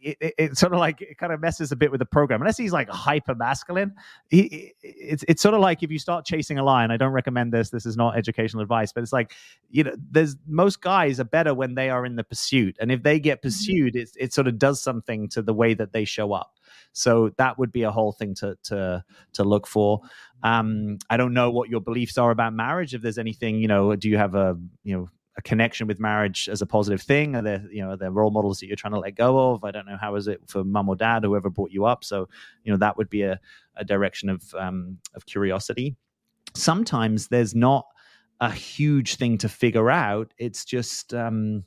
it, 0.00 0.16
it, 0.20 0.34
it, 0.38 0.58
sort 0.58 0.72
of 0.72 0.78
like 0.78 1.00
it 1.00 1.18
kind 1.18 1.32
of 1.32 1.40
messes 1.40 1.72
a 1.72 1.76
bit 1.76 1.90
with 1.90 1.98
the 1.98 2.06
program. 2.06 2.40
Unless 2.40 2.56
he's 2.56 2.72
like 2.72 2.88
hyper 2.88 3.34
masculine, 3.34 3.94
he, 4.30 4.72
it's 4.82 5.24
it's 5.28 5.42
sort 5.42 5.54
of 5.54 5.60
like 5.60 5.82
if 5.82 5.90
you 5.90 5.98
start 5.98 6.24
chasing 6.24 6.58
a 6.58 6.64
lion. 6.64 6.90
I 6.90 6.96
don't 6.96 7.12
recommend 7.12 7.52
this. 7.52 7.70
This 7.70 7.86
is 7.86 7.96
not 7.96 8.16
educational 8.16 8.62
advice, 8.62 8.92
but 8.92 9.02
it's 9.02 9.12
like 9.12 9.32
you 9.70 9.84
know, 9.84 9.94
there's 10.10 10.36
most 10.46 10.80
guys 10.80 11.20
are 11.20 11.24
better 11.24 11.54
when 11.54 11.74
they 11.74 11.90
are 11.90 12.04
in 12.04 12.16
the 12.16 12.24
pursuit, 12.24 12.76
and 12.80 12.92
if 12.92 13.02
they 13.02 13.18
get 13.18 13.38
mm-hmm. 13.38 13.48
pursued, 13.48 13.96
it 13.96 14.10
it 14.18 14.32
sort 14.32 14.46
of 14.46 14.58
does 14.58 14.82
something 14.82 15.28
to 15.30 15.42
the 15.42 15.54
way 15.54 15.74
that 15.74 15.92
they 15.92 16.04
show 16.04 16.32
up. 16.32 16.54
So 16.92 17.30
that 17.36 17.58
would 17.58 17.72
be 17.72 17.82
a 17.82 17.90
whole 17.90 18.12
thing 18.12 18.34
to 18.36 18.56
to 18.64 19.04
to 19.34 19.44
look 19.44 19.66
for. 19.66 20.00
Um, 20.42 20.98
I 21.10 21.16
don't 21.16 21.34
know 21.34 21.50
what 21.50 21.68
your 21.68 21.80
beliefs 21.80 22.18
are 22.18 22.30
about 22.30 22.52
marriage. 22.52 22.94
If 22.94 23.02
there's 23.02 23.18
anything, 23.18 23.60
you 23.60 23.68
know, 23.68 23.94
do 23.96 24.08
you 24.08 24.16
have 24.18 24.34
a 24.34 24.56
you 24.84 24.96
know 24.96 25.08
a 25.38 25.42
connection 25.42 25.86
with 25.86 26.00
marriage 26.00 26.48
as 26.50 26.60
a 26.60 26.66
positive 26.66 27.00
thing? 27.00 27.36
Are 27.36 27.42
there, 27.42 27.64
you 27.70 27.80
know, 27.80 27.92
are 27.92 27.96
there 27.96 28.10
role 28.10 28.32
models 28.32 28.58
that 28.58 28.66
you're 28.66 28.76
trying 28.76 28.92
to 28.92 28.98
let 28.98 29.14
go 29.14 29.52
of? 29.52 29.64
I 29.64 29.70
don't 29.70 29.86
know. 29.86 29.96
How 29.98 30.16
is 30.16 30.26
it 30.26 30.42
for 30.48 30.64
mum 30.64 30.88
or 30.88 30.96
dad, 30.96 31.22
whoever 31.22 31.48
brought 31.48 31.70
you 31.70 31.86
up? 31.86 32.04
So, 32.04 32.28
you 32.64 32.72
know, 32.72 32.78
that 32.78 32.96
would 32.98 33.08
be 33.08 33.22
a, 33.22 33.40
a 33.76 33.84
direction 33.84 34.28
of 34.28 34.42
um, 34.54 34.98
of 35.14 35.24
curiosity. 35.26 35.96
Sometimes 36.54 37.28
there's 37.28 37.54
not 37.54 37.86
a 38.40 38.50
huge 38.50 39.14
thing 39.14 39.38
to 39.38 39.48
figure 39.48 39.90
out. 39.90 40.34
It's 40.38 40.64
just 40.64 41.14
um, 41.14 41.64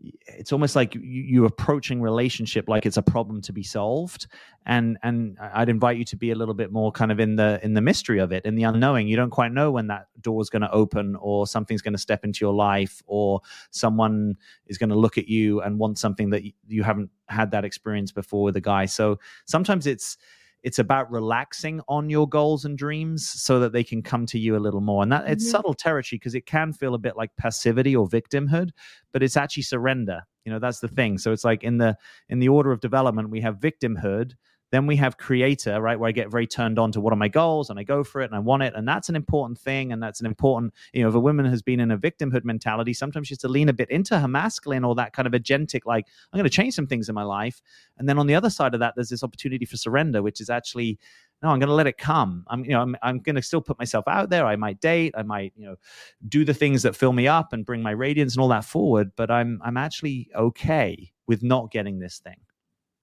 it's 0.00 0.52
almost 0.52 0.76
like 0.76 0.94
you, 0.94 1.44
are 1.44 1.46
approaching 1.46 2.02
relationship 2.02 2.68
like 2.68 2.84
it's 2.84 2.96
a 2.96 3.02
problem 3.02 3.40
to 3.42 3.52
be 3.52 3.62
solved. 3.62 4.26
And 4.66 4.98
and 5.02 5.38
i'd 5.54 5.68
invite 5.68 5.96
you 5.96 6.04
to 6.04 6.16
be 6.16 6.32
a 6.32 6.34
little 6.34 6.54
bit 6.54 6.72
more 6.72 6.90
kind 6.90 7.12
of 7.12 7.20
in 7.20 7.36
the 7.36 7.60
in 7.62 7.74
the 7.74 7.80
mystery 7.80 8.18
of 8.18 8.32
it 8.32 8.44
in 8.44 8.56
the 8.56 8.64
unknowing. 8.64 9.08
You 9.08 9.16
don't 9.16 9.30
quite 9.30 9.52
know 9.52 9.70
when 9.70 9.86
that 9.88 10.06
door 10.20 10.40
is 10.42 10.50
going 10.50 10.62
to 10.62 10.70
open 10.70 11.16
or 11.16 11.46
something's 11.46 11.82
going 11.82 11.94
to 11.94 11.98
step 11.98 12.24
into 12.24 12.44
your 12.44 12.54
life 12.54 13.02
or 13.06 13.40
someone 13.70 14.36
is 14.66 14.78
going 14.78 14.90
to 14.90 14.96
look 14.96 15.18
at 15.18 15.28
you 15.28 15.60
and 15.60 15.78
want 15.78 15.98
something 15.98 16.30
that 16.30 16.42
you 16.66 16.82
haven't 16.82 17.10
had 17.28 17.50
that 17.52 17.64
experience 17.64 18.12
before 18.12 18.42
with 18.42 18.56
a 18.56 18.60
guy. 18.60 18.86
So 18.86 19.18
sometimes 19.46 19.86
it's 19.86 20.16
it's 20.66 20.80
about 20.80 21.08
relaxing 21.12 21.80
on 21.86 22.10
your 22.10 22.28
goals 22.28 22.64
and 22.64 22.76
dreams 22.76 23.24
so 23.24 23.60
that 23.60 23.72
they 23.72 23.84
can 23.84 24.02
come 24.02 24.26
to 24.26 24.36
you 24.36 24.56
a 24.56 24.58
little 24.58 24.80
more. 24.80 25.00
And 25.04 25.12
that 25.12 25.30
it's 25.30 25.44
mm-hmm. 25.44 25.52
subtle 25.52 25.74
territory 25.74 26.18
because 26.18 26.34
it 26.34 26.44
can 26.44 26.72
feel 26.72 26.94
a 26.94 26.98
bit 26.98 27.16
like 27.16 27.30
passivity 27.36 27.94
or 27.94 28.08
victimhood 28.08 28.70
but 29.12 29.22
it's 29.22 29.36
actually 29.36 29.62
surrender. 29.62 30.20
You 30.44 30.52
know 30.52 30.58
that's 30.58 30.80
the 30.80 30.88
thing. 30.88 31.18
So 31.18 31.32
it's 31.32 31.44
like 31.44 31.62
in 31.62 31.78
the 31.78 31.96
in 32.28 32.40
the 32.40 32.48
order 32.48 32.72
of 32.72 32.80
development 32.80 33.30
we 33.30 33.40
have 33.42 33.60
victimhood 33.60 34.32
Then 34.72 34.86
we 34.86 34.96
have 34.96 35.16
creator, 35.16 35.80
right, 35.80 35.98
where 35.98 36.08
I 36.08 36.12
get 36.12 36.30
very 36.30 36.46
turned 36.46 36.78
on 36.78 36.90
to 36.92 37.00
what 37.00 37.12
are 37.12 37.16
my 37.16 37.28
goals 37.28 37.70
and 37.70 37.78
I 37.78 37.84
go 37.84 38.02
for 38.02 38.20
it 38.20 38.24
and 38.24 38.34
I 38.34 38.40
want 38.40 38.64
it. 38.64 38.74
And 38.74 38.86
that's 38.86 39.08
an 39.08 39.14
important 39.14 39.58
thing. 39.58 39.92
And 39.92 40.02
that's 40.02 40.20
an 40.20 40.26
important, 40.26 40.74
you 40.92 41.02
know, 41.02 41.08
if 41.08 41.14
a 41.14 41.20
woman 41.20 41.46
has 41.46 41.62
been 41.62 41.78
in 41.78 41.92
a 41.92 41.98
victimhood 41.98 42.44
mentality, 42.44 42.92
sometimes 42.92 43.28
she 43.28 43.32
has 43.32 43.38
to 43.38 43.48
lean 43.48 43.68
a 43.68 43.72
bit 43.72 43.90
into 43.90 44.18
her 44.18 44.26
masculine 44.26 44.84
or 44.84 44.94
that 44.96 45.12
kind 45.12 45.26
of 45.26 45.32
agentic, 45.32 45.82
like, 45.86 46.06
I'm 46.32 46.38
going 46.38 46.44
to 46.44 46.50
change 46.50 46.74
some 46.74 46.86
things 46.86 47.08
in 47.08 47.14
my 47.14 47.22
life. 47.22 47.62
And 47.98 48.08
then 48.08 48.18
on 48.18 48.26
the 48.26 48.34
other 48.34 48.50
side 48.50 48.74
of 48.74 48.80
that, 48.80 48.94
there's 48.96 49.08
this 49.08 49.22
opportunity 49.22 49.64
for 49.64 49.76
surrender, 49.76 50.22
which 50.22 50.40
is 50.40 50.50
actually, 50.50 50.98
no, 51.42 51.50
I'm 51.50 51.60
going 51.60 51.68
to 51.68 51.74
let 51.74 51.86
it 51.86 51.98
come. 51.98 52.44
I'm, 52.48 52.64
you 52.64 52.70
know, 52.70 52.80
I'm, 52.80 52.96
I'm 53.02 53.20
going 53.20 53.36
to 53.36 53.42
still 53.42 53.60
put 53.60 53.78
myself 53.78 54.08
out 54.08 54.30
there. 54.30 54.46
I 54.46 54.56
might 54.56 54.80
date. 54.80 55.14
I 55.16 55.22
might, 55.22 55.52
you 55.54 55.66
know, 55.66 55.76
do 56.28 56.44
the 56.44 56.54
things 56.54 56.82
that 56.82 56.96
fill 56.96 57.12
me 57.12 57.28
up 57.28 57.52
and 57.52 57.64
bring 57.64 57.82
my 57.82 57.92
radiance 57.92 58.34
and 58.34 58.42
all 58.42 58.48
that 58.48 58.64
forward. 58.64 59.12
But 59.16 59.30
I'm, 59.30 59.60
I'm 59.64 59.76
actually 59.76 60.30
okay 60.34 61.12
with 61.26 61.42
not 61.42 61.70
getting 61.70 61.98
this 61.98 62.18
thing. 62.18 62.45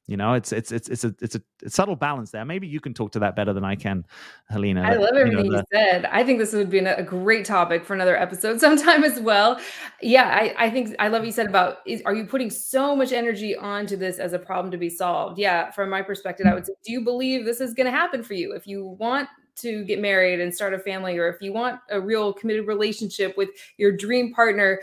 You 0.05 0.17
know, 0.17 0.33
it's 0.33 0.51
it's 0.51 0.73
it's 0.73 0.89
it's 0.89 1.05
a 1.05 1.15
it's 1.21 1.35
a, 1.35 1.41
subtle 1.69 1.95
balance 1.95 2.31
there. 2.31 2.43
Maybe 2.43 2.67
you 2.67 2.81
can 2.81 2.93
talk 2.93 3.13
to 3.13 3.19
that 3.19 3.37
better 3.37 3.53
than 3.53 3.63
I 3.63 3.75
can, 3.75 4.05
Helena. 4.49 4.81
I 4.81 4.95
love 4.95 5.15
everything 5.15 5.45
you, 5.45 5.51
know, 5.51 5.57
the... 5.57 5.65
you 5.71 5.79
said. 5.79 6.05
I 6.05 6.25
think 6.25 6.39
this 6.39 6.51
would 6.51 6.69
be 6.69 6.79
a 6.79 7.03
great 7.03 7.45
topic 7.45 7.85
for 7.85 7.93
another 7.93 8.17
episode 8.17 8.59
sometime 8.59 9.05
as 9.05 9.21
well. 9.21 9.61
Yeah, 10.01 10.25
I, 10.25 10.65
I 10.65 10.69
think 10.69 10.93
I 10.99 11.07
love 11.07 11.21
what 11.21 11.27
you 11.27 11.31
said 11.31 11.47
about 11.47 11.77
is, 11.85 12.01
are 12.05 12.13
you 12.13 12.25
putting 12.25 12.49
so 12.49 12.97
much 12.97 13.13
energy 13.13 13.55
onto 13.55 13.95
this 13.95 14.19
as 14.19 14.33
a 14.33 14.39
problem 14.39 14.71
to 14.71 14.77
be 14.77 14.89
solved? 14.89 15.39
Yeah, 15.39 15.71
from 15.71 15.89
my 15.89 16.01
perspective, 16.01 16.47
I 16.47 16.53
would 16.53 16.65
say, 16.65 16.73
do 16.83 16.91
you 16.91 17.01
believe 17.01 17.45
this 17.45 17.61
is 17.61 17.73
going 17.73 17.85
to 17.85 17.91
happen 17.91 18.23
for 18.23 18.33
you? 18.33 18.53
If 18.53 18.67
you 18.67 18.97
want 18.99 19.29
to 19.55 19.83
get 19.85 20.01
married 20.01 20.39
and 20.39 20.53
start 20.53 20.73
a 20.73 20.79
family, 20.79 21.17
or 21.17 21.29
if 21.29 21.41
you 21.41 21.53
want 21.53 21.79
a 21.89 22.01
real 22.01 22.33
committed 22.33 22.67
relationship 22.67 23.37
with 23.37 23.49
your 23.77 23.95
dream 23.95 24.33
partner, 24.33 24.81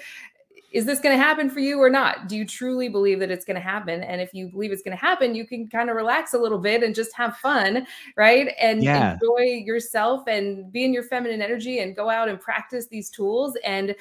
is 0.71 0.87
this 0.87 1.01
going 1.01 1.17
to 1.17 1.23
happen 1.23 1.51
for 1.51 1.59
you 1.59 1.81
or 1.81 1.91
not? 1.91 2.29
Do 2.29 2.37
you 2.37 2.45
truly 2.45 2.89
believe 2.89 3.19
that 3.21 3.31
it's 3.31 3.45
going 3.45 3.57
to 3.57 3.61
happen? 3.61 4.03
And 4.05 4.21
if 4.21 4.33
you 4.33 4.49
believe 4.49 4.71
it's 4.71 4.83
going 4.83 4.97
to 4.97 5.01
happen, 5.01 5.35
you 5.35 5.47
can 5.47 5.67
kind 5.69 5.91
of 5.91 5.97
relax 5.97 6.33
a 6.33 6.39
little 6.39 6.59
bit 6.59 6.83
and 6.83 6.95
just 6.95 7.15
have 7.17 7.37
fun, 7.39 7.87
right? 8.17 8.55
And 8.61 8.83
yeah. 8.83 9.15
enjoy 9.15 9.63
yourself 9.65 10.29
and 10.29 10.71
be 10.73 10.85
in 10.85 10.93
your 10.93 11.03
feminine 11.03 11.43
energy 11.43 11.81
and 11.81 11.97
go 11.97 12.09
out 12.09 12.29
and 12.29 12.41
practice 12.41 12.87
these 12.87 13.11
tools 13.11 13.57
and 13.65 13.97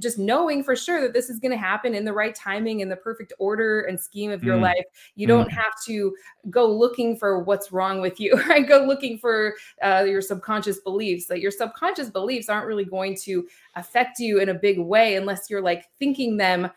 just 0.00 0.18
knowing 0.18 0.62
for 0.62 0.74
sure 0.76 1.00
that 1.00 1.12
this 1.12 1.30
is 1.30 1.38
going 1.38 1.50
to 1.50 1.56
happen 1.56 1.94
in 1.94 2.04
the 2.04 2.12
right 2.12 2.34
timing 2.34 2.80
in 2.80 2.88
the 2.88 2.96
perfect 2.96 3.32
order 3.38 3.82
and 3.82 3.98
scheme 3.98 4.30
of 4.30 4.42
your 4.42 4.56
mm. 4.56 4.62
life 4.62 4.84
you 5.14 5.26
don't 5.26 5.48
mm. 5.48 5.52
have 5.52 5.72
to 5.84 6.14
go 6.50 6.66
looking 6.66 7.16
for 7.16 7.40
what's 7.40 7.72
wrong 7.72 8.00
with 8.00 8.18
you 8.20 8.34
right 8.48 8.68
go 8.68 8.84
looking 8.84 9.18
for 9.18 9.54
uh, 9.82 10.04
your 10.06 10.20
subconscious 10.20 10.80
beliefs 10.80 11.30
like 11.30 11.42
your 11.42 11.50
subconscious 11.50 12.10
beliefs 12.10 12.48
aren't 12.48 12.66
really 12.66 12.84
going 12.84 13.16
to 13.16 13.46
affect 13.76 14.18
you 14.18 14.38
in 14.38 14.48
a 14.48 14.54
big 14.54 14.78
way 14.78 15.16
unless 15.16 15.48
you're 15.50 15.62
like 15.62 15.86
thinking 15.98 16.36
them 16.36 16.70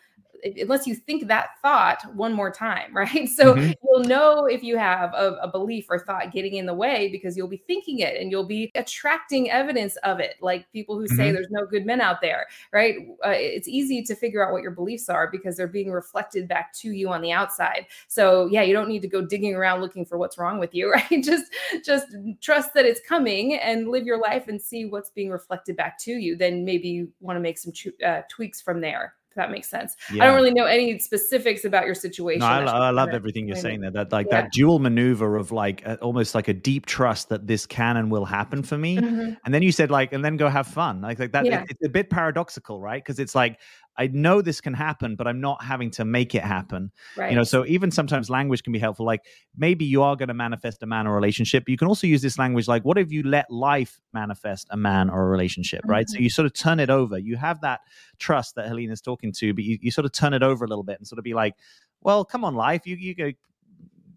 unless 0.44 0.88
you 0.88 0.96
think 0.96 1.28
that 1.28 1.50
thought 1.62 2.02
one 2.14 2.34
more 2.34 2.52
time, 2.52 2.94
right? 2.96 3.28
So 3.30 3.56
mm-hmm. 3.56 3.72
you'll 3.84 4.04
know 4.04 4.46
if 4.46 4.64
you 4.64 4.78
have 4.78 5.14
a, 5.14 5.38
a, 5.42 5.48
belief 5.48 5.88
or 5.90 5.98
thought 5.98 6.32
getting 6.32 6.56
in 6.56 6.66
the 6.66 6.74
way 6.74 7.10
because 7.10 7.36
you'll 7.36 7.48
be 7.48 7.64
thinking 7.68 8.00
it 8.00 8.20
and 8.20 8.30
you'll 8.30 8.46
be 8.46 8.72
attracting 8.76 9.50
evidence 9.50 9.96
of 9.98 10.20
it. 10.20 10.36
Like 10.42 10.72
people 10.72 10.98
who 10.98 11.06
mm-hmm. 11.06 11.16
say 11.16 11.32
there's 11.32 11.50
no 11.50 11.66
good 11.66 11.86
men 11.86 12.02
out 12.02 12.22
there, 12.22 12.46
right? 12.72 12.96
Uh, 13.26 13.30
it's 13.30 13.68
easy 13.68 14.04
to 14.04 14.16
figure 14.16 14.46
out 14.46 14.52
what 14.52 14.62
your 14.62 14.72
beliefs 14.72 15.10
are 15.10 15.30
because 15.32 15.58
they're 15.58 15.68
being 15.68 15.92
reflected 15.92 16.48
back 16.48 16.74
to 16.74 16.92
you 16.92 17.10
on 17.10 17.22
the 17.22 17.32
outside. 17.32 17.88
So 18.08 18.48
yeah, 18.48 18.62
you 18.62 18.74
don't 18.74 18.90
need 18.90 19.02
to 19.02 19.08
go 19.08 19.22
digging 19.26 19.56
around 19.56 19.82
looking 19.82 20.06
for 20.06 20.18
what's 20.18 20.38
wrong 20.38 20.60
with 20.60 20.74
you, 20.74 20.92
right? 21.12 21.24
just 21.24 21.46
just 21.84 22.08
trust 22.42 22.74
that 22.74 22.86
it's 22.86 23.02
coming 23.08 23.56
and 23.56 23.88
live 23.88 24.06
your 24.06 24.20
life 24.20 24.48
and 24.48 24.62
see 24.62 24.86
what's 24.86 25.10
being 25.10 25.30
reflected 25.30 25.76
back 25.76 25.98
to 26.00 26.12
you. 26.12 26.36
Then 26.36 26.66
maybe 26.66 26.90
you 26.90 27.12
want 27.20 27.38
to 27.38 27.42
make 27.42 27.58
some 27.58 27.74
uh, 28.06 28.22
tweaks 28.30 28.62
from 28.62 28.82
there 28.82 29.14
that 29.38 29.52
makes 29.52 29.70
sense. 29.70 29.96
Yeah. 30.14 30.24
I 30.24 30.28
don't 30.28 30.36
really 30.36 30.54
know 30.54 30.66
any 30.66 31.00
specifics 31.00 31.64
about 31.64 31.86
your 31.86 31.96
situation. 31.96 32.42
No, 32.42 32.48
I, 32.48 32.64
I, 32.64 32.90
love 32.90 33.10
everything 33.10 33.48
you're 33.48 33.56
saying 33.56 33.82
there. 33.82 33.92
That 33.92 34.12
like 34.12 34.28
yeah. 34.30 34.42
that 34.42 34.52
dual 34.52 34.80
maneuver 34.80 35.38
of 35.38 35.52
like 35.52 35.86
a, 35.86 35.96
almost 35.98 36.36
like 36.36 36.48
a 36.48 36.54
deep 36.54 36.86
trust 36.86 37.30
that 37.30 37.48
this 37.48 37.66
can 37.66 37.98
and 37.98 38.12
will 38.12 38.26
happen 38.26 38.62
for 38.64 38.78
me, 38.78 38.98
mm-hmm. 38.98 39.34
and 39.46 39.54
then 39.54 39.62
you 39.62 39.72
said 39.72 39.90
like, 39.90 40.12
and 40.12 40.26
then 40.26 40.36
go 40.36 40.50
have 40.50 40.68
fun. 40.68 41.02
Like 41.02 41.20
like 41.20 41.32
that. 41.32 41.46
Yeah. 41.46 41.62
It, 41.62 41.72
it's 41.72 41.86
a 41.86 41.90
bit 41.90 42.10
paradoxical, 42.10 42.82
right? 42.82 43.04
Because 43.04 43.20
it's 43.20 43.36
like 43.36 43.60
I 43.98 44.08
know 44.08 44.42
this 44.42 44.62
can 44.62 44.74
happen, 44.74 45.16
but 45.16 45.28
I'm 45.28 45.42
not 45.42 45.64
having 45.64 45.90
to 45.92 46.06
make 46.06 46.36
it 46.36 46.44
happen. 46.44 46.92
Right. 47.16 47.32
You 47.32 47.36
know, 47.36 47.44
so 47.44 47.66
even 47.66 47.90
sometimes 47.92 48.30
language 48.30 48.64
can 48.64 48.74
be 48.74 48.80
helpful. 48.80 49.06
Like 49.06 49.26
maybe 49.58 49.86
you 49.86 50.04
are 50.04 50.16
going 50.16 50.28
to 50.28 50.34
manifest 50.34 50.84
a 50.84 50.86
man 50.86 51.08
or 51.08 51.12
a 51.12 51.16
relationship. 51.16 51.68
You 51.68 51.78
can 51.78 51.88
also 51.88 52.06
use 52.06 52.22
this 52.22 52.38
language 52.38 52.68
like, 52.68 52.84
what 52.86 52.98
if 52.98 53.12
you 53.12 53.24
let 53.24 53.50
life 53.50 54.00
manifest 54.14 54.68
a 54.70 54.78
man 54.78 55.10
or 55.10 55.24
a 55.24 55.30
relationship, 55.30 55.82
mm-hmm. 55.82 55.92
right? 55.92 56.10
So 56.10 56.16
mm-hmm. 56.16 56.24
you 56.24 56.30
sort 56.30 56.46
of 56.46 56.54
turn 56.54 56.80
it 56.80 56.90
over. 56.90 57.18
You 57.18 57.38
have 57.38 57.62
that 57.62 57.82
trust 58.20 58.56
that 58.56 58.68
Helena's 58.68 59.02
talking 59.02 59.32
to, 59.34 59.54
but 59.54 59.64
you, 59.64 59.80
you 59.82 59.92
sort 59.92 60.06
of 60.06 60.12
turn 60.12 60.34
it 60.34 60.44
over 60.44 60.66
a 60.66 60.68
little 60.68 60.84
bit 60.84 61.00
and 61.00 61.08
sort 61.08 61.18
of 61.20 61.24
be 61.24 61.34
like, 61.34 61.56
well, 62.02 62.24
come 62.24 62.46
on, 62.46 62.56
life, 62.56 62.86
you 62.86 62.96
you 62.96 63.16
go 63.16 63.32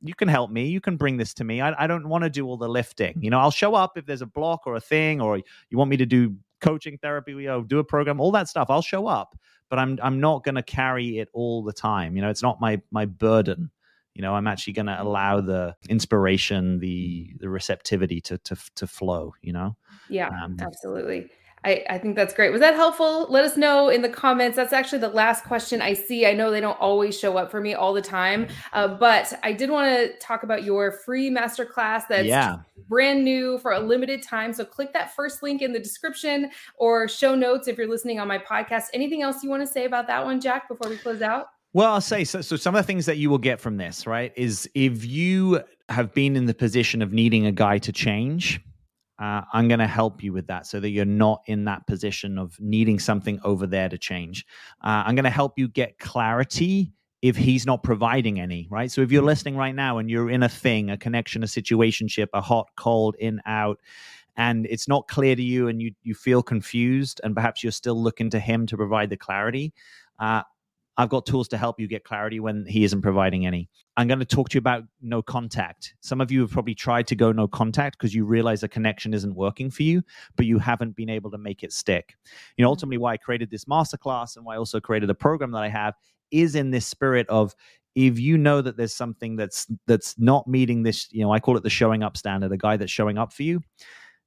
you 0.03 0.15
can 0.15 0.29
help 0.29 0.51
me. 0.51 0.67
You 0.67 0.81
can 0.81 0.97
bring 0.97 1.17
this 1.17 1.35
to 1.35 1.45
me. 1.45 1.61
I, 1.61 1.85
I 1.85 1.87
don't 1.87 2.09
want 2.09 2.25
to 2.25 2.31
do 2.31 2.47
all 2.47 2.57
the 2.57 2.69
lifting. 2.69 3.23
You 3.23 3.31
know, 3.31 3.39
I'll 3.39 3.51
show 3.51 3.75
up 3.75 3.99
if 3.99 4.07
there's 4.07 4.23
a 4.23 4.27
block 4.27 4.63
or 4.67 4.75
a 4.77 4.81
thing, 4.81 5.21
or 5.21 5.37
you 5.37 5.79
want 5.79 5.91
me 5.91 5.99
to 5.99 6.07
do 6.07 6.37
coaching 6.61 6.99
therapy, 6.99 7.33
you 7.33 7.47
know, 7.47 7.63
do 7.63 7.79
a 7.79 7.85
program, 7.85 8.21
all 8.21 8.33
that 8.33 8.49
stuff. 8.49 8.69
I'll 8.71 8.83
show 8.83 9.07
up 9.07 9.37
but 9.71 9.79
I'm 9.79 9.99
I'm 10.03 10.21
not 10.21 10.45
going 10.45 10.57
to 10.57 10.63
carry 10.63 11.19
it 11.19 11.29
all 11.33 11.63
the 11.63 11.73
time. 11.73 12.17
You 12.17 12.23
know, 12.23 12.29
it's 12.29 12.43
not 12.43 12.61
my 12.61 12.83
my 12.91 13.07
burden. 13.07 13.71
You 14.15 14.23
know, 14.23 14.35
I'm 14.35 14.49
actually 14.49 14.73
going 14.75 14.87
to 14.87 15.01
allow 15.01 15.41
the 15.41 15.77
inspiration, 15.89 16.81
the 16.81 17.33
the 17.39 17.49
receptivity 17.49 18.21
to 18.23 18.39
to 18.39 18.57
to 18.75 18.87
flow. 18.87 19.33
You 19.41 19.53
know. 19.53 19.77
Yeah, 20.09 20.29
um, 20.29 20.57
absolutely. 20.61 21.31
I, 21.65 21.85
I 21.91 21.99
think 21.99 22.17
that's 22.17 22.33
great. 22.33 22.51
Was 22.51 22.61
that 22.61 22.75
helpful? 22.75 23.27
Let 23.29 23.45
us 23.45 23.57
know 23.57 23.91
in 23.91 24.01
the 24.01 24.09
comments. 24.09 24.57
That's 24.57 24.73
actually 24.73 25.01
the 25.01 25.11
last 25.11 25.45
question 25.45 25.83
I 25.83 25.93
see. 25.93 26.25
I 26.27 26.33
know 26.33 26.51
they 26.51 26.61
don't 26.61 26.81
always 26.81 27.19
show 27.19 27.37
up 27.37 27.51
for 27.51 27.61
me 27.61 27.75
all 27.75 27.93
the 27.93 28.01
time, 28.01 28.49
uh, 28.73 28.89
but 28.89 29.33
I 29.43 29.53
did 29.53 29.71
want 29.71 29.95
to 29.95 30.17
talk 30.19 30.43
about 30.43 30.65
your 30.65 30.91
free 30.91 31.31
masterclass 31.31 32.05
that's 32.09 32.27
yeah. 32.27 32.61
brand 32.89 33.25
new 33.25 33.59
for 33.59 33.73
a 33.73 33.81
limited 33.81 34.23
time. 34.23 34.55
So 34.55 34.65
click 34.65 34.95
that 34.95 35.15
first 35.15 35.43
link 35.43 35.61
in 35.61 35.73
the 35.73 35.79
description 35.79 36.51
or 36.77 37.09
show 37.09 37.35
notes 37.35 37.69
if 37.69 37.77
you're 37.77 37.89
listening 37.89 38.21
on 38.21 38.29
my 38.29 38.39
podcast. 38.39 38.85
Anything 38.95 39.21
else 39.21 39.43
you 39.43 39.51
want 39.51 39.63
to 39.63 39.71
say 39.71 39.85
about 39.85 40.07
that 40.07 40.25
one, 40.25 40.41
Jack, 40.41 40.67
before 40.67 40.89
we 40.89 40.97
close 40.97 41.21
out? 41.21 41.49
Well, 41.73 41.93
I'll 41.93 42.01
say 42.01 42.25
so. 42.25 42.41
So, 42.41 42.57
some 42.57 42.75
of 42.75 42.81
the 42.81 42.87
things 42.87 43.07
that 43.07 43.19
you 43.19 43.31
will 43.31 43.39
get 43.39 43.61
from 43.61 43.77
this, 43.77 44.05
right, 44.05 44.33
is 44.35 44.69
if 44.75 45.05
you 45.05 45.63
have 45.89 46.13
been 46.13 46.35
in 46.35 46.47
the 46.47 46.55
position 46.55 47.01
of 47.01 47.13
needing 47.13 47.47
a 47.47 47.53
guy 47.53 47.79
to 47.79 47.93
change, 47.93 48.61
uh, 49.21 49.43
I'm 49.53 49.69
going 49.69 49.81
to 49.81 49.87
help 49.87 50.23
you 50.23 50.33
with 50.33 50.47
that 50.47 50.67
so 50.67 50.81
that 50.81 50.89
you're 50.89 51.05
not 51.05 51.43
in 51.47 51.65
that 51.67 51.87
position 51.87 52.39
of 52.39 52.59
needing 52.59 52.99
something 52.99 53.39
over 53.45 53.67
there 53.67 53.89
to 53.89 53.99
change. 53.99 54.47
Uh, 54.83 55.05
I'm 55.07 55.15
going 55.15 55.25
to 55.25 55.31
help 55.31 55.59
you 55.59 55.69
get 55.69 55.99
clarity 55.99 56.95
if 57.21 57.37
he's 57.37 57.67
not 57.67 57.83
providing 57.83 58.41
any, 58.41 58.67
right? 58.71 58.91
So 58.91 59.03
if 59.03 59.13
you're 59.13 59.23
listening 59.23 59.57
right 59.57 59.75
now 59.75 59.99
and 59.99 60.09
you're 60.09 60.31
in 60.31 60.43
a 60.43 60.49
thing, 60.49 60.89
a 60.89 60.97
connection, 60.97 61.43
a 61.43 61.47
situationship, 61.47 62.29
a 62.33 62.41
hot, 62.41 62.69
cold, 62.77 63.15
in, 63.19 63.43
out, 63.45 63.79
and 64.39 64.67
it's 64.71 64.89
not 64.89 65.07
clear 65.07 65.37
to 65.37 65.43
you 65.43 65.69
and 65.69 65.83
you, 65.83 65.93
you 66.03 66.15
feel 66.15 66.43
confused 66.43 67.21
and 67.23 67.35
perhaps 67.35 67.63
you're 67.63 67.73
still 67.73 68.03
looking 68.03 68.31
to 68.31 68.41
him 68.41 68.67
to 68.67 68.77
provide 68.77 69.11
the 69.11 69.19
clarity, 69.19 69.75
uh, 70.19 70.43
I've 71.01 71.09
got 71.09 71.25
tools 71.25 71.49
to 71.49 71.57
help 71.57 71.81
you 71.81 71.89
get 71.89 72.05
clarity 72.05 72.41
when 72.41 72.67
he 72.67 72.85
isn't 72.85 73.01
providing 73.01 73.47
any. 73.47 73.71
I'm 73.97 74.07
going 74.07 74.19
to 74.19 74.27
talk 74.27 74.51
to 74.51 74.57
you 74.57 74.59
about 74.59 74.85
no 75.01 75.23
contact. 75.23 75.95
Some 76.03 76.21
of 76.21 76.31
you 76.31 76.43
have 76.43 76.51
probably 76.51 76.75
tried 76.75 77.07
to 77.07 77.17
go 77.17 77.33
no 77.33 77.49
contact 77.49 77.99
because 77.99 78.15
you 78.15 78.27
realize 78.27 78.63
a 78.63 78.69
connection 78.69 79.15
isn't 79.15 79.35
working 79.35 79.71
for 79.71 79.83
you, 79.83 80.03
but 80.37 80.45
you 80.45 80.59
haven't 80.59 80.95
been 80.97 81.09
able 81.09 81.31
to 81.31 81.39
make 81.39 81.63
it 81.63 81.73
stick. 81.73 82.17
You 82.59 82.63
know, 82.63 82.67
mm-hmm. 82.67 82.73
ultimately, 82.73 82.99
why 82.99 83.15
I 83.15 83.17
created 83.17 83.51
this 83.51 83.65
masterclass 83.65 84.37
and 84.37 84.45
why 84.45 84.57
I 84.57 84.59
also 84.59 84.79
created 84.79 85.09
the 85.09 85.15
program 85.15 85.53
that 85.53 85.63
I 85.63 85.69
have 85.69 85.95
is 86.31 86.55
in 86.55 86.71
this 86.71 86.87
spirit 86.87 87.27
of 87.31 87.55
if 87.95 88.19
you 88.19 88.37
know 88.37 88.61
that 88.61 88.77
there's 88.77 88.95
something 88.95 89.37
that's 89.37 89.69
that's 89.87 90.19
not 90.19 90.47
meeting 90.47 90.83
this, 90.83 91.11
you 91.11 91.23
know, 91.23 91.33
I 91.33 91.41
call 91.41 91.57
it 91.57 91.63
the 91.63 91.71
showing 91.71 92.03
up 92.03 92.19
standard, 92.19 92.53
a 92.53 92.59
guy 92.59 92.77
that's 92.77 92.93
showing 92.93 93.17
up 93.17 93.33
for 93.33 93.43
you, 93.43 93.63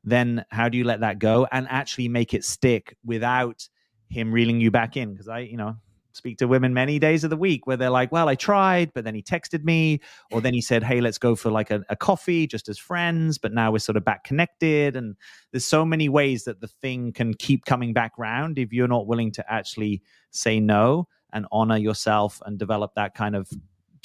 then 0.04 0.44
how 0.50 0.70
do 0.70 0.80
you 0.80 0.86
let 0.86 1.02
that 1.02 1.20
go 1.20 1.48
and 1.52 1.68
actually 1.70 2.08
make 2.08 2.34
it 2.34 2.44
stick 2.44 2.98
without 3.06 3.70
him 4.10 4.32
reeling 4.32 4.60
you 4.60 4.72
back 4.72 4.98
in? 4.98 5.12
Because 5.12 5.28
I, 5.28 5.42
you 5.42 5.56
know, 5.56 5.76
speak 6.14 6.38
to 6.38 6.48
women 6.48 6.74
many 6.74 7.00
days 7.00 7.24
of 7.24 7.30
the 7.30 7.38
week 7.38 7.68
where 7.68 7.76
they're 7.76 7.90
like, 7.90 8.12
well, 8.12 8.30
I 8.30 8.36
tried, 8.36 8.94
but 8.94 9.04
then 9.04 9.16
he 9.16 9.22
texted 9.22 9.64
me, 9.64 10.00
or 10.32 10.42
then 10.42 10.54
he 10.54 10.62
said, 10.62 10.84
hey, 10.84 11.02
let's 11.02 11.18
go 11.18 11.36
for 11.36 11.52
like 11.52 11.72
a, 11.72 11.84
a, 11.90 11.96
coffee 11.96 12.48
just 12.48 12.70
as 12.70 12.78
friends, 12.78 13.38
but 13.38 13.54
now 13.54 13.72
we're 13.72 13.80
sort 13.80 13.98
of 13.98 14.06
back 14.06 14.24
connected. 14.24 14.96
And 14.96 15.16
there's 15.52 15.66
so 15.66 15.84
many 15.84 16.10
ways 16.10 16.44
that 16.46 16.62
the 16.62 16.68
thing 16.68 17.12
can 17.12 17.34
keep 17.34 17.66
coming 17.66 17.94
back 17.94 18.14
round 18.18 18.60
if 18.60 18.72
you're 18.72 18.88
not 18.88 19.08
willing 19.08 19.32
to 19.34 19.52
actually 19.52 20.02
say 20.32 20.60
no 20.60 21.08
and 21.34 21.46
honor 21.52 21.78
yourself 21.78 22.42
and 22.46 22.60
develop 22.60 22.92
that 22.96 23.16
kind 23.16 23.36
of 23.36 23.50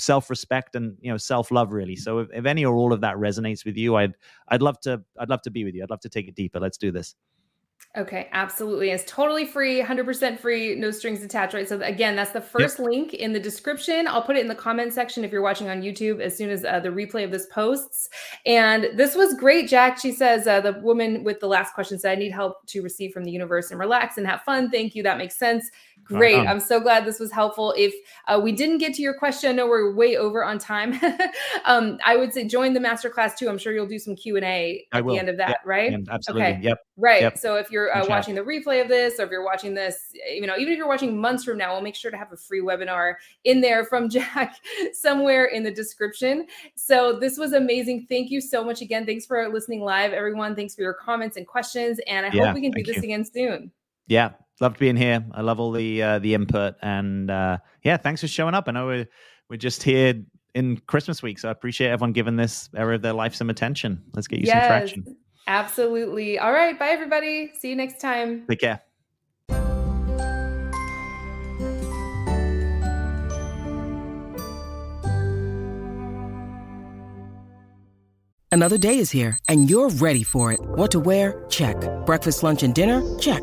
self-respect 0.01 0.77
and 0.77 0.97
you 1.01 1.11
know 1.11 1.17
self-love 1.17 1.73
really. 1.73 1.97
So 1.97 2.21
if, 2.21 2.29
if 2.33 2.47
any 2.47 2.65
or 2.65 2.75
all 2.77 2.93
of 2.93 3.01
that 3.01 3.17
resonates 3.17 3.65
with 3.65 3.77
you 3.77 3.97
i'd 3.97 4.15
i'd 4.47 4.63
love 4.63 4.79
to 4.83 5.03
i'd 5.19 5.29
love 5.29 5.43
to 5.43 5.51
be 5.51 5.65
with 5.65 5.75
you. 5.75 5.83
I'd 5.83 5.91
love 5.91 6.01
to 6.01 6.09
take 6.09 6.29
it 6.29 6.37
deeper. 6.37 6.61
Let's 6.61 6.79
do 6.79 6.93
this 6.93 7.17
Okay, 7.99 8.29
absolutely. 8.31 8.91
It's 8.91 9.03
totally 9.11 9.45
free, 9.45 9.83
100% 9.83 10.39
free, 10.39 10.77
no 10.77 10.93
strings 10.93 11.21
attached, 11.25 11.53
right? 11.53 11.69
So 11.69 11.81
again, 11.81 12.15
that's 12.15 12.31
the 12.31 12.41
first 12.41 12.79
yep. 12.79 12.87
link 12.87 13.15
in 13.15 13.33
the 13.33 13.41
description. 13.41 14.07
I'll 14.07 14.23
put 14.23 14.37
it 14.37 14.41
in 14.41 14.47
the 14.47 14.55
comment 14.55 14.95
section 14.95 15.25
if 15.25 15.33
you're 15.33 15.43
watching 15.43 15.69
on 15.69 15.83
YouTube 15.83 16.21
as 16.21 16.37
soon 16.37 16.49
as 16.49 16.65
uh, 16.65 16.79
the 16.79 16.91
replay 16.91 17.25
of 17.25 17.33
this 17.33 17.47
posts. 17.47 18.09
And 18.47 18.87
this 18.95 19.17
was 19.17 19.35
great, 19.35 19.69
Jack. 19.69 19.99
She 19.99 20.13
says 20.13 20.47
uh, 20.47 20.61
the 20.61 20.75
woman 20.75 21.25
with 21.25 21.41
the 21.41 21.49
last 21.49 21.75
question 21.75 21.99
said, 21.99 22.13
"I 22.13 22.21
need 22.21 22.31
help 22.31 22.65
to 22.67 22.83
receive 22.83 23.13
from 23.13 23.25
the 23.25 23.33
universe 23.33 23.73
and 23.73 23.81
relax 23.81 24.17
and 24.17 24.25
have 24.29 24.43
fun. 24.43 24.71
Thank 24.71 24.95
you. 24.95 25.03
That 25.03 25.19
makes 25.19 25.37
sense." 25.37 25.69
Great. 26.09 26.37
Right 26.37 26.49
I'm 26.49 26.61
so 26.61 26.81
glad 26.81 27.05
this 27.05 27.21
was 27.21 27.31
helpful. 27.31 27.75
If 27.77 27.95
uh, 28.27 28.41
we 28.43 28.53
didn't 28.53 28.79
get 28.79 28.95
to 28.95 29.03
your 29.03 29.13
question, 29.13 29.51
I 29.51 29.53
know 29.53 29.67
we're 29.67 29.95
way 29.95 30.17
over 30.17 30.43
on 30.43 30.59
time. 30.59 30.99
um, 31.67 31.99
I 32.05 32.17
would 32.17 32.33
say 32.33 32.47
join 32.47 32.73
the 32.73 32.81
masterclass 32.81 33.37
too. 33.37 33.49
I'm 33.49 33.59
sure 33.59 33.75
you'll 33.75 33.87
do 33.87 33.99
some 33.99 34.17
Q 34.17 34.37
and 34.37 34.45
A 34.45 34.87
at 34.93 35.07
the 35.07 35.19
end 35.19 35.29
of 35.29 35.37
that, 35.37 35.49
yep. 35.49 35.61
right? 35.67 35.95
absolutely. 36.11 36.47
Okay. 36.47 36.61
Yep. 36.63 36.79
Right. 36.97 37.23
Yep. 37.23 37.39
So 37.39 37.57
if 37.57 37.71
you're 37.71 37.95
uh, 37.95 38.07
watching 38.09 38.35
the 38.35 38.41
replay 38.41 38.81
of 38.81 38.89
this, 38.89 39.21
or 39.21 39.25
if 39.25 39.31
you're 39.31 39.45
watching 39.45 39.75
this, 39.75 40.13
you 40.33 40.47
know, 40.47 40.57
even 40.57 40.73
if 40.73 40.79
you're 40.79 40.89
watching 40.89 41.21
months 41.21 41.45
from 41.45 41.59
now, 41.59 41.75
we'll 41.75 41.83
make 41.83 41.95
sure 41.95 42.11
to 42.11 42.17
have 42.17 42.33
a 42.33 42.37
free 42.37 42.63
webinar 42.63 43.15
in 43.45 43.61
there 43.61 43.85
from 43.85 44.09
Jack 44.19 44.57
somewhere 44.93 45.47
in 45.47 45.63
the 45.63 45.71
description. 45.71 46.47
So 46.75 47.19
this 47.19 47.37
was 47.37 47.53
amazing. 47.53 48.07
Thank 48.09 48.31
you 48.31 48.41
so 48.41 48.65
much 48.65 48.81
again. 48.81 49.05
Thanks 49.05 49.27
for 49.27 49.47
listening 49.49 49.83
live, 49.83 50.13
everyone. 50.13 50.57
Thanks 50.57 50.75
for 50.75 50.81
your 50.81 50.95
comments 50.95 51.37
and 51.37 51.47
questions. 51.47 52.01
And 52.07 52.25
I 52.25 52.31
yeah, 52.33 52.47
hope 52.47 52.55
we 52.55 52.63
can 52.63 52.73
do 52.73 52.83
this 52.83 52.97
you. 52.97 53.03
again 53.03 53.25
soon. 53.25 53.73
Yeah, 54.07 54.31
loved 54.61 54.79
being 54.79 54.97
here. 54.97 55.25
I 55.33 55.43
love 55.43 55.61
all 55.61 55.73
the 55.73 56.03
uh, 56.03 56.19
the 56.19 56.35
input, 56.35 56.75
and 56.83 57.31
uh, 57.31 57.59
yeah, 57.83 57.97
thanks 57.97 58.21
for 58.21 58.29
showing 58.29 58.55
up. 58.55 58.65
I 58.69 58.73
know 58.73 58.87
we're 58.87 59.09
we're 59.49 59.57
just 59.57 59.83
here 59.83 60.15
in 60.55 60.79
Christmas 60.79 61.23
week, 61.23 61.39
so 61.39 61.49
I 61.49 61.53
appreciate 61.53 61.89
everyone 61.89 62.13
giving 62.13 62.37
this 62.37 62.69
era 62.77 62.97
of 62.97 63.03
their 63.03 63.13
life 63.13 63.35
some 63.35 63.51
attention. 63.51 64.03
Let's 64.15 64.27
get 64.27 64.41
you 64.41 64.47
yes, 64.47 64.63
some 64.63 64.69
traction. 64.69 65.17
Absolutely. 65.47 66.39
All 66.39 66.53
right, 66.53 66.79
bye 66.79 66.89
everybody. 66.89 67.53
See 67.59 67.71
you 67.71 67.77
next 67.77 68.01
time. 68.01 68.47
Take 68.49 68.61
care. 68.61 68.83
Another 78.51 78.79
day 78.79 78.99
is 78.99 79.11
here, 79.11 79.39
and 79.49 79.69
you're 79.69 79.91
ready 79.91 80.23
for 80.23 80.53
it. 80.53 80.61
What 80.61 80.91
to 80.93 81.01
wear? 81.01 81.45
Check. 81.51 81.77
Breakfast, 82.07 82.43
lunch, 82.43 82.63
and 82.63 82.75
dinner? 82.75 83.03
Check. 83.19 83.43